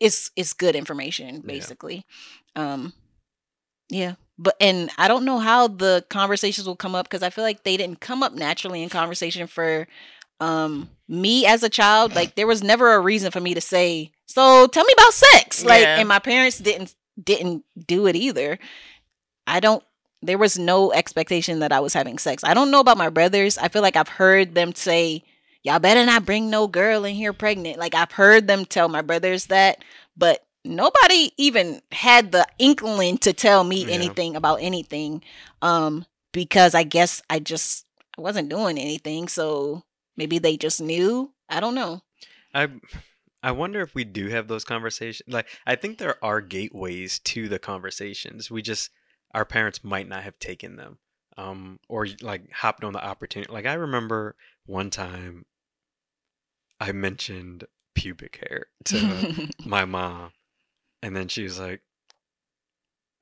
is 0.00 0.30
it's 0.36 0.52
good 0.52 0.76
information 0.76 1.40
basically. 1.40 2.04
Yeah. 2.56 2.72
Um 2.72 2.92
yeah. 3.90 4.14
But 4.38 4.56
and 4.60 4.90
I 4.98 5.08
don't 5.08 5.24
know 5.24 5.38
how 5.38 5.68
the 5.68 6.04
conversations 6.08 6.66
will 6.66 6.76
come 6.76 6.94
up 6.94 7.06
because 7.06 7.22
I 7.22 7.30
feel 7.30 7.44
like 7.44 7.64
they 7.64 7.76
didn't 7.76 8.00
come 8.00 8.22
up 8.22 8.32
naturally 8.34 8.82
in 8.82 8.88
conversation 8.88 9.46
for 9.46 9.88
um 10.40 10.90
me 11.08 11.46
as 11.46 11.62
a 11.62 11.68
child. 11.68 12.14
Like 12.14 12.34
there 12.34 12.46
was 12.46 12.62
never 12.62 12.92
a 12.94 13.00
reason 13.00 13.30
for 13.30 13.40
me 13.40 13.54
to 13.54 13.60
say, 13.60 14.12
"So 14.26 14.66
tell 14.68 14.84
me 14.84 14.92
about 14.92 15.12
sex." 15.12 15.64
Like 15.64 15.82
yeah. 15.82 15.98
and 15.98 16.08
my 16.08 16.20
parents 16.20 16.58
didn't 16.58 16.94
didn't 17.22 17.64
do 17.86 18.06
it 18.06 18.14
either. 18.14 18.58
I 19.46 19.60
don't 19.60 19.82
there 20.22 20.38
was 20.38 20.58
no 20.58 20.92
expectation 20.92 21.60
that 21.60 21.72
I 21.72 21.80
was 21.80 21.94
having 21.94 22.18
sex. 22.18 22.42
I 22.44 22.54
don't 22.54 22.70
know 22.70 22.80
about 22.80 22.98
my 22.98 23.08
brothers. 23.08 23.56
I 23.58 23.68
feel 23.68 23.82
like 23.82 23.96
I've 23.96 24.08
heard 24.08 24.54
them 24.54 24.74
say, 24.74 25.22
Y'all 25.68 25.78
better 25.78 26.06
not 26.06 26.24
bring 26.24 26.48
no 26.48 26.66
girl 26.66 27.04
in 27.04 27.14
here 27.14 27.34
pregnant. 27.34 27.78
Like 27.78 27.94
I've 27.94 28.12
heard 28.12 28.46
them 28.46 28.64
tell 28.64 28.88
my 28.88 29.02
brothers 29.02 29.46
that, 29.46 29.84
but 30.16 30.46
nobody 30.64 31.30
even 31.36 31.82
had 31.92 32.32
the 32.32 32.46
inkling 32.58 33.18
to 33.18 33.34
tell 33.34 33.64
me 33.64 33.84
yeah. 33.84 33.92
anything 33.92 34.34
about 34.34 34.62
anything. 34.62 35.22
Um, 35.60 36.06
because 36.32 36.74
I 36.74 36.84
guess 36.84 37.20
I 37.28 37.38
just 37.38 37.84
I 38.16 38.22
wasn't 38.22 38.48
doing 38.48 38.78
anything. 38.78 39.28
So 39.28 39.84
maybe 40.16 40.38
they 40.38 40.56
just 40.56 40.80
knew. 40.80 41.32
I 41.50 41.60
don't 41.60 41.74
know. 41.74 42.00
I 42.54 42.68
I 43.42 43.52
wonder 43.52 43.82
if 43.82 43.94
we 43.94 44.04
do 44.04 44.28
have 44.28 44.48
those 44.48 44.64
conversations. 44.64 45.30
Like 45.30 45.48
I 45.66 45.76
think 45.76 45.98
there 45.98 46.22
are 46.24 46.40
gateways 46.40 47.18
to 47.20 47.46
the 47.46 47.58
conversations. 47.58 48.50
We 48.50 48.62
just 48.62 48.88
our 49.34 49.44
parents 49.44 49.84
might 49.84 50.08
not 50.08 50.22
have 50.22 50.38
taken 50.38 50.76
them 50.76 50.96
um, 51.36 51.78
or 51.88 52.06
like 52.20 52.50
hopped 52.52 52.84
on 52.84 52.92
the 52.92 53.04
opportunity. 53.04 53.52
Like 53.52 53.66
I 53.66 53.74
remember 53.74 54.34
one 54.66 54.90
time 54.90 55.44
I 56.80 56.92
mentioned 56.92 57.64
pubic 57.94 58.44
hair 58.48 58.66
to 58.86 59.48
my 59.66 59.84
mom, 59.84 60.32
and 61.02 61.16
then 61.16 61.28
she 61.28 61.42
was 61.42 61.58
like, 61.58 61.82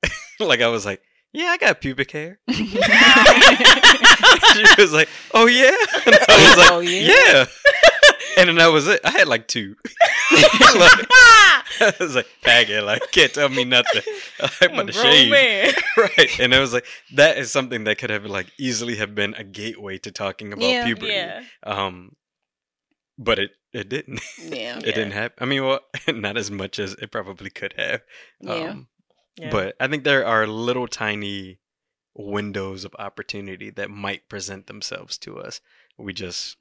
like 0.39 0.61
I 0.61 0.67
was 0.67 0.85
like, 0.85 1.01
yeah, 1.33 1.47
I 1.47 1.57
got 1.57 1.81
pubic 1.81 2.11
hair. 2.11 2.39
she 2.49 2.77
was 4.77 4.93
like, 4.93 5.09
oh 5.33 5.47
yeah, 5.47 5.75
and 6.05 6.15
I 6.15 6.49
was 6.49 6.57
like, 6.57 6.71
oh, 6.71 6.79
yeah. 6.79 7.11
yeah. 7.11 7.45
And 8.37 8.49
then 8.49 8.55
that 8.57 8.67
was 8.67 8.87
it. 8.87 9.01
I 9.03 9.09
had 9.09 9.27
like 9.27 9.47
two. 9.47 9.75
like, 10.31 10.45
I 11.81 11.93
was 11.99 12.15
like, 12.15 12.27
faggot, 12.43 12.85
like, 12.85 13.11
can't 13.11 13.33
tell 13.33 13.49
me 13.49 13.63
nothing. 13.63 14.03
I'm 14.61 14.73
about 14.73 14.87
to 14.87 14.93
shave. 14.93 15.31
Man. 15.31 15.73
right. 15.97 16.39
And 16.39 16.53
it 16.53 16.59
was 16.59 16.71
like, 16.71 16.85
that 17.15 17.39
is 17.39 17.51
something 17.51 17.85
that 17.85 17.97
could 17.97 18.11
have 18.11 18.25
like 18.25 18.51
easily 18.59 18.97
have 18.97 19.15
been 19.15 19.33
a 19.33 19.43
gateway 19.43 19.97
to 19.99 20.11
talking 20.11 20.53
about 20.53 20.69
yeah, 20.69 20.85
puberty. 20.85 21.13
Yeah. 21.13 21.41
Um, 21.63 22.15
but 23.17 23.39
it, 23.39 23.51
it 23.73 23.89
didn't. 23.89 24.21
Yeah. 24.39 24.77
it 24.77 24.85
yeah. 24.85 24.91
didn't 24.91 25.11
happen. 25.11 25.37
I 25.39 25.45
mean, 25.45 25.65
well, 25.65 25.79
not 26.07 26.37
as 26.37 26.51
much 26.51 26.79
as 26.79 26.93
it 26.93 27.11
probably 27.11 27.49
could 27.49 27.73
have. 27.77 28.01
Yeah. 28.41 28.53
Um, 28.53 28.87
yeah. 29.37 29.49
But 29.51 29.75
I 29.79 29.87
think 29.87 30.03
there 30.03 30.25
are 30.25 30.47
little 30.47 30.87
tiny 30.87 31.59
windows 32.15 32.83
of 32.83 32.95
opportunity 32.97 33.69
that 33.71 33.91
might 33.91 34.29
present 34.29 34.67
themselves 34.67 35.17
to 35.19 35.37
us. 35.39 35.61
We 35.97 36.13
just 36.13 36.57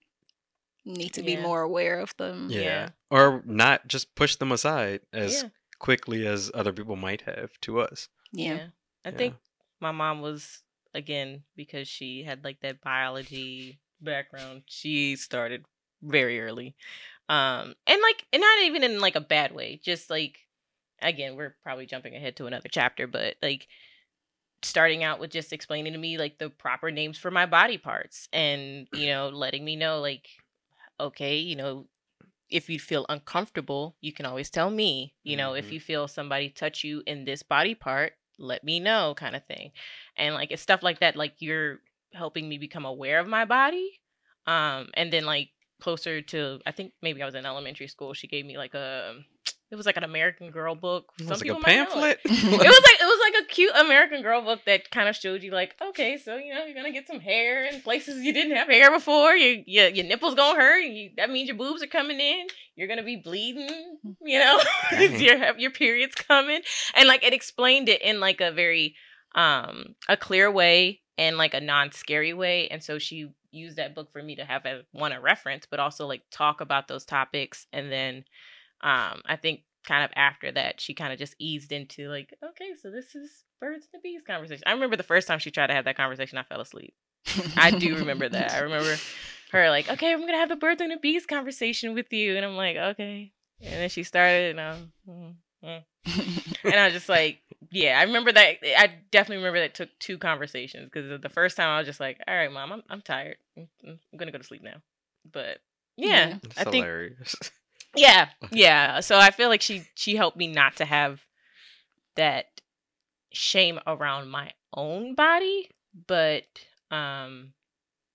need 0.85 1.13
to 1.15 1.23
be 1.23 1.37
more 1.37 1.63
aware 1.63 1.99
of 1.99 2.17
them. 2.17 2.49
Yeah. 2.51 2.61
yeah. 2.61 2.89
Or 3.11 3.43
not 3.47 3.89
just 3.89 4.15
push 4.15 4.37
them 4.37 4.53
aside 4.53 5.01
as 5.13 5.43
yeah. 5.43 5.49
quickly 5.79 6.27
as 6.27 6.51
other 6.55 6.73
people 6.73 6.97
might 6.97 7.23
have 7.23 7.59
to 7.63 7.81
us. 7.81 8.09
Yeah. 8.33 8.69
I 9.05 9.11
think 9.13 9.37
my 9.81 9.93
mom 9.93 10.21
was 10.21 10.63
again 10.95 11.45
because 11.55 11.87
she 11.87 12.25
had 12.25 12.45
like 12.45 12.61
that 12.61 12.81
biology 12.81 13.79
background. 14.01 14.63
She 14.67 15.17
started 15.17 15.65
very 16.03 16.41
early. 16.41 16.75
Um 17.29 17.75
and 17.87 18.03
like 18.03 18.27
and 18.33 18.41
not 18.41 18.63
even 18.63 18.85
in 18.85 19.01
like 19.01 19.17
a 19.17 19.21
bad 19.21 19.55
way, 19.55 19.81
just 19.83 20.11
like 20.11 20.39
again, 21.03 21.37
we're 21.37 21.57
probably 21.63 21.87
jumping 21.87 22.15
ahead 22.15 22.37
to 22.37 22.47
another 22.47 22.69
chapter, 22.71 23.07
but 23.07 23.37
like 23.43 23.67
starting 24.63 25.05
out 25.05 25.21
with 25.21 25.31
just 25.31 25.53
explaining 25.53 25.93
to 25.93 25.99
me 25.99 26.19
like 26.19 26.39
the 26.39 26.49
proper 26.49 26.91
names 26.91 27.19
for 27.19 27.31
my 27.31 27.47
body 27.47 27.79
parts 27.79 28.29
and 28.33 28.89
you 28.95 29.07
know 29.13 29.29
letting 29.29 29.65
me 29.65 29.77
know 29.77 30.01
like 30.01 30.29
okay, 31.01 31.39
you 31.39 31.57
know, 31.57 31.87
if 32.49 32.69
you 32.69 32.79
feel 32.79 33.07
uncomfortable, 33.09 33.97
you 34.01 34.13
can 34.13 34.27
always 34.27 34.51
tell 34.51 34.71
me. 34.71 35.15
You 35.25 35.37
know, 35.37 35.51
mm-hmm. 35.51 35.59
if 35.59 35.73
you 35.73 35.81
feel 35.81 36.09
somebody 36.09 36.49
touch 36.49 36.85
you 36.85 37.03
in 37.07 37.25
this 37.25 37.43
body 37.43 37.75
part, 37.75 38.13
let 38.39 38.63
me 38.65 38.81
know, 38.81 39.15
kind 39.17 39.35
of 39.35 39.45
thing. 39.45 39.73
And 40.17 40.35
like 40.35 40.51
it's 40.51 40.63
stuff 40.63 40.83
like 40.83 41.01
that, 41.01 41.17
like 41.17 41.35
you're 41.39 41.81
helping 42.13 42.49
me 42.49 42.59
become 42.59 42.85
aware 42.85 43.19
of 43.19 43.27
my 43.27 43.45
body. 43.45 44.01
Um, 44.47 44.89
and 44.95 45.13
then 45.13 45.25
like 45.25 45.51
closer 45.81 46.23
to, 46.23 46.61
I 46.67 46.73
think 46.73 46.93
maybe 47.03 47.23
I 47.23 47.27
was 47.27 47.35
in 47.35 47.47
elementary 47.47 47.89
school. 47.89 48.15
She 48.15 48.27
gave 48.27 48.45
me 48.47 48.57
like 48.57 48.75
a 48.75 49.11
um, 49.11 49.25
it 49.69 49.75
was 49.75 49.85
like 49.85 49.97
an 49.97 50.05
American 50.05 50.51
Girl 50.53 50.77
book. 50.77 51.13
Some 51.19 51.27
it 51.27 51.31
was 51.31 51.43
like 51.43 51.51
a 51.51 51.61
pamphlet. 51.61 52.21
It. 52.25 52.33
was 52.33 52.53
like 52.53 52.61
it 52.61 53.05
was 53.05 53.21
like 53.21 53.43
a 53.43 53.47
cute 53.47 53.75
American 53.75 54.23
Girl 54.23 54.41
book 54.41 54.61
that 54.67 54.91
kind 54.91 55.09
of 55.09 55.17
showed 55.17 55.43
you 55.43 55.51
like, 55.51 55.75
okay, 55.83 56.19
so 56.19 56.37
you 56.37 56.55
know 56.55 56.65
you're 56.65 56.75
gonna 56.75 56.93
get 56.93 57.09
some 57.09 57.19
hair 57.19 57.65
in 57.65 57.81
places 57.81 58.23
you 58.23 58.33
didn't 58.33 58.57
have 58.57 58.69
hair 58.69 58.93
before. 58.93 59.35
You, 59.35 59.65
your 59.67 59.89
your 59.89 60.07
nipples 60.07 60.37
gonna 60.37 60.59
hurt. 60.59 60.85
You, 60.85 61.11
that 61.17 61.31
means 61.31 61.49
your 61.49 61.57
boobs 61.57 61.83
are 61.83 61.89
coming 61.89 62.21
in. 62.21 62.47
You're 62.77 62.87
gonna 62.87 63.03
be 63.03 63.17
bleeding. 63.17 63.99
Mm-hmm. 64.07 64.27
You 64.27 64.39
know, 64.39 64.61
mm-hmm. 64.91 65.17
your 65.17 65.59
your 65.59 65.71
periods 65.73 66.15
coming, 66.15 66.61
and 66.95 67.09
like 67.09 67.25
it 67.25 67.33
explained 67.33 67.89
it 67.89 68.03
in 68.03 68.21
like 68.21 68.41
a 68.41 68.53
very 68.53 68.95
um 69.35 69.97
a 70.09 70.17
clear 70.17 70.51
way 70.51 71.01
and 71.19 71.37
like 71.37 71.55
a 71.55 71.61
non 71.61 71.93
scary 71.93 72.33
way. 72.33 72.69
And 72.69 72.83
so 72.83 72.99
she 72.99 73.31
used 73.51 73.77
that 73.77 73.95
book 73.95 74.13
for 74.13 74.23
me 74.23 74.37
to 74.37 74.45
have 74.45 74.67
a 74.67 74.83
one 74.93 75.13
a 75.13 75.21
reference, 75.21 75.67
but 75.71 75.81
also 75.81 76.07
like 76.07 76.23
talk 76.31 76.61
about 76.61 76.89
those 76.89 77.05
topics 77.05 77.67
and 77.73 77.91
then 77.91 78.25
um, 78.83 79.23
I 79.25 79.37
think 79.37 79.63
kind 79.87 80.05
of 80.05 80.11
after 80.17 80.53
that, 80.53 80.81
she 80.81 80.93
kind 80.93 81.13
of 81.13 81.19
just 81.19 81.35
eased 81.39 81.73
into 81.73 82.09
like, 82.09 82.35
okay, 82.45 82.73
so 82.81 82.91
this 82.91 83.15
is 83.15 83.45
birds 83.61 83.87
and 83.93 84.01
the 84.01 84.03
bees 84.03 84.23
conversation. 84.27 84.63
I 84.67 84.73
remember 84.73 84.97
the 84.97 85.03
first 85.03 85.27
time 85.27 85.39
she 85.39 85.51
tried 85.51 85.69
to 85.69 85.75
have 85.75 85.87
that 85.87 85.97
conversation, 85.97 86.39
I 86.39 86.43
fell 86.43 86.61
asleep. 86.61 86.95
I 87.57 87.71
do 87.71 87.97
remember 87.97 88.29
that. 88.29 88.53
I 88.53 88.59
remember 88.61 88.97
her 89.53 89.71
like, 89.71 89.91
okay, 89.91 90.13
I'm 90.13 90.21
gonna 90.21 90.37
have 90.37 90.49
the 90.49 90.57
birds 90.57 90.81
and 90.81 90.93
the 90.93 90.97
bees 90.97 91.27
conversation 91.27 91.95
with 91.95 92.13
you, 92.13 92.37
and 92.37 92.45
I'm 92.45 92.57
like, 92.57 92.77
okay. 92.77 93.33
And 93.63 93.73
then 93.73 93.89
she 93.89 94.03
started, 94.03 94.51
and 94.51 94.61
I, 94.61 94.77
mm, 95.09 95.35
mm. 95.65 96.65
and 96.65 96.75
I 96.75 96.85
was 96.87 96.95
just 96.95 97.09
like, 97.09 97.41
yeah, 97.71 97.99
I 97.99 98.05
remember 98.05 98.33
that. 98.33 98.57
I 98.63 98.91
definitely 99.11 99.39
remember 99.39 99.61
that 99.61 99.75
took 99.75 99.91
two 99.99 100.19
conversations 100.19 100.91
because 100.93 101.21
the 101.21 101.29
first 101.29 101.57
time 101.57 101.69
I 101.69 101.79
was 101.79 101.87
just 101.87 102.01
like, 102.01 102.19
all 102.27 102.35
right, 102.35 102.53
mom, 102.53 102.73
I'm 102.73 102.83
I'm 102.89 103.03
tired. 103.03 103.37
I'm, 103.57 103.69
I'm 103.85 103.99
gonna 104.17 104.33
go 104.33 104.39
to 104.39 104.45
sleep 104.45 104.63
now. 104.63 104.83
But 105.31 105.59
yeah, 105.97 106.39
I 106.57 106.65
hilarious. 106.65 107.35
think 107.41 107.53
yeah, 107.97 108.29
yeah. 108.53 109.01
So 109.01 109.19
I 109.19 109.31
feel 109.31 109.49
like 109.49 109.63
she 109.63 109.85
she 109.95 110.17
helped 110.17 110.37
me 110.37 110.49
not 110.49 110.77
to 110.77 110.85
have 110.85 111.21
that 112.17 112.47
shame 113.33 113.79
around 113.87 114.31
my 114.31 114.53
own 114.75 115.15
body, 115.15 115.71
but 116.07 116.45
um 116.91 117.53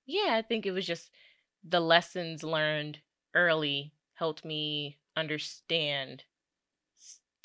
yeah, 0.06 0.36
I 0.36 0.42
think 0.42 0.66
it 0.66 0.72
was 0.72 0.86
just 0.86 1.10
the 1.64 1.80
lessons 1.80 2.44
learned 2.44 3.00
early 3.34 3.94
helped 4.16 4.44
me 4.46 4.98
understand 5.16 6.24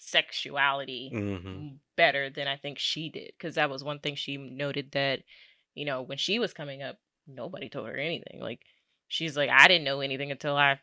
sexuality 0.06 1.10
mm-hmm. 1.12 1.68
better 1.96 2.30
than 2.30 2.46
I 2.46 2.56
think 2.56 2.78
she 2.78 3.08
did 3.08 3.32
because 3.36 3.56
that 3.56 3.70
was 3.70 3.82
one 3.82 3.98
thing 3.98 4.14
she 4.14 4.36
noted 4.36 4.92
that 4.92 5.20
you 5.74 5.84
know 5.84 6.02
when 6.02 6.18
she 6.18 6.38
was 6.38 6.52
coming 6.52 6.82
up 6.82 6.98
nobody 7.26 7.68
told 7.68 7.88
her 7.88 7.96
anything 7.96 8.40
like 8.40 8.60
she's 9.08 9.36
like 9.36 9.50
I 9.50 9.66
didn't 9.66 9.84
know 9.84 10.00
anything 10.00 10.30
until 10.30 10.56
I 10.56 10.78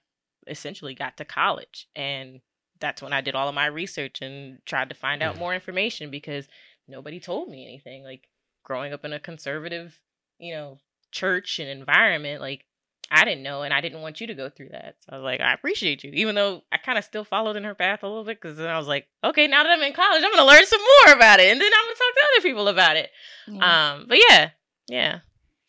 essentially 0.46 0.94
got 0.94 1.18
to 1.18 1.26
college 1.26 1.88
and 1.96 2.42
that's 2.84 3.02
when 3.02 3.14
I 3.14 3.22
did 3.22 3.34
all 3.34 3.48
of 3.48 3.56
my 3.56 3.68
research 3.68 4.22
and 4.22 4.60
tried 4.66 4.90
to 4.90 4.96
find 4.96 5.24
out 5.24 5.40
more 5.40 5.56
information 5.56 6.12
because 6.12 6.50
nobody 6.86 7.20
told 7.20 7.50
me 7.50 7.66
anything. 7.66 8.04
Like 8.04 8.28
growing 8.64 8.92
up 8.92 9.06
in 9.06 9.14
a 9.14 9.22
conservative, 9.22 10.00
you 10.38 10.54
know, 10.54 10.80
church 11.10 11.60
and 11.60 11.70
environment, 11.70 12.42
like 12.42 12.66
I 13.12 13.26
didn't 13.26 13.44
know 13.44 13.62
and 13.62 13.74
I 13.74 13.82
didn't 13.82 14.02
want 14.02 14.22
you 14.22 14.28
to 14.28 14.34
go 14.34 14.50
through 14.50 14.70
that. 14.70 14.96
So 15.02 15.14
I 15.14 15.16
was 15.18 15.24
like, 15.24 15.40
I 15.40 15.54
appreciate 15.54 16.04
you, 16.04 16.12
even 16.14 16.36
though 16.36 16.64
I 16.72 16.78
kind 16.78 16.98
of 16.98 17.04
still 17.04 17.24
followed 17.24 17.56
in 17.56 17.64
her 17.64 17.76
path 17.76 18.04
a 18.04 18.08
little 18.08 18.24
bit 18.24 18.42
because 18.42 18.58
then 18.58 18.70
I 18.70 18.78
was 18.78 18.88
like, 18.88 19.08
okay, 19.24 19.48
now 19.48 19.64
that 19.64 19.72
I'm 19.72 19.84
in 19.84 19.94
college, 19.94 20.24
I'm 20.24 20.32
going 20.32 20.38
to 20.38 20.46
learn 20.46 20.66
some 20.66 20.82
more 20.82 21.16
about 21.16 21.40
it 21.40 21.52
and 21.52 21.62
then 21.62 21.72
I'm 21.74 21.86
going 21.86 21.96
to 21.96 22.00
talk 22.00 22.16
to 22.16 22.28
other 22.34 22.44
people 22.50 22.68
about 22.68 22.98
it. 22.98 23.10
Yeah. 23.48 23.94
Um, 23.94 24.06
but 24.08 24.18
yeah, 24.30 24.50
yeah, 24.88 25.20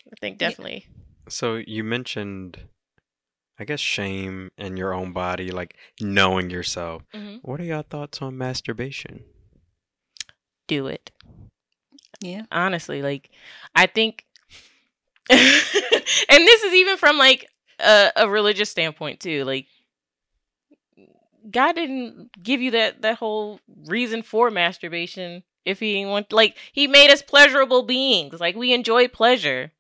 I 0.07 0.17
think 0.21 0.39
definitely. 0.39 0.87
So 1.29 1.57
you 1.57 1.85
mentioned 1.85 2.59
I 3.59 3.65
guess 3.65 3.81
shame 3.81 4.51
in 4.59 4.77
your 4.77 4.93
own 4.93 5.13
body, 5.13 5.51
like 5.51 5.77
knowing 6.01 6.51
yourself. 6.51 7.03
Mm-hmm. 7.15 7.37
What 7.43 7.61
are 7.61 7.65
your 7.65 7.83
thoughts 7.83 8.21
on 8.21 8.37
masturbation? 8.37 9.25
Do 10.67 10.87
it. 10.89 11.13
Yeah. 12.21 12.43
Honestly, 12.51 13.03
like 13.03 13.31
I 13.75 13.87
think 13.87 14.24
and 15.31 15.41
this 16.47 16.63
is 16.63 16.75
even 16.75 16.97
from 16.97 17.19
like 17.19 17.49
a, 17.79 18.11
a 18.17 18.29
religious 18.29 18.71
standpoint 18.71 19.21
too. 19.21 19.45
Like 19.45 19.67
God 21.51 21.75
didn't 21.75 22.31
give 22.43 22.61
you 22.61 22.73
that 22.73 23.03
that 23.03 23.19
whole 23.19 23.61
reason 23.87 24.23
for 24.23 24.51
masturbation 24.51 25.43
if 25.65 25.81
he 25.81 26.05
want 26.05 26.33
like 26.33 26.57
he 26.73 26.87
made 26.87 27.11
us 27.11 27.23
pleasurable 27.23 27.83
beings. 27.83 28.41
Like 28.41 28.57
we 28.57 28.73
enjoy 28.73 29.09
pleasure. 29.09 29.73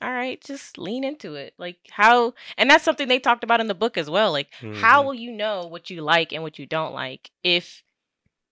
All 0.00 0.10
right, 0.10 0.42
just 0.42 0.78
lean 0.78 1.04
into 1.04 1.34
it. 1.34 1.54
Like 1.58 1.76
how 1.90 2.34
and 2.56 2.70
that's 2.70 2.84
something 2.84 3.08
they 3.08 3.18
talked 3.18 3.44
about 3.44 3.60
in 3.60 3.68
the 3.68 3.74
book 3.74 3.98
as 3.98 4.08
well. 4.08 4.32
Like 4.32 4.50
mm-hmm. 4.60 4.80
how 4.80 5.02
will 5.02 5.14
you 5.14 5.32
know 5.32 5.66
what 5.66 5.90
you 5.90 6.02
like 6.02 6.32
and 6.32 6.42
what 6.42 6.58
you 6.58 6.66
don't 6.66 6.94
like 6.94 7.30
if 7.42 7.82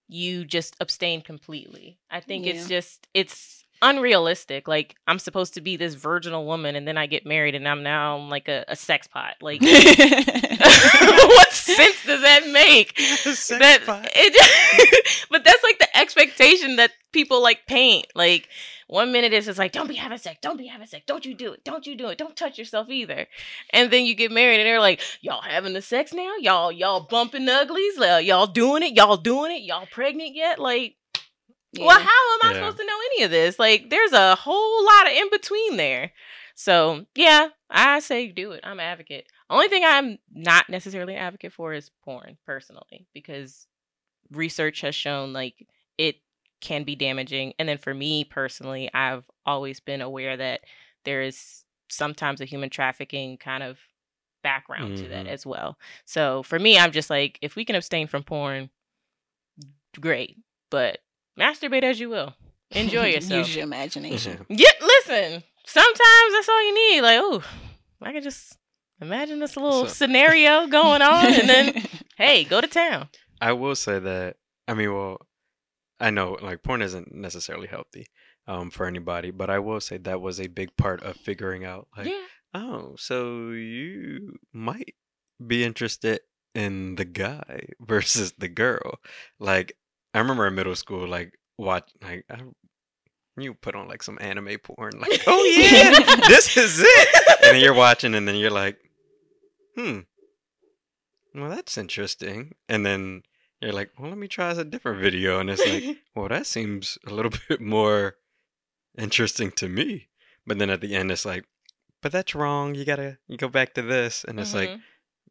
you 0.08 0.44
just 0.44 0.76
abstain 0.80 1.22
completely? 1.22 1.98
I 2.10 2.20
think 2.20 2.44
yeah. 2.44 2.52
it's 2.52 2.68
just 2.68 3.08
it's 3.14 3.64
unrealistic. 3.82 4.68
Like 4.68 4.96
I'm 5.06 5.18
supposed 5.18 5.54
to 5.54 5.60
be 5.60 5.76
this 5.76 5.94
virginal 5.94 6.44
woman, 6.46 6.76
and 6.76 6.86
then 6.86 6.96
I 6.96 7.06
get 7.06 7.26
married, 7.26 7.54
and 7.54 7.66
I'm 7.68 7.82
now 7.82 8.18
like 8.18 8.48
a, 8.48 8.64
a 8.68 8.76
sex 8.76 9.06
pot. 9.06 9.34
Like, 9.40 9.60
what 9.62 9.72
sense 11.52 12.04
does 12.04 12.22
that 12.22 12.48
make? 12.52 12.96
that 12.96 14.10
it, 14.14 15.26
but 15.30 15.44
that's 15.44 15.62
like 15.62 15.78
the 15.78 15.96
expectation 15.96 16.76
that 16.76 16.92
people 17.12 17.42
like 17.42 17.66
paint. 17.66 18.06
Like 18.14 18.48
one 18.86 19.12
minute 19.12 19.32
it's 19.32 19.46
just 19.46 19.58
like, 19.58 19.72
don't 19.72 19.88
be 19.88 19.94
having 19.94 20.18
sex, 20.18 20.38
don't 20.42 20.58
be 20.58 20.66
having 20.66 20.86
sex, 20.86 21.04
don't 21.06 21.24
you 21.24 21.34
do 21.34 21.52
it, 21.52 21.64
don't 21.64 21.86
you 21.86 21.96
do 21.96 22.08
it, 22.08 22.18
don't 22.18 22.36
touch 22.36 22.58
yourself 22.58 22.88
either. 22.90 23.26
And 23.72 23.90
then 23.90 24.04
you 24.04 24.14
get 24.14 24.32
married, 24.32 24.60
and 24.60 24.66
they're 24.66 24.80
like, 24.80 25.00
y'all 25.20 25.42
having 25.42 25.72
the 25.72 25.82
sex 25.82 26.12
now? 26.12 26.36
Y'all 26.40 26.72
y'all 26.72 27.00
bumping 27.00 27.48
uglies? 27.48 27.98
Y'all 27.98 28.46
doing 28.46 28.82
it? 28.82 28.94
Y'all 28.94 29.16
doing 29.16 29.52
it? 29.52 29.62
Y'all 29.62 29.86
pregnant 29.86 30.34
yet? 30.34 30.58
Like 30.58 30.96
yeah. 31.72 31.86
Well, 31.86 31.98
how 31.98 32.04
am 32.04 32.40
I 32.42 32.48
yeah. 32.48 32.54
supposed 32.54 32.78
to 32.78 32.86
know 32.86 32.98
any 33.12 33.24
of 33.24 33.30
this? 33.30 33.58
Like, 33.58 33.90
there's 33.90 34.12
a 34.12 34.34
whole 34.34 34.84
lot 34.84 35.06
of 35.06 35.12
in 35.12 35.30
between 35.30 35.76
there. 35.76 36.12
So, 36.54 37.06
yeah, 37.14 37.48
I 37.70 38.00
say 38.00 38.28
do 38.28 38.52
it. 38.52 38.60
I'm 38.64 38.80
an 38.80 38.86
advocate. 38.86 39.26
Only 39.48 39.68
thing 39.68 39.82
I'm 39.84 40.18
not 40.32 40.68
necessarily 40.68 41.14
an 41.14 41.22
advocate 41.22 41.52
for 41.52 41.72
is 41.72 41.90
porn, 42.04 42.36
personally, 42.44 43.06
because 43.14 43.66
research 44.30 44.82
has 44.82 44.94
shown 44.94 45.32
like 45.32 45.66
it 45.96 46.16
can 46.60 46.84
be 46.84 46.96
damaging. 46.96 47.54
And 47.58 47.68
then 47.68 47.78
for 47.78 47.94
me 47.94 48.24
personally, 48.24 48.90
I've 48.92 49.24
always 49.46 49.80
been 49.80 50.00
aware 50.00 50.36
that 50.36 50.60
there 51.04 51.22
is 51.22 51.64
sometimes 51.88 52.40
a 52.40 52.44
human 52.44 52.70
trafficking 52.70 53.36
kind 53.38 53.62
of 53.62 53.78
background 54.42 54.94
mm-hmm. 54.94 55.04
to 55.04 55.08
that 55.10 55.24
mm-hmm. 55.24 55.34
as 55.34 55.46
well. 55.46 55.78
So 56.04 56.42
for 56.42 56.58
me, 56.58 56.78
I'm 56.78 56.92
just 56.92 57.10
like, 57.10 57.38
if 57.42 57.56
we 57.56 57.64
can 57.64 57.76
abstain 57.76 58.06
from 58.06 58.22
porn, 58.22 58.70
great. 59.98 60.36
But 60.70 60.98
masturbate 61.40 61.82
as 61.82 61.98
you 61.98 62.08
will. 62.08 62.34
Enjoy 62.70 63.06
yourself. 63.14 63.46
Use 63.46 63.56
your 63.56 63.64
imagination. 63.64 64.44
Yeah, 64.48 64.70
listen. 64.80 65.42
Sometimes 65.66 66.32
that's 66.32 66.48
all 66.48 66.62
you 66.62 66.74
need. 66.74 67.00
Like, 67.00 67.18
oh, 67.20 67.42
I 68.02 68.12
can 68.12 68.22
just 68.22 68.58
imagine 69.00 69.38
this 69.38 69.56
little 69.56 69.86
so, 69.86 69.92
scenario 69.92 70.66
going 70.68 71.02
on, 71.02 71.26
and 71.26 71.48
then 71.48 71.84
hey, 72.16 72.44
go 72.44 72.60
to 72.60 72.66
town. 72.66 73.08
I 73.40 73.52
will 73.52 73.74
say 73.74 73.98
that. 73.98 74.36
I 74.68 74.74
mean, 74.74 74.92
well, 74.92 75.26
I 75.98 76.10
know 76.10 76.38
like 76.40 76.62
porn 76.62 76.82
isn't 76.82 77.14
necessarily 77.14 77.66
healthy 77.66 78.06
um, 78.46 78.70
for 78.70 78.86
anybody, 78.86 79.30
but 79.30 79.50
I 79.50 79.58
will 79.58 79.80
say 79.80 79.98
that 79.98 80.20
was 80.20 80.40
a 80.40 80.46
big 80.46 80.76
part 80.76 81.02
of 81.02 81.16
figuring 81.16 81.64
out. 81.64 81.88
Like, 81.96 82.08
yeah. 82.08 82.26
oh, 82.54 82.94
so 82.96 83.50
you 83.50 84.36
might 84.52 84.94
be 85.44 85.64
interested 85.64 86.20
in 86.54 86.96
the 86.96 87.04
guy 87.04 87.68
versus 87.80 88.34
the 88.38 88.48
girl. 88.48 88.98
Like 89.38 89.76
I 90.14 90.18
remember 90.18 90.46
in 90.46 90.54
middle 90.54 90.74
school, 90.74 91.06
like 91.06 91.38
watch 91.58 91.90
like 92.02 92.24
I, 92.30 92.40
you 93.36 93.54
put 93.54 93.74
on 93.74 93.88
like 93.88 94.02
some 94.02 94.18
anime 94.20 94.58
porn, 94.62 94.92
like 95.00 95.22
oh 95.26 95.44
yeah, 95.44 96.16
this 96.28 96.56
is 96.56 96.80
it, 96.80 97.08
and 97.42 97.54
then 97.56 97.60
you're 97.62 97.74
watching, 97.74 98.14
and 98.14 98.26
then 98.26 98.36
you're 98.36 98.50
like, 98.50 98.78
hmm, 99.76 100.00
well 101.34 101.50
that's 101.50 101.78
interesting, 101.78 102.54
and 102.68 102.84
then 102.84 103.22
you're 103.60 103.72
like, 103.72 103.90
well 103.98 104.08
let 104.08 104.18
me 104.18 104.28
try 104.28 104.50
a 104.50 104.64
different 104.64 105.00
video, 105.00 105.38
and 105.38 105.50
it's 105.50 105.64
like, 105.66 105.98
well 106.14 106.28
that 106.28 106.46
seems 106.46 106.98
a 107.06 107.14
little 107.14 107.32
bit 107.48 107.60
more 107.60 108.16
interesting 108.98 109.50
to 109.52 109.68
me, 109.68 110.08
but 110.46 110.58
then 110.58 110.70
at 110.70 110.80
the 110.80 110.94
end 110.94 111.10
it's 111.10 111.24
like, 111.24 111.44
but 112.02 112.12
that's 112.12 112.34
wrong. 112.34 112.74
You 112.74 112.84
gotta 112.84 113.18
you 113.28 113.36
go 113.36 113.48
back 113.48 113.74
to 113.74 113.82
this, 113.82 114.24
and 114.24 114.40
it's 114.40 114.50
mm-hmm. 114.50 114.72
like 114.72 114.80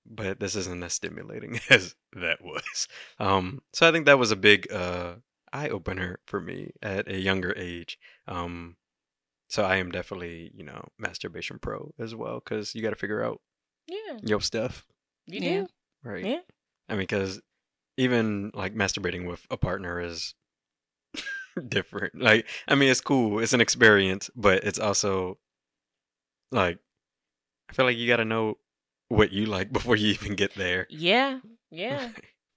but 0.06 0.40
this 0.40 0.56
isn't 0.56 0.84
as 0.84 0.94
stimulating 0.94 1.60
as 1.70 1.96
that 2.14 2.44
was. 2.44 2.88
Um, 3.20 3.62
so 3.74 3.88
I 3.88 3.92
think 3.92 4.06
that 4.06 4.20
was 4.20 4.32
a 4.32 4.36
big 4.36 4.72
uh, 4.72 5.16
eye 5.54 5.70
opener 5.70 6.20
for 6.26 6.40
me 6.40 6.72
at 6.82 7.08
a 7.08 7.20
younger 7.20 7.54
age. 7.58 7.98
Um, 8.28 8.76
so 9.48 9.64
I 9.64 9.78
am 9.78 9.92
definitely, 9.92 10.52
you 10.54 10.64
know, 10.64 10.88
masturbation 10.98 11.60
pro 11.60 11.94
as 12.00 12.14
well 12.14 12.42
because 12.44 12.76
you 12.76 12.82
got 12.82 12.92
to 12.92 12.96
figure 12.96 13.24
out 13.24 13.42
yeah 13.88 14.18
your 14.24 14.42
stuff. 14.42 14.86
You 15.26 15.40
yeah. 15.42 15.62
do 15.62 15.68
right. 16.04 16.26
Yeah. 16.26 16.40
I 16.88 16.94
mean, 16.94 17.02
because 17.02 17.42
even 17.98 18.52
like 18.54 18.76
masturbating 18.76 19.28
with 19.28 19.46
a 19.50 19.58
partner 19.58 20.00
is 20.00 20.36
different. 21.68 22.20
Like, 22.20 22.48
I 22.68 22.76
mean, 22.76 22.90
it's 22.90 23.02
cool. 23.02 23.40
It's 23.40 23.54
an 23.54 23.62
experience, 23.62 24.30
but 24.36 24.64
it's 24.64 24.80
also 24.80 25.38
like 26.52 26.80
I 27.70 27.74
feel 27.74 27.86
like 27.86 27.98
you 27.98 28.08
got 28.08 28.18
to 28.18 28.26
know 28.26 28.58
what 29.10 29.32
you 29.32 29.46
like 29.46 29.72
before 29.74 29.96
you 29.96 30.08
even 30.10 30.36
get 30.36 30.54
there. 30.54 30.88
Yeah, 30.90 31.40
yeah. 31.72 32.10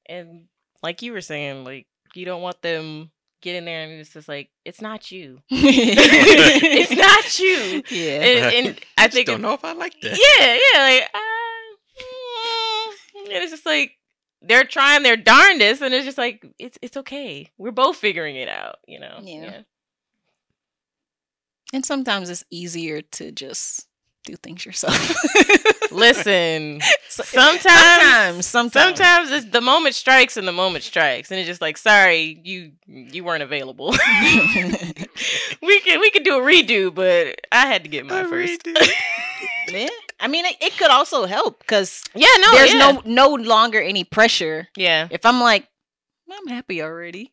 and 0.07 0.45
like 0.83 1.03
you 1.03 1.13
were 1.13 1.21
saying, 1.21 1.65
like 1.65 1.87
you 2.15 2.25
don't 2.25 2.43
want 2.43 2.63
them 2.63 3.11
get 3.41 3.57
in 3.57 3.65
there 3.65 3.83
and 3.83 3.93
it's 3.95 4.13
just 4.13 4.29
like 4.29 4.51
it's 4.65 4.81
not 4.81 5.11
you. 5.11 5.41
it's 5.51 6.93
not 6.93 7.39
you. 7.41 7.83
Yeah. 7.91 8.21
And, 8.21 8.67
and 8.69 8.81
I, 8.97 9.09
think 9.09 9.27
don't 9.27 9.43
know 9.43 9.55
if 9.55 9.65
I 9.65 9.73
like 9.73 10.01
that. 10.01 10.13
Yeah, 10.13 10.55
yeah. 10.55 10.85
Like, 10.85 11.11
uh, 11.13 11.19
mm, 13.19 13.35
and 13.35 13.43
it's 13.43 13.51
just 13.51 13.67
like 13.67 13.99
they're 14.41 14.65
trying 14.65 15.03
their 15.03 15.17
darndest, 15.17 15.83
and 15.83 15.93
it's 15.95 16.05
just 16.05 16.19
like 16.19 16.47
it's 16.59 16.79
it's 16.83 16.97
okay. 16.97 17.51
We're 17.59 17.73
both 17.73 17.97
figuring 17.97 18.37
it 18.37 18.49
out. 18.49 18.77
You 18.87 19.01
know. 19.01 19.19
Yeah. 19.23 19.43
yeah. 19.43 19.61
And 21.75 21.87
sometimes 21.87 22.29
it's 22.29 22.45
easier 22.51 23.01
to 23.01 23.33
just 23.33 23.87
do 24.25 24.37
things 24.37 24.65
yourself. 24.65 25.15
Listen, 25.93 26.81
sometimes, 27.09 27.63
sometimes, 27.63 28.47
sometimes, 28.47 28.73
sometimes 29.29 29.51
the 29.51 29.61
moment 29.61 29.95
strikes 29.95 30.37
and 30.37 30.47
the 30.47 30.53
moment 30.53 30.85
strikes, 30.85 31.31
and 31.31 31.39
it's 31.39 31.49
just 31.49 31.61
like, 31.61 31.77
sorry, 31.77 32.41
you 32.43 32.73
you 32.87 33.25
weren't 33.25 33.43
available. 33.43 33.91
we 35.63 35.81
can 35.81 36.01
we 36.01 36.11
can 36.11 36.23
do 36.23 36.39
a 36.39 36.41
redo, 36.41 36.95
but 36.95 37.41
I 37.51 37.67
had 37.67 37.83
to 37.83 37.89
get 37.89 38.07
my 38.07 38.25
first. 38.25 38.67
yeah, 39.69 39.89
I 40.21 40.29
mean, 40.29 40.47
it, 40.47 40.57
it, 40.61 40.77
could 40.77 40.91
also 40.91 41.27
help 41.27 41.59
because 41.61 42.05
yeah, 42.15 42.29
no, 42.41 42.53
there's 42.53 42.73
yeah. 42.73 42.93
no 42.93 43.03
no 43.05 43.35
longer 43.35 43.81
any 43.81 44.05
pressure. 44.05 44.69
Yeah, 44.77 45.09
if 45.11 45.27
I'm 45.27 45.41
like, 45.41 45.67
I'm 46.33 46.47
happy 46.49 46.83
already. 46.83 47.33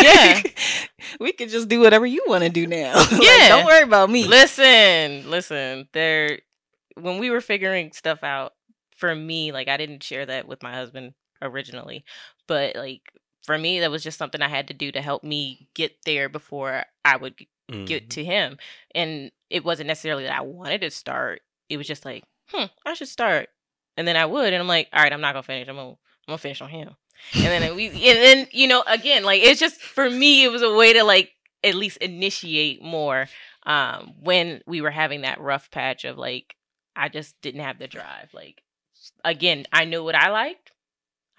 yeah. 0.00 0.42
we 1.20 1.32
can 1.32 1.48
just 1.48 1.68
do 1.68 1.80
whatever 1.80 2.06
you 2.06 2.24
want 2.26 2.44
to 2.44 2.50
do 2.50 2.66
now. 2.66 2.94
Yeah. 3.10 3.18
like, 3.18 3.48
don't 3.48 3.66
worry 3.66 3.82
about 3.82 4.10
me. 4.10 4.26
Listen, 4.26 5.28
listen. 5.30 5.88
There 5.92 6.40
when 6.94 7.18
we 7.18 7.30
were 7.30 7.40
figuring 7.40 7.92
stuff 7.92 8.22
out, 8.22 8.52
for 8.96 9.14
me, 9.14 9.52
like 9.52 9.68
I 9.68 9.76
didn't 9.76 10.02
share 10.02 10.26
that 10.26 10.48
with 10.48 10.62
my 10.62 10.74
husband 10.74 11.14
originally. 11.40 12.04
But 12.46 12.76
like 12.76 13.12
for 13.44 13.56
me, 13.56 13.80
that 13.80 13.90
was 13.90 14.02
just 14.02 14.18
something 14.18 14.42
I 14.42 14.48
had 14.48 14.68
to 14.68 14.74
do 14.74 14.92
to 14.92 15.00
help 15.00 15.22
me 15.22 15.68
get 15.74 15.92
there 16.04 16.28
before 16.28 16.84
I 17.04 17.16
would 17.16 17.36
mm-hmm. 17.70 17.84
get 17.84 18.10
to 18.10 18.24
him. 18.24 18.58
And 18.94 19.30
it 19.50 19.64
wasn't 19.64 19.86
necessarily 19.86 20.24
that 20.24 20.36
I 20.36 20.42
wanted 20.42 20.80
to 20.82 20.90
start. 20.90 21.42
It 21.68 21.76
was 21.76 21.86
just 21.86 22.04
like, 22.04 22.24
hmm, 22.48 22.64
I 22.84 22.94
should 22.94 23.08
start. 23.08 23.48
And 23.96 24.06
then 24.06 24.16
I 24.16 24.26
would, 24.26 24.52
and 24.52 24.60
I'm 24.60 24.68
like, 24.68 24.88
all 24.92 25.02
right, 25.02 25.12
I'm 25.12 25.20
not 25.20 25.32
gonna 25.32 25.42
finish. 25.42 25.68
I'm 25.68 25.76
gonna, 25.76 25.90
I'm 25.90 25.96
gonna 26.28 26.38
finish 26.38 26.60
on 26.60 26.68
him 26.68 26.96
and 27.34 27.62
then 27.62 27.76
we 27.76 27.86
and 27.88 27.96
then 28.18 28.46
you 28.52 28.66
know 28.66 28.82
again 28.86 29.24
like 29.24 29.42
it's 29.42 29.60
just 29.60 29.80
for 29.80 30.08
me 30.08 30.44
it 30.44 30.50
was 30.50 30.62
a 30.62 30.72
way 30.74 30.92
to 30.92 31.04
like 31.04 31.30
at 31.64 31.74
least 31.74 31.98
initiate 31.98 32.82
more 32.82 33.28
um 33.66 34.14
when 34.20 34.62
we 34.66 34.80
were 34.80 34.90
having 34.90 35.22
that 35.22 35.40
rough 35.40 35.70
patch 35.70 36.04
of 36.04 36.16
like 36.16 36.54
I 36.96 37.08
just 37.08 37.40
didn't 37.42 37.60
have 37.60 37.78
the 37.78 37.86
drive 37.88 38.30
like 38.32 38.62
again 39.24 39.64
I 39.72 39.84
knew 39.84 40.02
what 40.02 40.14
I 40.14 40.30
liked. 40.30 40.72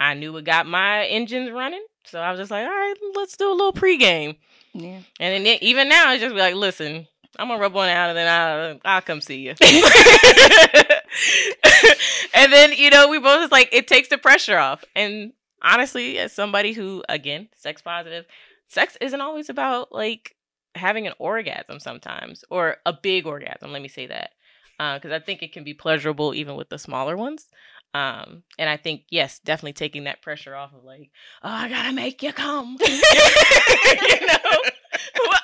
I 0.01 0.13
knew 0.13 0.31
what 0.31 0.45
got 0.45 0.65
my 0.65 1.05
engines 1.07 1.51
running. 1.51 1.83
So 2.05 2.21
I 2.21 2.31
was 2.31 2.39
just 2.39 2.51
like 2.51 2.65
all 2.65 2.71
right 2.71 2.95
let's 3.15 3.35
do 3.35 3.49
a 3.49 3.53
little 3.53 3.73
pregame. 3.73 4.37
Yeah. 4.73 4.99
And 5.19 5.45
then 5.45 5.57
even 5.61 5.89
now 5.89 6.13
it's 6.13 6.21
just 6.21 6.35
like 6.35 6.55
listen 6.55 7.07
I'm 7.37 7.47
gonna 7.47 7.61
rub 7.61 7.73
one 7.73 7.89
out 7.89 8.09
and 8.09 8.17
then 8.17 8.27
I'll 8.27 8.79
I'll 8.85 9.01
come 9.01 9.21
see 9.21 9.37
you. 9.37 9.53
and 12.33 12.51
then 12.51 12.73
you 12.73 12.89
know 12.89 13.07
we 13.07 13.19
both 13.19 13.41
just 13.41 13.51
like 13.51 13.69
it 13.71 13.87
takes 13.87 14.09
the 14.09 14.17
pressure 14.17 14.57
off. 14.57 14.83
And 14.95 15.33
honestly, 15.61 16.17
as 16.17 16.33
somebody 16.33 16.73
who, 16.73 17.03
again, 17.09 17.49
sex 17.55 17.81
positive, 17.81 18.25
sex 18.67 18.97
isn't 19.01 19.21
always 19.21 19.49
about 19.49 19.91
like 19.91 20.35
having 20.75 21.07
an 21.07 21.13
orgasm 21.19 21.79
sometimes 21.79 22.43
or 22.49 22.77
a 22.85 22.93
big 22.93 23.25
orgasm. 23.25 23.71
Let 23.71 23.81
me 23.81 23.87
say 23.87 24.07
that. 24.07 24.31
because 24.77 25.11
uh, 25.11 25.15
I 25.15 25.19
think 25.19 25.41
it 25.41 25.53
can 25.53 25.63
be 25.63 25.73
pleasurable 25.73 26.33
even 26.33 26.55
with 26.55 26.69
the 26.69 26.79
smaller 26.79 27.17
ones. 27.17 27.47
Um, 27.93 28.43
and 28.59 28.69
I 28.69 28.77
think 28.77 29.03
yes, 29.09 29.39
definitely 29.39 29.73
taking 29.73 30.03
that 30.03 30.21
pressure 30.21 30.55
off 30.55 30.73
of 30.73 30.83
like, 30.83 31.09
oh, 31.43 31.49
I 31.49 31.69
gotta 31.69 31.91
make 31.91 32.21
you 32.21 32.31
come. 32.31 32.77
you 32.87 34.27
know, 34.27 34.61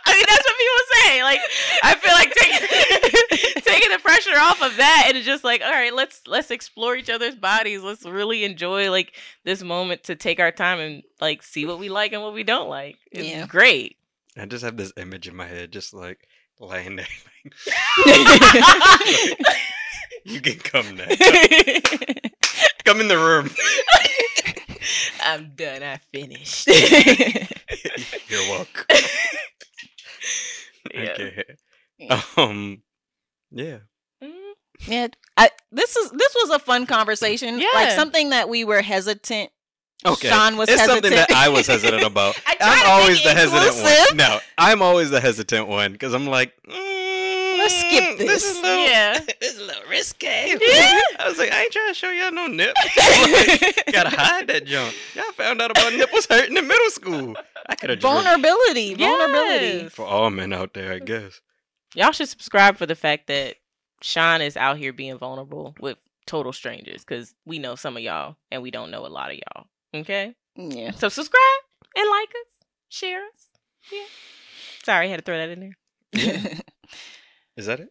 people 0.66 0.86
say. 0.94 1.24
Like, 1.24 1.40
I 1.84 1.96
feel 1.96 2.14
like 2.14 2.34
taking 2.34 3.64
taking 3.64 3.92
the 3.92 4.00
pressure 4.00 4.38
off 4.38 4.62
of 4.62 4.78
that, 4.78 5.06
and 5.08 5.18
it's 5.18 5.26
just 5.26 5.44
like, 5.44 5.62
all 5.62 5.72
right, 5.72 5.94
let's 5.94 6.22
let's 6.28 6.52
explore 6.52 6.96
each 6.96 7.10
other's 7.10 7.36
bodies. 7.36 7.82
Let's 7.82 8.06
really 8.06 8.44
enjoy 8.44 8.92
like 8.92 9.14
this 9.44 9.64
moment 9.64 10.04
to 10.06 10.16
take 10.16 10.40
our 10.40 10.52
time 10.52 10.80
and 10.80 11.04
like 11.22 11.44
see 11.44 11.66
what 11.66 11.80
we 11.80 11.90
like 11.90 12.14
and 12.14 12.22
what 12.22 12.34
we 12.34 12.44
don't 12.44 12.70
like. 12.70 12.98
It's 13.12 13.28
yeah. 13.28 13.46
great. 13.48 13.98
I 14.38 14.46
just 14.46 14.64
have 14.64 14.78
this 14.78 14.92
image 14.98 15.28
in 15.28 15.36
my 15.36 15.46
head, 15.46 15.72
just 15.72 15.94
like 15.94 16.28
laying 16.60 16.98
there. 16.98 17.08
you 20.26 20.42
can 20.42 20.60
come 20.60 20.96
now. 20.96 21.06
come 22.84 23.00
in 23.00 23.08
the 23.08 23.18
room. 23.18 23.50
I'm 25.22 25.52
done. 25.56 25.82
I 25.84 25.98
finished. 26.12 26.68
You're 28.28 28.42
welcome. 28.50 28.86
Yeah. 30.94 31.12
Okay. 31.14 31.44
Um. 32.38 32.84
Yeah. 33.50 33.78
Mm-hmm. 34.24 34.92
Yeah. 34.92 35.08
I, 35.36 35.50
this 35.72 35.96
is 35.96 36.12
this 36.12 36.36
was 36.36 36.52
a 36.52 36.60
fun 36.60 36.86
conversation. 36.86 37.58
Yeah. 37.58 37.70
Like 37.74 37.92
something 37.92 38.30
that 38.30 38.50
we 38.50 38.64
were 38.64 38.84
hesitant 38.84 39.50
Okay. 40.06 40.30
Shaun 40.30 40.58
was 40.58 40.70
it's 40.70 40.80
hesitant. 40.82 41.06
something 41.06 41.18
that 41.18 41.32
I 41.32 41.50
was 41.50 41.66
hesitant 41.68 42.04
about. 42.04 42.40
I'm 42.62 42.90
always 42.90 43.24
the 43.24 43.34
hesitant 43.34 43.76
one. 43.84 44.18
No, 44.18 44.40
I'm 44.58 44.82
always 44.82 45.10
the 45.10 45.20
hesitant 45.20 45.68
one 45.68 45.94
because 45.94 46.14
I'm 46.14 46.28
like, 46.28 46.54
mm, 46.68 46.74
let's 47.66 47.80
skip 47.80 48.04
mm, 48.04 48.18
this. 48.18 48.44
this 48.44 48.62
little, 48.62 48.86
yeah, 48.86 49.20
this 49.40 49.54
is 49.54 49.60
a 49.60 49.64
little 49.64 49.90
risque. 49.90 50.58
Yeah. 50.66 51.02
I 51.20 51.28
was 51.28 51.38
like, 51.38 51.52
I 51.52 51.64
ain't 51.64 51.72
trying 51.72 51.90
to 51.90 51.94
show 51.94 52.10
y'all 52.10 52.32
no 52.32 52.48
nip. 52.48 52.74
like, 52.76 53.86
gotta 53.92 54.16
hide 54.16 54.48
that 54.48 54.66
junk. 54.66 54.96
Y'all 55.16 55.32
found 55.34 55.62
out 55.62 55.72
about 55.72 55.94
nipples 55.94 56.28
hurting 56.28 56.56
in 56.56 56.68
middle 56.68 56.90
school. 56.90 57.36
I 57.68 57.76
could 57.76 57.90
have 57.90 58.00
vulnerability, 58.00 58.94
vulnerability 58.96 59.90
for 59.90 60.06
all 60.06 60.30
men 60.30 60.54
out 60.54 60.74
there, 60.74 60.94
I 60.94 61.00
guess. 61.00 61.42
Y'all 61.94 62.12
should 62.12 62.30
subscribe 62.30 62.78
for 62.78 62.86
the 62.86 62.96
fact 62.96 63.28
that 63.28 63.56
Shaun 64.02 64.42
is 64.42 64.58
out 64.58 64.78
here 64.78 64.94
being 64.94 65.18
vulnerable 65.18 65.76
with 65.80 65.98
total 66.26 66.54
strangers 66.54 67.04
because 67.04 67.34
we 67.46 67.60
know 67.60 67.76
some 67.76 67.98
of 67.98 68.04
y'all 68.04 68.36
and 68.52 68.62
we 68.62 68.72
don't 68.72 68.92
know 68.92 69.06
a 69.06 69.08
lot 69.08 69.32
of 69.32 69.38
y'all. 69.38 69.68
Okay. 69.94 70.36
Yeah. 70.56 70.92
So 70.92 71.10
subscribe 71.10 71.42
and 71.96 72.10
like 72.10 72.30
us, 72.30 72.66
share 72.90 73.24
us. 73.26 73.48
Yeah. 73.92 74.06
Sorry, 74.84 75.08
I 75.08 75.10
had 75.10 75.18
to 75.18 75.24
throw 75.24 75.38
that 75.38 75.50
in 75.50 75.60
there. 75.60 76.60
Yeah. 77.56 77.60
Is 77.60 77.66
that 77.68 77.80
it? 77.80 77.90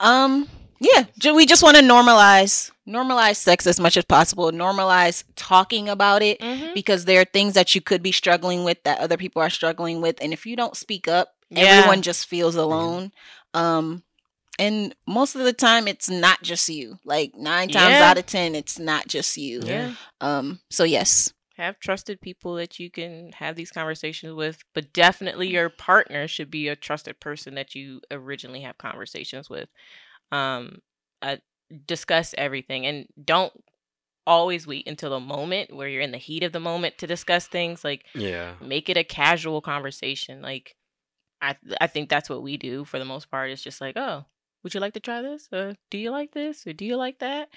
Um. 0.00 0.48
Yeah. 0.80 1.04
We 1.32 1.46
just 1.46 1.62
want 1.62 1.76
to 1.76 1.82
normalize 1.82 2.70
normalize 2.86 3.36
sex 3.36 3.66
as 3.66 3.80
much 3.80 3.96
as 3.96 4.04
possible. 4.04 4.50
Normalize 4.52 5.24
talking 5.36 5.88
about 5.88 6.22
it 6.22 6.40
mm-hmm. 6.40 6.74
because 6.74 7.04
there 7.04 7.20
are 7.20 7.26
things 7.26 7.54
that 7.54 7.74
you 7.74 7.80
could 7.80 8.02
be 8.02 8.12
struggling 8.12 8.64
with 8.64 8.82
that 8.84 8.98
other 9.00 9.16
people 9.16 9.40
are 9.40 9.50
struggling 9.50 10.00
with, 10.00 10.16
and 10.20 10.32
if 10.32 10.46
you 10.46 10.56
don't 10.56 10.76
speak 10.76 11.08
up, 11.08 11.34
yeah. 11.50 11.62
everyone 11.64 12.02
just 12.02 12.26
feels 12.26 12.56
alone. 12.56 13.12
Um 13.54 14.02
and 14.58 14.94
most 15.06 15.34
of 15.34 15.42
the 15.42 15.52
time 15.52 15.88
it's 15.88 16.08
not 16.08 16.42
just 16.42 16.68
you 16.68 16.98
like 17.04 17.34
nine 17.34 17.68
times 17.68 17.90
yeah. 17.90 18.10
out 18.10 18.18
of 18.18 18.26
ten 18.26 18.54
it's 18.54 18.78
not 18.78 19.06
just 19.08 19.36
you 19.36 19.60
yeah 19.64 19.94
um 20.20 20.60
so 20.70 20.84
yes 20.84 21.32
have 21.56 21.78
trusted 21.78 22.20
people 22.20 22.54
that 22.54 22.78
you 22.78 22.90
can 22.90 23.30
have 23.32 23.56
these 23.56 23.70
conversations 23.70 24.32
with 24.32 24.62
but 24.74 24.92
definitely 24.92 25.48
your 25.48 25.68
partner 25.68 26.26
should 26.26 26.50
be 26.50 26.68
a 26.68 26.76
trusted 26.76 27.20
person 27.20 27.54
that 27.54 27.74
you 27.74 28.00
originally 28.10 28.62
have 28.62 28.78
conversations 28.78 29.48
with. 29.48 29.68
Um 30.32 30.78
uh, 31.22 31.36
discuss 31.86 32.34
everything 32.36 32.84
and 32.86 33.06
don't 33.22 33.52
always 34.26 34.66
wait 34.66 34.86
until 34.86 35.10
the 35.10 35.20
moment 35.20 35.74
where 35.74 35.88
you're 35.88 36.02
in 36.02 36.12
the 36.12 36.18
heat 36.18 36.42
of 36.42 36.52
the 36.52 36.60
moment 36.60 36.98
to 36.98 37.06
discuss 37.06 37.46
things 37.46 37.82
like 37.82 38.04
yeah. 38.14 38.54
make 38.60 38.88
it 38.88 38.96
a 38.96 39.04
casual 39.04 39.60
conversation 39.60 40.42
like 40.42 40.76
i 41.40 41.56
i 41.80 41.86
think 41.86 42.08
that's 42.08 42.28
what 42.28 42.42
we 42.42 42.56
do 42.56 42.84
for 42.84 42.98
the 42.98 43.04
most 43.04 43.30
part 43.30 43.50
it's 43.50 43.62
just 43.62 43.80
like 43.80 43.96
oh 43.96 44.24
would 44.64 44.74
you 44.74 44.80
like 44.80 44.94
to 44.94 45.00
try 45.00 45.22
this? 45.22 45.48
Or 45.52 45.74
do 45.90 45.98
you 45.98 46.10
like 46.10 46.32
this? 46.32 46.66
Or 46.66 46.72
do 46.72 46.84
you 46.84 46.96
like 46.96 47.20
that 47.20 47.50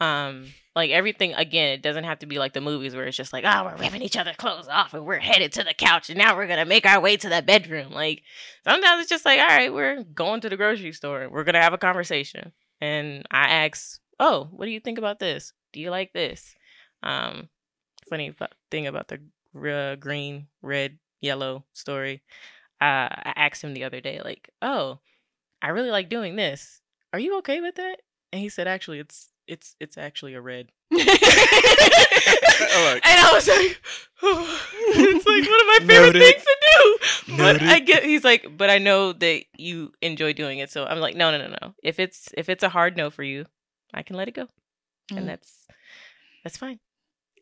um, 0.00 0.46
like 0.74 0.90
everything 0.90 1.34
again, 1.34 1.72
it 1.72 1.82
doesn't 1.82 2.04
have 2.04 2.20
to 2.20 2.26
be 2.26 2.38
like 2.38 2.52
the 2.52 2.60
movies 2.60 2.94
where 2.94 3.04
it's 3.04 3.16
just 3.16 3.32
like, 3.32 3.44
oh, 3.46 3.64
we're 3.64 3.76
ripping 3.76 4.02
each 4.02 4.16
other 4.16 4.32
clothes 4.36 4.68
off 4.68 4.94
and 4.94 5.04
we're 5.04 5.18
headed 5.18 5.52
to 5.52 5.64
the 5.64 5.74
couch 5.74 6.08
and 6.08 6.18
now 6.18 6.36
we're 6.36 6.46
gonna 6.46 6.64
make 6.64 6.86
our 6.86 7.00
way 7.00 7.16
to 7.16 7.28
the 7.28 7.42
bedroom. 7.42 7.92
Like 7.92 8.22
sometimes 8.64 9.02
it's 9.02 9.10
just 9.10 9.24
like, 9.24 9.40
all 9.40 9.46
right, 9.46 9.72
we're 9.72 10.02
going 10.02 10.40
to 10.40 10.48
the 10.48 10.56
grocery 10.56 10.92
store, 10.92 11.28
we're 11.30 11.44
gonna 11.44 11.62
have 11.62 11.72
a 11.74 11.78
conversation. 11.78 12.52
And 12.80 13.26
I 13.30 13.48
ask, 13.48 14.00
Oh, 14.20 14.48
what 14.52 14.66
do 14.66 14.70
you 14.70 14.80
think 14.80 14.98
about 14.98 15.18
this? 15.18 15.54
Do 15.72 15.80
you 15.80 15.90
like 15.90 16.12
this? 16.12 16.54
Um, 17.02 17.48
funny 18.08 18.34
thing 18.70 18.86
about 18.86 19.08
the 19.08 19.20
uh, 19.72 19.96
green, 19.96 20.48
red, 20.60 20.98
yellow 21.22 21.64
story. 21.72 22.22
Uh, 22.82 23.08
I 23.08 23.32
asked 23.36 23.64
him 23.64 23.72
the 23.72 23.84
other 23.84 24.00
day, 24.00 24.20
like, 24.22 24.50
oh, 24.60 25.00
I 25.62 25.68
really 25.68 25.90
like 25.90 26.10
doing 26.10 26.36
this. 26.36 26.82
Are 27.14 27.18
you 27.18 27.38
okay 27.38 27.62
with 27.62 27.76
that? 27.76 28.02
And 28.30 28.42
he 28.42 28.50
said, 28.50 28.68
actually, 28.68 28.98
it's 28.98 29.30
it's 29.50 29.74
it's 29.80 29.98
actually 29.98 30.34
a 30.34 30.40
red. 30.40 30.70
and 30.90 31.00
I 31.02 31.06
was 33.32 33.48
like, 33.48 33.80
oh, 34.22 34.60
it's 34.94 35.26
like 35.26 35.42
one 35.42 35.60
of 35.60 35.66
my 35.66 35.80
favorite 35.86 36.14
Noted. 36.14 36.22
things 36.22 36.44
to 36.44 36.56
do. 36.72 36.96
But 37.36 37.60
I 37.62 37.80
get 37.80 38.04
he's 38.04 38.24
like, 38.24 38.56
but 38.56 38.70
I 38.70 38.78
know 38.78 39.12
that 39.12 39.42
you 39.58 39.92
enjoy 40.00 40.32
doing 40.32 40.60
it. 40.60 40.70
So 40.70 40.86
I'm 40.86 41.00
like, 41.00 41.16
no, 41.16 41.32
no, 41.32 41.38
no, 41.38 41.48
no. 41.60 41.74
If 41.82 41.98
it's 41.98 42.28
if 42.36 42.48
it's 42.48 42.62
a 42.62 42.68
hard 42.68 42.96
no 42.96 43.10
for 43.10 43.24
you, 43.24 43.46
I 43.92 44.02
can 44.02 44.14
let 44.16 44.28
it 44.28 44.34
go. 44.34 44.46
Mm. 45.12 45.16
And 45.18 45.28
that's 45.28 45.66
that's 46.44 46.56
fine. 46.56 46.78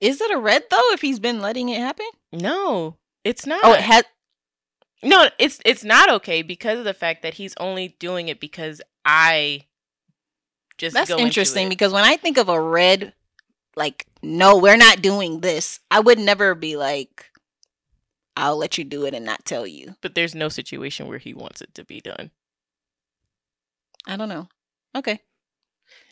Is 0.01 0.21
it 0.21 0.31
a 0.31 0.39
red 0.39 0.63
though 0.71 0.93
if 0.93 1.01
he's 1.03 1.19
been 1.19 1.41
letting 1.41 1.69
it 1.69 1.79
happen? 1.79 2.07
No, 2.33 2.97
it's 3.23 3.45
not. 3.47 3.61
Oh, 3.63 3.75
it 3.75 3.81
has 3.81 4.05
No, 5.03 5.29
it's 5.39 5.61
it's 5.67 5.85
not 5.85 6.11
okay 6.11 6.41
because 6.41 6.79
of 6.79 6.87
the 6.87 6.95
fact 6.95 7.21
that 7.23 7.35
he's 7.35 7.55
only 7.61 7.97
doing 7.99 8.29
it 8.29 8.41
because 8.41 8.81
I 9.05 9.67
just 10.79 10.95
That's 10.95 11.11
interesting 11.11 11.69
because 11.69 11.93
when 11.93 12.05
I 12.05 12.17
think 12.17 12.39
of 12.39 12.49
a 12.49 12.61
red, 12.61 13.13
like, 13.77 14.07
no, 14.23 14.57
we're 14.57 14.77
not 14.77 15.03
doing 15.03 15.41
this, 15.41 15.81
I 15.91 16.01
would 16.01 16.19
never 16.19 16.55
be 16.55 16.77
like, 16.77 17.27
I'll 18.37 18.57
let 18.57 18.79
you 18.79 18.85
do 18.85 19.05
it 19.05 19.15
and 19.15 19.27
not 19.27 19.45
tell 19.45 19.67
you. 19.67 19.97
But 20.01 20.15
there's 20.15 20.35
no 20.35 20.49
situation 20.49 21.09
where 21.09 21.19
he 21.19 21.35
wants 21.35 21.61
it 21.61 21.75
to 21.75 21.85
be 21.85 22.01
done. 22.01 22.31
I 24.07 24.17
don't 24.17 24.29
know. 24.29 24.49
Okay. 24.97 25.21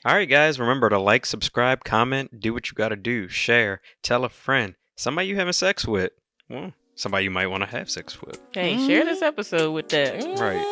All 0.04 0.14
right, 0.14 0.28
guys. 0.28 0.58
Remember 0.58 0.88
to 0.88 0.98
like, 0.98 1.24
subscribe, 1.24 1.84
comment, 1.84 2.40
do 2.40 2.52
what 2.52 2.68
you 2.68 2.74
got 2.74 2.88
to 2.88 2.96
do, 2.96 3.28
share, 3.28 3.80
tell 4.02 4.24
a 4.24 4.28
friend, 4.28 4.74
somebody 4.96 5.28
you 5.28 5.36
having 5.36 5.52
sex 5.52 5.86
with. 5.86 6.12
Well, 6.48 6.72
somebody 6.96 7.24
you 7.24 7.30
might 7.30 7.46
want 7.46 7.62
to 7.62 7.70
have 7.70 7.88
sex 7.88 8.20
with. 8.20 8.40
Hey, 8.52 8.74
mm-hmm. 8.74 8.86
share 8.86 9.04
this 9.04 9.22
episode 9.22 9.72
with 9.72 9.88
that. 9.90 10.22
Right. 10.38 10.64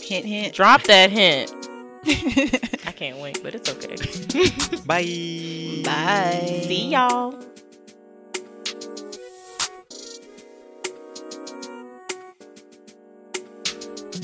Hint, 0.00 0.26
hint. 0.26 0.54
Drop 0.54 0.82
that 0.84 1.10
hint. 1.10 1.52
I 2.86 2.92
can't 2.92 3.18
wait, 3.18 3.42
but 3.42 3.54
it's 3.54 3.70
okay. 3.70 3.96
Bye. 4.84 5.82
Bye. 5.84 6.64
See 6.66 6.88
y'all. 6.88 7.51